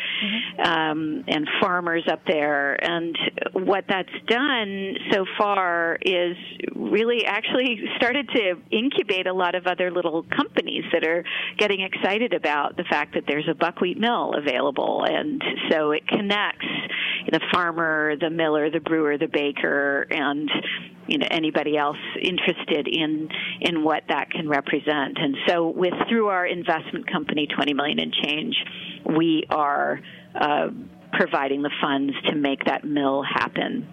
um, 0.64 1.26
and 1.28 1.46
farmers 1.62 2.04
up 2.10 2.22
there. 2.26 2.82
And 2.82 3.18
what 3.52 3.84
that's 3.90 4.08
done 4.28 4.96
so 5.12 5.26
far 5.38 5.98
is 6.02 6.38
really 6.74 7.26
actually 7.26 7.82
started 7.98 8.30
to 8.30 8.54
incubate 8.72 9.28
a 9.28 9.34
lot 9.34 9.54
of 9.54 9.68
other 9.68 9.92
little 9.92 10.24
companies 10.24 10.86
that 10.94 11.06
are 11.06 11.26
getting 11.58 11.82
excited 11.82 12.34
about 12.34 12.78
the 12.78 12.86
fact 12.90 13.14
that 13.16 13.24
there's 13.28 13.48
a 13.52 13.56
buckwheat 13.56 14.00
mill 14.00 14.34
available. 14.38 15.06
And 15.06 15.44
so 15.70 15.92
it 15.92 16.08
connects 16.08 16.66
the 17.30 17.42
farmer, 17.54 18.16
the 18.18 18.30
miller, 18.30 18.72
the 18.72 18.80
brewer, 18.80 19.18
the 19.18 19.28
baker, 19.28 20.08
and 20.10 20.50
you 21.08 21.18
know 21.18 21.28
anybody 21.30 21.78
else 21.78 21.98
interested 22.22 22.88
in 22.88 23.30
in 23.62 23.84
what 23.84 24.04
that 24.10 24.30
can 24.32 24.48
represent. 24.50 25.18
And 25.18 25.36
so 25.48 25.68
with 25.70 25.94
through 26.10 26.28
our 26.28 26.46
investment 26.46 27.12
company, 27.12 27.48
twenty 27.48 27.74
million 27.74 28.00
and 28.00 28.14
change, 28.14 28.56
we 29.06 29.46
are 29.50 30.00
uh, 30.34 30.70
providing 31.14 31.62
the 31.62 31.72
funds 31.82 32.14
to 32.28 32.36
make 32.36 32.66
that 32.66 32.84
mill 32.84 33.24
happen, 33.24 33.88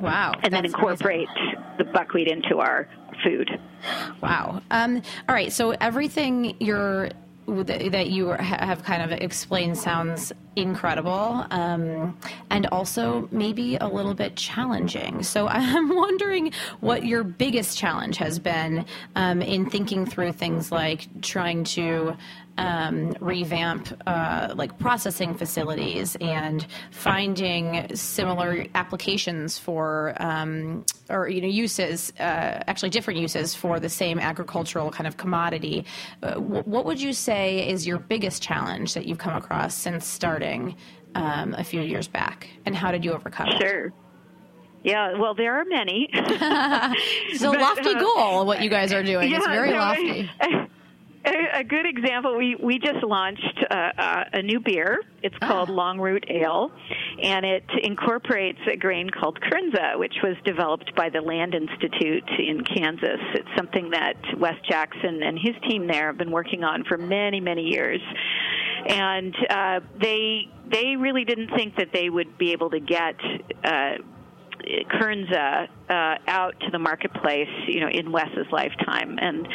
Wow. 0.00 0.32
and 0.42 0.52
then 0.52 0.64
incorporate 0.64 1.28
the 1.78 1.84
buckwheat 1.84 2.28
into 2.28 2.58
our 2.58 2.88
food. 3.24 3.50
Wow. 4.20 4.62
Um, 4.70 5.02
all 5.28 5.34
right. 5.34 5.52
So 5.52 5.70
everything 5.72 6.54
you're 6.60 7.10
that 7.46 8.10
you 8.10 8.28
have 8.28 8.84
kind 8.84 9.02
of 9.02 9.10
explained 9.10 9.78
sounds 9.78 10.32
incredible, 10.62 11.46
um, 11.50 12.16
and 12.50 12.66
also 12.66 13.28
maybe 13.30 13.76
a 13.76 13.86
little 13.86 14.14
bit 14.14 14.36
challenging. 14.36 15.22
So 15.22 15.48
I'm 15.48 15.94
wondering 15.94 16.52
what 16.80 17.04
your 17.04 17.24
biggest 17.24 17.78
challenge 17.78 18.16
has 18.18 18.38
been 18.38 18.84
um, 19.16 19.42
in 19.42 19.68
thinking 19.70 20.06
through 20.06 20.32
things 20.32 20.70
like 20.72 21.08
trying 21.22 21.64
to 21.64 22.16
um, 22.58 23.14
revamp 23.20 23.88
uh, 24.06 24.52
like 24.56 24.78
processing 24.78 25.34
facilities 25.34 26.16
and 26.20 26.66
finding 26.90 27.94
similar 27.94 28.66
applications 28.74 29.56
for 29.56 30.14
um, 30.20 30.84
or 31.08 31.28
you 31.28 31.40
know 31.40 31.48
uses 31.48 32.12
uh, 32.18 32.62
actually 32.66 32.90
different 32.90 33.20
uses 33.20 33.54
for 33.54 33.78
the 33.80 33.88
same 33.88 34.18
agricultural 34.18 34.90
kind 34.90 35.06
of 35.06 35.16
commodity. 35.16 35.86
Uh, 36.22 36.34
wh- 36.34 36.66
what 36.66 36.84
would 36.84 37.00
you 37.00 37.12
say 37.12 37.68
is 37.68 37.86
your 37.86 37.98
biggest 37.98 38.42
challenge 38.42 38.94
that 38.94 39.06
you've 39.06 39.18
come 39.18 39.36
across 39.36 39.74
since 39.74 40.06
starting 40.06 40.47
um, 41.14 41.54
a 41.54 41.64
few 41.64 41.80
years 41.82 42.08
back, 42.08 42.48
and 42.66 42.74
how 42.74 42.90
did 42.92 43.04
you 43.04 43.12
overcome 43.12 43.48
it? 43.48 43.60
Sure. 43.60 43.92
Yeah, 44.84 45.18
well, 45.18 45.34
there 45.34 45.60
are 45.60 45.64
many. 45.64 46.08
It's 46.12 47.42
a 47.42 47.50
But, 47.50 47.60
lofty 47.60 47.90
uh, 47.94 48.00
goal 48.00 48.46
what 48.46 48.62
you 48.62 48.70
guys 48.70 48.92
are 48.92 49.02
doing. 49.02 49.32
it's 49.34 49.46
very 49.46 49.70
so, 49.70 49.76
lofty. 49.76 50.30
A, 51.24 51.58
a 51.60 51.64
good 51.64 51.84
example, 51.84 52.38
we, 52.38 52.54
we 52.54 52.78
just 52.78 53.02
launched 53.04 53.58
uh, 53.70 53.74
uh, 53.74 54.24
a 54.34 54.40
new 54.42 54.60
beer. 54.60 55.02
It's 55.22 55.34
Ah. 55.42 55.48
called 55.48 55.68
Long 55.68 55.98
Root 55.98 56.24
Ale, 56.30 56.70
and 57.22 57.44
it 57.44 57.64
incorporates 57.82 58.60
a 58.72 58.76
grain 58.76 59.10
called 59.10 59.38
Kernza, 59.40 59.98
which 59.98 60.14
was 60.22 60.36
developed 60.44 60.94
by 60.94 61.10
the 61.10 61.20
Land 61.20 61.54
Institute 61.54 62.24
in 62.38 62.62
Kansas. 62.64 63.20
It's 63.34 63.48
something 63.56 63.90
that 63.90 64.14
Wes 64.38 64.54
Jackson 64.70 65.22
and 65.22 65.36
his 65.38 65.54
team 65.68 65.86
there 65.88 66.06
have 66.06 66.18
been 66.18 66.30
working 66.30 66.62
on 66.64 66.84
for 66.84 66.96
many, 66.96 67.40
many 67.40 67.62
years. 67.62 68.00
And 68.86 69.34
uh, 69.48 69.80
they 70.00 70.48
they 70.70 70.96
really 70.96 71.24
didn't 71.24 71.50
think 71.56 71.76
that 71.76 71.88
they 71.92 72.10
would 72.10 72.38
be 72.38 72.52
able 72.52 72.70
to 72.70 72.80
get 72.80 73.16
uh, 73.64 73.94
Kernza 74.68 75.68
uh, 75.88 76.14
out 76.26 76.54
to 76.60 76.70
the 76.70 76.78
marketplace, 76.78 77.48
you 77.66 77.80
know, 77.80 77.88
in 77.88 78.12
Wes's 78.12 78.46
lifetime. 78.52 79.18
And 79.20 79.48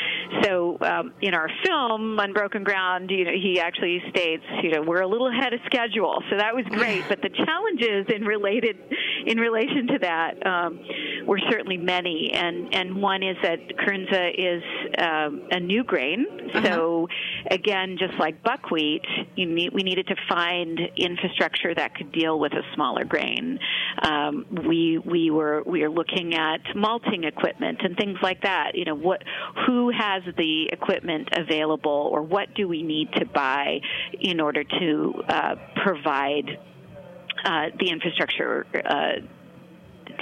so, 0.44 0.78
um, 0.82 1.14
in 1.22 1.34
our 1.34 1.50
film, 1.66 2.18
Unbroken 2.20 2.64
Ground, 2.64 3.12
you 3.12 3.26
know, 3.26 3.32
he 3.32 3.60
actually 3.60 4.02
states, 4.10 4.44
you 4.64 4.72
know, 4.72 4.82
we're 4.82 5.02
a 5.02 5.08
little 5.08 5.28
ahead 5.28 5.54
of 5.54 5.60
schedule. 5.66 6.24
So 6.30 6.38
that 6.38 6.56
was 6.56 6.66
great. 6.70 7.04
but 7.08 7.22
the 7.22 7.30
challenges 7.30 8.08
in 8.14 8.26
related, 8.26 8.78
in 9.26 9.38
relation 9.38 9.88
to 9.88 10.00
that, 10.00 10.46
um, 10.48 10.80
were 11.26 11.40
certainly 11.50 11.78
many. 11.78 12.32
And 12.34 12.74
and 12.74 13.02
one 13.02 13.22
is 13.22 13.38
that 13.44 13.60
Kernza 13.78 14.34
is 14.36 14.64
um, 14.98 15.48
a 15.52 15.60
new 15.60 15.84
grain. 15.84 16.26
So 16.64 17.08
again, 17.50 17.98
just 18.00 18.14
like 18.20 18.44
buckwheat, 18.44 19.06
you 19.36 19.46
need, 19.46 19.74
we 19.74 19.84
needed 19.84 20.08
to 20.08 20.16
find 20.30 20.80
infrastructure 20.96 21.74
that 21.76 21.96
could 21.96 22.12
deal 22.12 22.40
with 22.40 22.54
a 22.54 22.62
smaller 22.74 23.04
grain. 23.04 23.60
Um, 24.02 24.46
we 24.68 24.98
we 24.98 25.32
were 25.32 25.64
we 25.66 25.84
are 25.84 25.90
looking 25.90 26.36
at 26.36 26.62
malting 26.76 27.24
equipment 27.24 27.80
and 27.84 27.98
things 27.98 28.18
like 28.22 28.44
that. 28.44 28.76
You 28.76 28.86
know, 28.86 28.96
what 28.96 29.24
who 29.66 29.92
has 29.92 30.24
the 30.38 30.70
equipment 30.72 31.30
available, 31.36 32.10
or 32.12 32.22
what 32.22 32.54
do 32.56 32.68
we 32.68 32.84
need 32.84 33.12
to 33.14 33.26
buy 33.26 33.80
in 34.20 34.40
order 34.40 34.64
to 34.64 35.14
uh, 35.28 35.56
provide 35.84 36.58
uh, 37.44 37.66
the 37.80 37.90
infrastructure. 37.90 38.66
Uh, 38.74 39.26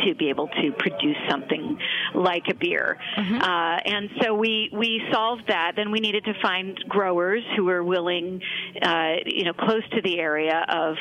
to 0.06 0.16
be 0.16 0.30
able 0.30 0.48
to 0.48 0.72
produce 0.78 1.18
something 1.30 1.78
like 2.16 2.44
a 2.50 2.56
beer. 2.56 2.98
Uh, 3.42 3.80
and 3.86 4.10
so 4.22 4.34
we, 4.34 4.70
we 4.74 5.02
solved 5.12 5.44
that. 5.48 5.74
Then 5.76 5.92
we 5.92 6.00
needed 6.00 6.26
to 6.26 6.34
find 6.42 6.78
growers 6.88 7.44
who 7.56 7.66
were 7.66 7.84
willing, 7.84 8.42
uh, 8.82 9.16
you 9.26 9.46
know, 9.46 9.54
close 9.54 9.84
to 9.92 10.02
the 10.02 10.20
area 10.20 10.66
of 10.70 10.96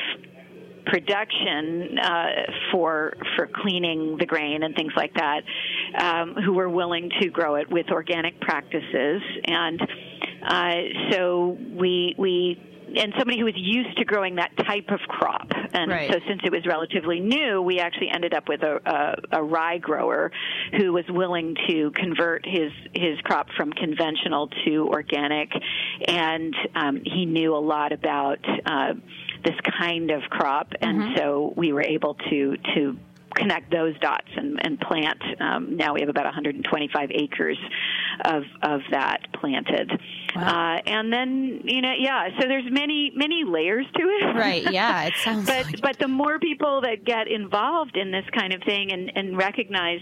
production 0.85 1.97
uh, 1.99 2.25
for 2.71 3.13
for 3.35 3.47
cleaning 3.47 4.17
the 4.19 4.25
grain 4.25 4.63
and 4.63 4.75
things 4.75 4.93
like 4.95 5.13
that, 5.13 5.43
um, 5.99 6.33
who 6.33 6.53
were 6.53 6.69
willing 6.69 7.09
to 7.21 7.29
grow 7.29 7.55
it 7.55 7.69
with 7.69 7.87
organic 7.91 8.39
practices, 8.41 9.21
and 9.45 9.81
uh, 10.47 10.75
so 11.11 11.57
we 11.75 12.15
we 12.17 12.59
and 12.97 13.13
somebody 13.17 13.39
who 13.39 13.45
was 13.45 13.57
used 13.57 13.97
to 13.97 14.05
growing 14.05 14.35
that 14.35 14.55
type 14.57 14.89
of 14.89 14.99
crop. 15.07 15.51
And 15.73 15.91
Right. 15.91 16.11
so, 16.11 16.19
since 16.27 16.41
it 16.43 16.51
was 16.51 16.65
relatively 16.65 17.19
new, 17.19 17.61
we 17.61 17.79
actually 17.79 18.09
ended 18.09 18.33
up 18.33 18.47
with 18.49 18.61
a, 18.63 18.79
a, 19.31 19.39
a 19.39 19.43
rye 19.43 19.77
grower 19.77 20.31
who 20.77 20.93
was 20.93 21.05
willing 21.09 21.55
to 21.67 21.91
convert 21.91 22.45
his 22.45 22.71
his 22.93 23.19
crop 23.21 23.47
from 23.55 23.71
conventional 23.73 24.49
to 24.65 24.87
organic, 24.87 25.51
and 26.07 26.55
um, 26.75 27.01
he 27.05 27.25
knew 27.25 27.55
a 27.55 27.59
lot 27.59 27.91
about 27.91 28.39
uh, 28.65 28.93
this 29.43 29.55
kind 29.79 30.11
of 30.11 30.21
crop, 30.29 30.73
and 30.81 31.17
so 31.17 31.53
we 31.55 31.73
were 31.73 31.83
able 31.83 32.15
to 32.29 32.57
to 32.75 32.97
connect 33.35 33.71
those 33.71 33.97
dots 33.99 34.27
and, 34.35 34.59
and 34.63 34.79
plant. 34.79 35.21
Um, 35.39 35.77
now 35.77 35.93
we 35.93 36.01
have 36.01 36.09
about 36.09 36.25
125 36.25 37.11
acres 37.11 37.57
of 38.25 38.43
of 38.61 38.81
that 38.91 39.19
planted, 39.33 39.91
uh, 40.35 40.77
and 40.85 41.11
then 41.11 41.61
you 41.63 41.81
know, 41.81 41.93
yeah. 41.97 42.29
So 42.39 42.47
there's 42.47 42.69
many 42.69 43.11
many 43.15 43.43
layers 43.45 43.85
to 43.95 44.01
it, 44.01 44.35
Right. 44.35 44.71
Yeah. 44.71 45.03
It 45.03 45.13
sounds 45.23 45.45
but 45.45 45.65
like 45.65 45.81
but 45.81 45.99
the 45.99 46.07
more 46.07 46.39
people 46.39 46.81
that 46.81 47.05
get 47.05 47.27
involved 47.27 47.97
in 47.97 48.11
this 48.11 48.25
kind 48.33 48.53
of 48.53 48.61
thing 48.63 48.91
and, 48.91 49.11
and 49.15 49.37
recognize 49.37 50.01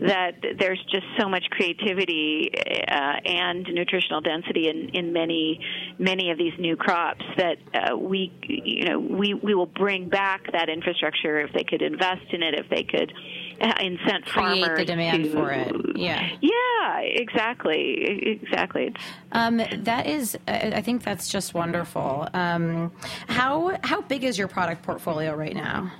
that 0.00 0.32
there's 0.58 0.82
just 0.90 1.06
so 1.18 1.28
much 1.28 1.44
creativity 1.50 2.50
uh, 2.88 2.94
and 3.24 3.66
nutritional 3.72 4.20
density 4.20 4.68
in, 4.68 4.90
in 4.90 5.12
many 5.12 5.60
many 5.98 6.30
of 6.30 6.38
these 6.38 6.52
new 6.58 6.76
crops 6.76 7.24
that 7.36 7.56
uh, 7.74 7.96
we 7.96 8.32
you 8.42 8.84
know 8.84 8.98
we 8.98 9.34
we 9.34 9.54
will 9.54 9.66
bring 9.66 10.08
back 10.08 10.42
that 10.52 10.68
infrastructure 10.68 11.40
if 11.40 11.52
they 11.52 11.64
could 11.64 11.82
invest 11.82 12.32
in 12.32 12.42
it 12.42 12.54
if 12.62 12.68
they 12.70 12.82
could 12.82 13.12
incent 13.60 14.24
Create 14.26 14.62
farmers 14.64 14.78
the 14.78 14.84
demand 14.84 15.24
to, 15.24 15.30
for 15.30 15.50
it. 15.50 15.74
Yeah. 15.96 16.28
Yeah, 16.40 16.98
exactly, 17.00 18.40
exactly. 18.42 18.92
Um, 19.32 19.58
that 19.58 20.06
is, 20.06 20.36
I 20.48 20.72
I 20.76 20.82
think 20.82 21.04
that's 21.04 21.28
just 21.28 21.54
wonderful. 21.54 22.28
Um, 22.34 22.92
how 23.28 23.78
how 23.84 24.00
big 24.02 24.24
is 24.24 24.38
your 24.38 24.48
product 24.48 24.82
portfolio 24.82 25.34
right 25.34 25.54
now? 25.54 25.92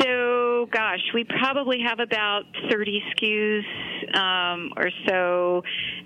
So, 0.00 0.66
gosh, 0.72 1.00
we 1.14 1.24
probably 1.24 1.80
have 1.86 1.98
about 2.00 2.42
30 2.70 3.02
SKUs 3.16 4.16
um, 4.16 4.72
or 4.76 4.90
so. 5.06 5.62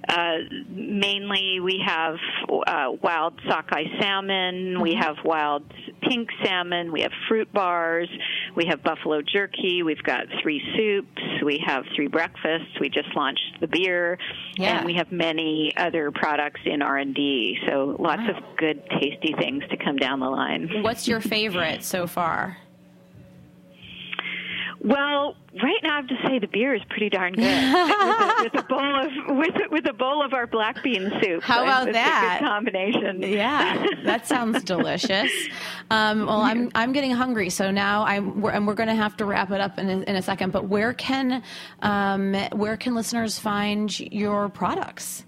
Uh, 0.08 0.36
mainly, 0.68 1.60
we 1.60 1.82
have 1.84 2.16
uh, 2.66 2.92
wild 3.02 3.34
sockeye 3.48 3.84
salmon, 4.00 4.80
we 4.80 4.94
have 4.94 5.16
wild 5.24 5.62
pink 6.08 6.28
salmon, 6.44 6.92
we 6.92 7.00
have 7.00 7.12
fruit 7.28 7.52
bars, 7.52 8.08
we 8.56 8.66
have 8.66 8.82
buffalo 8.82 9.20
jerky, 9.22 9.82
we've 9.82 10.02
got 10.02 10.26
three 10.42 10.60
soups, 10.76 11.42
we 11.44 11.62
have 11.64 11.84
three 11.96 12.08
breakfasts. 12.08 12.68
We 12.80 12.88
just 12.88 13.14
launched 13.16 13.60
the 13.60 13.66
beer, 13.66 14.18
Yeah. 14.56 14.76
and 14.78 14.86
we 14.86 14.94
have 14.94 15.10
many 15.12 15.72
other 15.76 16.10
products 16.10 16.60
in 16.64 16.82
R 16.82 16.98
and 16.98 17.14
D. 17.14 17.58
So, 17.68 17.96
lots 17.98 18.22
of 18.28 18.56
good, 18.56 18.82
tasty 19.00 19.34
things 19.38 19.64
to 19.70 19.76
come 19.76 19.96
down 19.96 20.20
the 20.20 20.28
line. 20.30 20.82
What's 20.82 21.08
your 21.08 21.20
favorite 21.32 21.82
so 21.84 22.06
far? 22.06 22.58
Well, 24.84 25.36
right 25.62 25.78
now 25.84 25.92
I 25.92 25.96
have 25.96 26.08
to 26.08 26.16
say 26.26 26.40
the 26.40 26.48
beer 26.48 26.74
is 26.74 26.82
pretty 26.88 27.08
darn 27.08 27.34
good 27.34 27.44
with, 27.44 27.46
a, 27.46 28.42
with 28.42 28.54
a 28.54 28.66
bowl 28.68 29.00
of 29.00 29.36
with 29.36 29.54
a, 29.54 29.68
with 29.70 29.88
a 29.88 29.92
bowl 29.92 30.24
of 30.24 30.34
our 30.34 30.48
black 30.48 30.82
bean 30.82 31.12
soup. 31.22 31.44
How 31.44 31.62
about 31.62 31.88
it's 31.88 31.94
that? 31.94 32.38
A 32.40 32.42
good 32.42 32.48
combination. 32.48 33.22
Yeah, 33.22 33.86
that 34.04 34.26
sounds 34.26 34.64
delicious. 34.64 35.30
Um, 35.90 36.26
well, 36.26 36.40
I'm 36.40 36.70
I'm 36.74 36.92
getting 36.92 37.12
hungry, 37.12 37.48
so 37.48 37.70
now 37.70 38.04
I'm 38.04 38.40
we're, 38.40 38.50
and 38.50 38.66
we're 38.66 38.74
going 38.74 38.88
to 38.88 38.96
have 38.96 39.16
to 39.18 39.24
wrap 39.24 39.52
it 39.52 39.60
up 39.60 39.78
in 39.78 39.88
a, 39.88 40.00
in 40.00 40.16
a 40.16 40.22
second. 40.22 40.50
But 40.52 40.68
where 40.68 40.92
can 40.92 41.44
um, 41.80 42.34
where 42.52 42.76
can 42.76 42.96
listeners 42.96 43.38
find 43.38 43.98
your 44.00 44.48
products? 44.48 45.24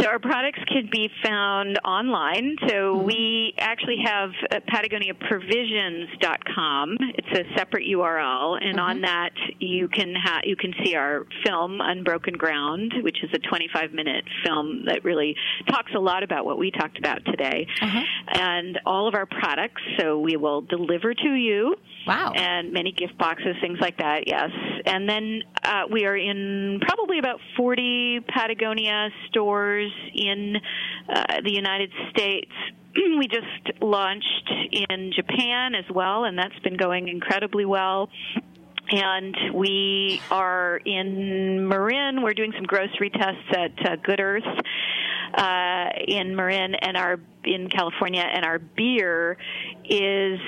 So 0.00 0.06
our 0.06 0.18
products 0.18 0.58
can 0.66 0.88
be 0.90 1.08
found 1.22 1.78
online. 1.84 2.56
So 2.66 2.96
mm-hmm. 2.96 3.06
we 3.06 3.54
actually 3.58 3.98
have 4.04 4.30
uh, 4.50 4.60
PatagoniaProvisions.com. 4.72 6.96
It's 7.14 7.38
a 7.38 7.44
separate 7.56 7.86
URL, 7.86 8.58
and 8.64 8.80
on 8.80 8.96
mm-hmm. 8.96 9.04
that 9.04 9.32
you 9.58 9.88
can 9.88 10.14
ha- 10.14 10.40
you 10.44 10.56
can 10.56 10.72
see 10.82 10.94
our 10.94 11.26
film 11.44 11.82
Unbroken 11.82 12.32
Ground, 12.34 12.94
which 13.02 13.22
is 13.22 13.28
a 13.34 13.38
25 13.38 13.92
minute 13.92 14.24
film 14.44 14.86
that 14.86 15.04
really 15.04 15.36
talks 15.68 15.92
a 15.94 16.00
lot 16.00 16.22
about 16.22 16.46
what 16.46 16.56
we 16.58 16.70
talked 16.70 16.98
about 16.98 17.22
today, 17.26 17.66
uh-huh. 17.82 18.02
and 18.28 18.80
all 18.86 19.06
of 19.06 19.14
our 19.14 19.26
products. 19.26 19.82
So 19.98 20.18
we 20.18 20.36
will 20.36 20.62
deliver 20.62 21.12
to 21.12 21.34
you. 21.34 21.76
Wow. 22.06 22.32
And 22.34 22.72
many 22.72 22.92
gift 22.92 23.18
boxes, 23.18 23.56
things 23.60 23.78
like 23.80 23.98
that, 23.98 24.26
yes. 24.26 24.48
And 24.86 25.08
then 25.08 25.42
uh, 25.62 25.82
we 25.90 26.04
are 26.06 26.16
in 26.16 26.80
probably 26.80 27.18
about 27.18 27.40
40 27.56 28.20
Patagonia 28.28 29.10
stores 29.28 29.92
in 30.14 30.56
uh, 31.08 31.40
the 31.44 31.52
United 31.52 31.90
States. 32.10 32.50
we 33.18 33.28
just 33.28 33.82
launched 33.82 34.50
in 34.72 35.12
Japan 35.14 35.74
as 35.74 35.84
well, 35.92 36.24
and 36.24 36.38
that's 36.38 36.58
been 36.60 36.76
going 36.76 37.08
incredibly 37.08 37.64
well. 37.64 38.08
And 38.92 39.36
we 39.54 40.20
are 40.32 40.80
in 40.84 41.68
Marin. 41.68 42.22
We're 42.22 42.34
doing 42.34 42.52
some 42.56 42.64
grocery 42.64 43.10
tests 43.10 43.44
at 43.52 43.86
uh, 43.86 43.96
Good 44.02 44.18
Earth 44.18 44.42
uh, 45.34 45.88
in 46.08 46.34
Marin, 46.34 46.74
and 46.74 46.96
our 46.96 47.20
in 47.44 47.68
California, 47.68 48.22
and 48.22 48.44
our 48.44 48.58
beer 48.58 49.36
is 49.84 50.40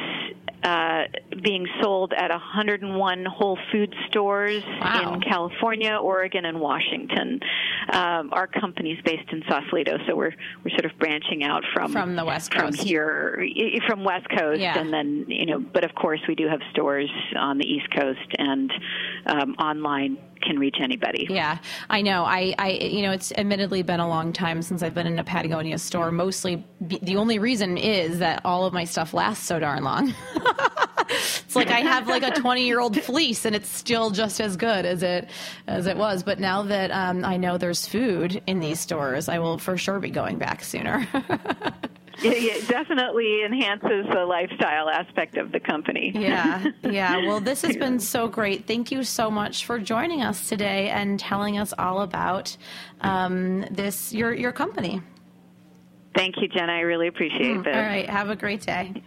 uh, 0.63 1.03
being 1.43 1.67
sold 1.83 2.13
at 2.13 2.31
101 2.31 3.25
Whole 3.25 3.59
Food 3.73 3.95
stores 4.09 4.63
Wow. 4.81 5.15
in 5.15 5.21
California, 5.21 5.97
Oregon, 6.01 6.45
and 6.45 6.61
Washington. 6.61 7.41
Um, 7.93 8.31
our 8.33 8.47
company's 8.47 8.99
based 9.05 9.29
in 9.33 9.43
Sausalito, 9.49 9.99
so 10.07 10.15
we're 10.15 10.33
we're 10.65 10.71
sort 10.71 10.85
of 10.85 10.93
branching 10.99 11.43
out 11.45 11.65
from 11.75 11.93
From 11.93 12.15
the 12.17 12.25
West 12.25 12.53
from 12.55 12.67
Coast. 12.71 12.83
here 12.83 13.45
from 13.89 14.05
West 14.05 14.27
Coast, 14.37 14.61
Yeah. 14.61 14.79
and 14.79 14.93
then 14.93 15.25
you 15.29 15.47
know. 15.47 15.59
But 15.59 15.85
of 15.85 15.95
course, 15.95 16.21
we 16.29 16.35
do 16.35 16.47
have 16.49 16.61
stores 16.71 17.11
on 17.37 17.59
the 17.59 17.67
East 17.67 17.89
Coast, 17.97 18.21
and 18.39 18.73
um, 19.27 19.55
online 19.55 20.17
can 20.43 20.59
reach 20.59 20.77
anybody. 20.81 21.27
Yeah, 21.31 21.59
I 21.89 22.03
know. 22.03 22.25
I, 22.25 22.55
I, 22.59 22.71
you 22.71 23.03
know, 23.03 23.13
it's 23.13 23.33
admittedly 23.33 23.83
been 23.83 24.01
a 24.01 24.09
long 24.09 24.33
time 24.33 24.63
since 24.63 24.83
I've 24.83 24.95
been 24.95 25.07
in 25.07 25.19
a 25.19 25.25
Patagonia 25.25 25.79
store. 25.79 26.11
Mostly, 26.11 26.65
the 26.81 27.17
only 27.17 27.39
reason 27.39 27.79
is 27.79 28.19
that 28.19 28.43
all 28.45 28.67
of 28.67 28.73
my 28.73 28.85
stuff 28.85 29.15
lasts 29.15 29.47
so 29.47 29.59
darn 29.59 29.85
long. 29.85 30.15
it's 31.09 31.57
like 31.57 31.69
I 31.69 31.81
have 31.81 32.09
like 32.09 32.23
a 32.23 32.33
20 32.33 32.67
year 32.67 32.81
old 32.81 33.01
fleece, 33.01 33.45
and 33.45 33.55
it's 33.55 33.69
still 33.69 34.11
just 34.11 34.41
as 34.41 34.57
good 34.57 34.85
as 34.85 35.03
it 35.03 35.31
as 35.67 35.87
it 35.87 35.97
was. 35.97 36.23
But 36.23 36.41
now 36.41 36.63
that 36.63 36.91
um, 36.91 37.25
I 37.25 37.37
know 37.37 37.59
there's 37.59 37.87
food 37.87 38.43
in 38.47 38.61
these 38.61 38.81
stores, 38.81 39.29
I 39.29 39.39
will 39.39 39.59
for 39.59 39.77
sure 39.77 40.01
be 40.01 40.11
going 40.11 40.39
back 40.39 40.63
sooner. 40.63 41.09
It 42.23 42.69
definitely 42.69 43.45
enhances 43.45 44.07
the 44.13 44.25
lifestyle 44.25 44.89
aspect 44.89 45.37
of 45.37 45.53
the 45.53 45.61
company. 45.61 46.13
yeah, 46.15 46.65
yeah. 46.83 47.17
Well, 47.27 47.41
this 47.41 47.63
has 47.63 47.77
been 47.77 47.99
so 48.01 48.29
great. 48.29 48.67
Thank 48.67 48.91
you 48.91 49.03
so 49.05 49.31
much 49.31 49.65
for 49.65 49.79
joining 49.79 50.23
us 50.23 50.49
today 50.49 50.91
and 50.91 51.19
telling 51.19 51.59
us 51.59 51.73
all 51.79 52.03
about 52.03 52.57
um, 53.01 53.67
this 53.71 54.13
your 54.13 54.33
your 54.35 54.53
company. 54.53 55.01
Thank 56.15 56.37
you, 56.41 56.49
Jen. 56.49 56.69
I 56.69 56.81
really 56.81 57.09
appreciate 57.09 57.65
this. 57.65 57.75
All 57.75 57.83
right. 57.83 58.09
Have 58.09 58.31
a 58.31 58.37
great 58.37 58.61
day. 58.61 59.03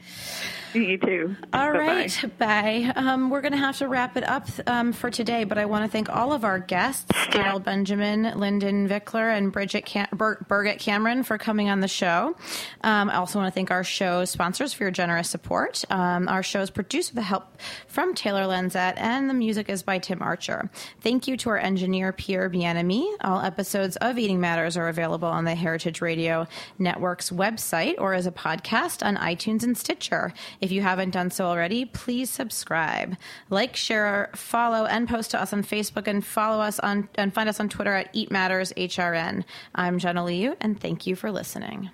You 0.76 0.98
too. 0.98 1.36
All 1.54 1.72
right, 1.72 2.14
bye. 2.38 2.92
Um, 2.98 3.30
we're 3.30 3.40
going 3.42 3.54
to 3.54 3.58
have 3.58 3.78
to 3.78 3.88
wrap 3.88 4.18
it 4.18 4.28
up 4.28 4.48
um, 4.68 4.92
for 4.92 5.10
today, 5.10 5.46
but 5.46 5.58
I 5.58 5.66
want 5.66 5.86
to 5.86 5.92
thank 5.92 6.10
all 6.10 6.34
of 6.34 6.44
our 6.44 6.60
guests, 6.60 7.10
Darryl 7.30 7.64
Benjamin, 7.64 8.38
Lyndon 8.38 8.88
Virkler, 8.90 9.36
and 9.36 9.54
Bridget 9.54 9.86
Cam- 9.86 10.10
Bur- 10.12 10.46
Birgit 10.50 10.80
Cameron 10.80 11.24
for 11.24 11.38
coming 11.38 11.70
on 11.70 11.80
the 11.80 11.88
show. 11.88 12.36
Um, 12.82 13.10
I 13.10 13.16
also 13.16 13.40
want 13.40 13.52
to 13.52 13.56
thank 13.56 13.72
our 13.72 13.86
show 13.86 14.26
sponsors 14.26 14.74
for 14.74 14.84
your 14.84 14.92
generous 14.92 15.30
support. 15.30 15.84
Um, 15.90 16.28
our 16.28 16.44
show 16.44 16.60
is 16.60 16.70
produced 16.70 17.12
with 17.12 17.16
the 17.16 17.22
help 17.22 17.58
from 17.88 18.14
Taylor 18.14 18.44
Lanzet, 18.44 18.96
and 18.98 19.30
the 19.30 19.34
music 19.34 19.70
is 19.70 19.82
by 19.82 19.98
Tim 19.98 20.22
Archer. 20.22 20.70
Thank 21.00 21.28
you 21.28 21.38
to 21.38 21.50
our 21.52 21.58
engineer, 21.58 22.12
Pierre 22.12 22.50
Bienemy. 22.50 23.08
All 23.22 23.40
episodes 23.40 23.96
of 23.98 24.18
Eating 24.18 24.42
Matters 24.42 24.76
are 24.76 24.90
available 24.90 25.30
on 25.30 25.46
the 25.46 25.56
Heritage 25.56 26.02
Radio 26.02 26.48
Network's 26.80 27.30
website 27.30 27.96
or 27.98 28.14
as 28.14 28.28
a 28.28 28.32
podcast 28.32 29.06
on 29.06 29.16
iTunes 29.16 29.64
and 29.64 29.78
Stitcher. 29.78 30.34
If 30.66 30.72
you 30.72 30.82
haven't 30.82 31.12
done 31.12 31.30
so 31.30 31.46
already, 31.46 31.86
please 31.86 32.28
subscribe, 32.28 33.18
like, 33.52 33.76
share, 33.76 34.32
follow, 34.34 34.86
and 34.86 35.08
post 35.08 35.30
to 35.30 35.40
us 35.40 35.54
on 35.54 35.62
Facebook 35.62 36.08
and 36.08 36.26
follow 36.26 36.60
us 36.60 36.80
on 36.80 37.08
and 37.14 37.32
find 37.32 37.48
us 37.48 37.60
on 37.60 37.70
Twitter 37.70 37.94
at 37.94 38.10
Eat 38.14 38.32
Matters 38.32 38.74
HRN. 38.76 39.44
I'm 39.76 40.00
Jenna 40.00 40.24
Liut, 40.24 40.56
and 40.60 40.82
thank 40.82 41.06
you 41.06 41.16
for 41.16 41.32
listening. 41.32 41.92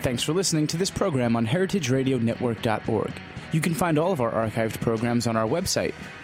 Thanks 0.00 0.22
for 0.22 0.32
listening 0.32 0.66
to 0.68 0.78
this 0.78 0.90
program 0.90 1.36
on 1.36 1.46
heritageradionetwork.org. 1.46 3.12
You 3.52 3.60
can 3.60 3.74
find 3.74 3.98
all 3.98 4.12
of 4.12 4.22
our 4.22 4.32
archived 4.32 4.80
programs 4.80 5.26
on 5.26 5.36
our 5.36 5.46
website 5.46 5.92